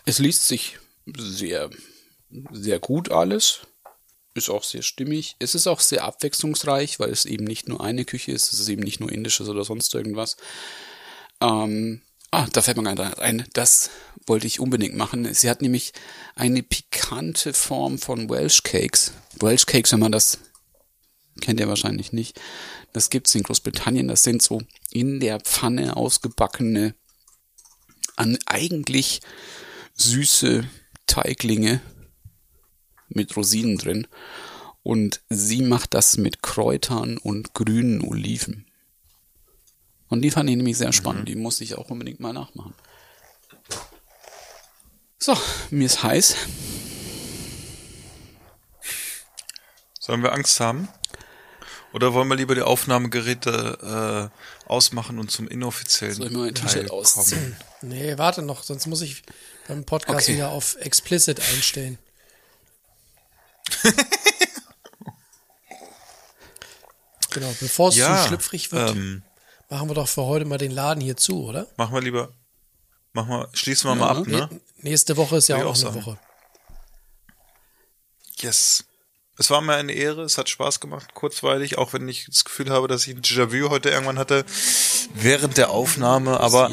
es 0.06 0.20
liest 0.20 0.48
sich 0.48 0.80
sehr, 1.18 1.70
sehr 2.52 2.80
gut 2.80 3.12
alles. 3.12 3.62
Ist 4.34 4.50
auch 4.50 4.64
sehr 4.64 4.82
stimmig. 4.82 5.36
Es 5.40 5.56
ist 5.56 5.68
auch 5.68 5.80
sehr 5.80 6.04
abwechslungsreich, 6.04 7.00
weil 7.00 7.10
es 7.10 7.26
eben 7.26 7.46
nicht 7.46 7.70
nur 7.70 7.82
eine 7.82 8.04
Küche 8.04 8.34
ist. 8.34 8.52
Es 8.52 8.60
ist 8.60 8.68
eben 8.68 8.84
nicht 8.84 9.00
nur 9.00 9.12
indisches 9.12 9.48
oder 9.48 9.64
sonst 9.64 9.94
irgendwas. 9.94 10.36
Ähm, 11.40 12.02
ah, 12.32 12.46
da 12.52 12.62
fällt 12.62 12.78
mir 12.78 12.84
gerade 12.84 13.18
ein. 13.20 13.48
Das 13.54 13.92
wollte 14.28 14.48
ich 14.48 14.60
unbedingt 14.60 14.96
machen. 14.96 15.34
Sie 15.34 15.50
hat 15.50 15.62
nämlich 15.62 15.94
eine 16.36 16.64
pikante 16.64 17.54
Form 17.54 17.98
von 17.98 18.30
Welsh 18.30 18.64
Cakes. 18.64 19.14
Welsh 19.40 19.66
Cakes, 19.66 19.94
wenn 19.94 20.02
man 20.02 20.12
das 20.12 20.40
kennt 21.42 21.60
ihr 21.60 21.68
wahrscheinlich 21.68 22.14
nicht. 22.14 22.40
Das 22.94 23.10
gibt's 23.10 23.36
in 23.36 23.44
Großbritannien. 23.44 24.08
Das 24.08 24.24
sind 24.24 24.42
so 24.42 24.62
in 24.92 25.20
der 25.20 25.40
Pfanne 25.40 25.98
ausgebackene, 25.98 26.96
an 28.16 28.38
eigentlich 28.46 29.22
süße 29.96 30.68
Teiglinge 31.08 31.82
mit 33.10 33.36
Rosinen 33.36 33.78
drin. 33.78 34.08
Und 34.84 35.22
sie 35.30 35.62
macht 35.62 35.94
das 35.94 36.18
mit 36.18 36.42
Kräutern 36.42 37.18
und 37.18 37.54
grünen 37.54 38.02
Oliven. 38.02 38.66
Und 40.08 40.22
die 40.22 40.32
fand 40.32 40.50
ich 40.50 40.56
nämlich 40.56 40.78
sehr 40.78 40.94
spannend. 40.94 41.24
Mhm. 41.24 41.26
Die 41.26 41.36
muss 41.36 41.62
ich 41.62 41.76
auch 41.76 41.90
unbedingt 41.90 42.20
mal 42.20 42.34
nachmachen. 42.34 42.76
So, 45.18 45.36
mir 45.72 45.88
ist 45.88 46.04
heiß. 46.04 46.36
Sollen 50.00 50.22
wir 50.22 50.34
Angst 50.34 50.60
haben? 50.60 50.88
Oder 51.96 52.14
wollen 52.14 52.28
wir 52.28 52.36
lieber 52.36 52.54
die 52.56 52.62
Aufnahmegeräte 52.62 54.30
äh, 54.30 54.70
ausmachen 54.70 55.18
und 55.18 55.32
zum 55.32 55.48
inoffiziellen 55.48 56.16
Soll 56.16 56.28
ich 56.28 56.34
mal 56.34 56.50
ein 56.50 56.54
Teil 56.54 56.90
ausziehen? 56.90 57.56
Nee, 57.82 58.18
warte 58.18 58.42
noch, 58.42 58.64
sonst 58.64 58.86
muss 58.88 59.00
ich 59.00 59.24
beim 59.70 59.86
Podcast 59.86 60.28
okay. 60.28 60.34
wieder 60.36 60.50
auf 60.50 60.76
explicit 60.82 61.40
einstellen. 61.40 61.98
genau, 67.30 67.56
bevor 67.62 67.88
es 67.88 67.96
ja, 67.96 68.24
zu 68.24 68.28
schlüpfrig 68.28 68.74
wird, 68.74 68.90
ähm, 68.90 69.24
machen 69.70 69.90
wir 69.90 69.96
doch 69.96 70.10
für 70.10 70.24
heute 70.24 70.44
mal 70.44 70.58
den 70.58 70.72
Laden 70.72 71.00
hier 71.00 71.16
zu, 71.16 71.46
oder? 71.46 71.66
Machen 71.78 71.94
wir 71.94 72.02
lieber. 72.02 72.34
Machen 73.14 73.30
wir, 73.30 73.48
schließen 73.54 73.90
wir 73.90 73.94
ja, 73.96 74.00
mal 74.02 74.18
ab, 74.18 74.28
ne? 74.28 74.50
Nächste 74.80 75.16
Woche 75.16 75.38
ist 75.38 75.48
ja 75.48 75.64
auch, 75.64 75.68
auch 75.68 75.82
eine 75.82 75.96
Woche. 75.96 76.20
Yes. 78.40 78.84
Es 79.38 79.50
war 79.50 79.60
mir 79.62 79.76
eine 79.76 79.92
Ehre, 79.92 80.24
es 80.24 80.38
hat 80.38 80.48
Spaß 80.48 80.80
gemacht, 80.80 81.14
kurzweilig, 81.14 81.78
auch 81.78 81.92
wenn 81.92 82.08
ich 82.08 82.26
das 82.28 82.46
Gefühl 82.46 82.70
habe, 82.70 82.88
dass 82.88 83.06
ich 83.06 83.16
ein 83.16 83.22
Déjà-vu 83.22 83.70
heute 83.70 83.90
irgendwann 83.90 84.18
hatte, 84.18 84.46
während 85.14 85.58
der 85.58 85.72
Aufnahme, 85.72 86.40
aber 86.40 86.72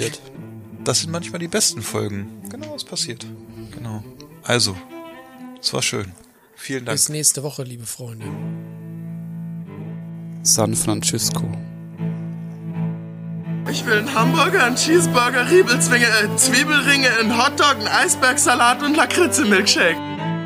das 0.85 1.01
sind 1.01 1.11
manchmal 1.11 1.41
die 1.41 1.49
besten 1.49 1.83
Folgen. 1.83 2.29
Genau, 2.51 2.73
was 2.73 2.85
passiert. 2.85 3.27
Genau. 3.73 4.05
Also, 4.45 4.77
es 5.61 5.73
war 5.73 5.83
schön. 5.83 6.13
Vielen 6.55 6.85
Dank. 6.85 6.95
Bis 6.95 7.09
nächste 7.09 7.43
Woche, 7.43 7.65
liebe 7.65 7.85
Freunde. 7.85 8.27
San 10.45 10.77
Francisco. 10.77 11.43
Ich 13.71 13.87
will 13.87 13.99
einen 13.99 14.15
Hamburger, 14.15 14.65
einen 14.65 14.77
Cheeseburger, 14.77 15.51
Riebelzwinge, 15.51 16.07
Zwiebelringe, 16.37 17.11
einen 17.19 17.37
Hotdog, 17.43 17.77
einen 17.77 17.89
Eisbergsalat 17.89 18.83
und 18.83 18.97
Lakritze-Milkshake. 18.97 20.12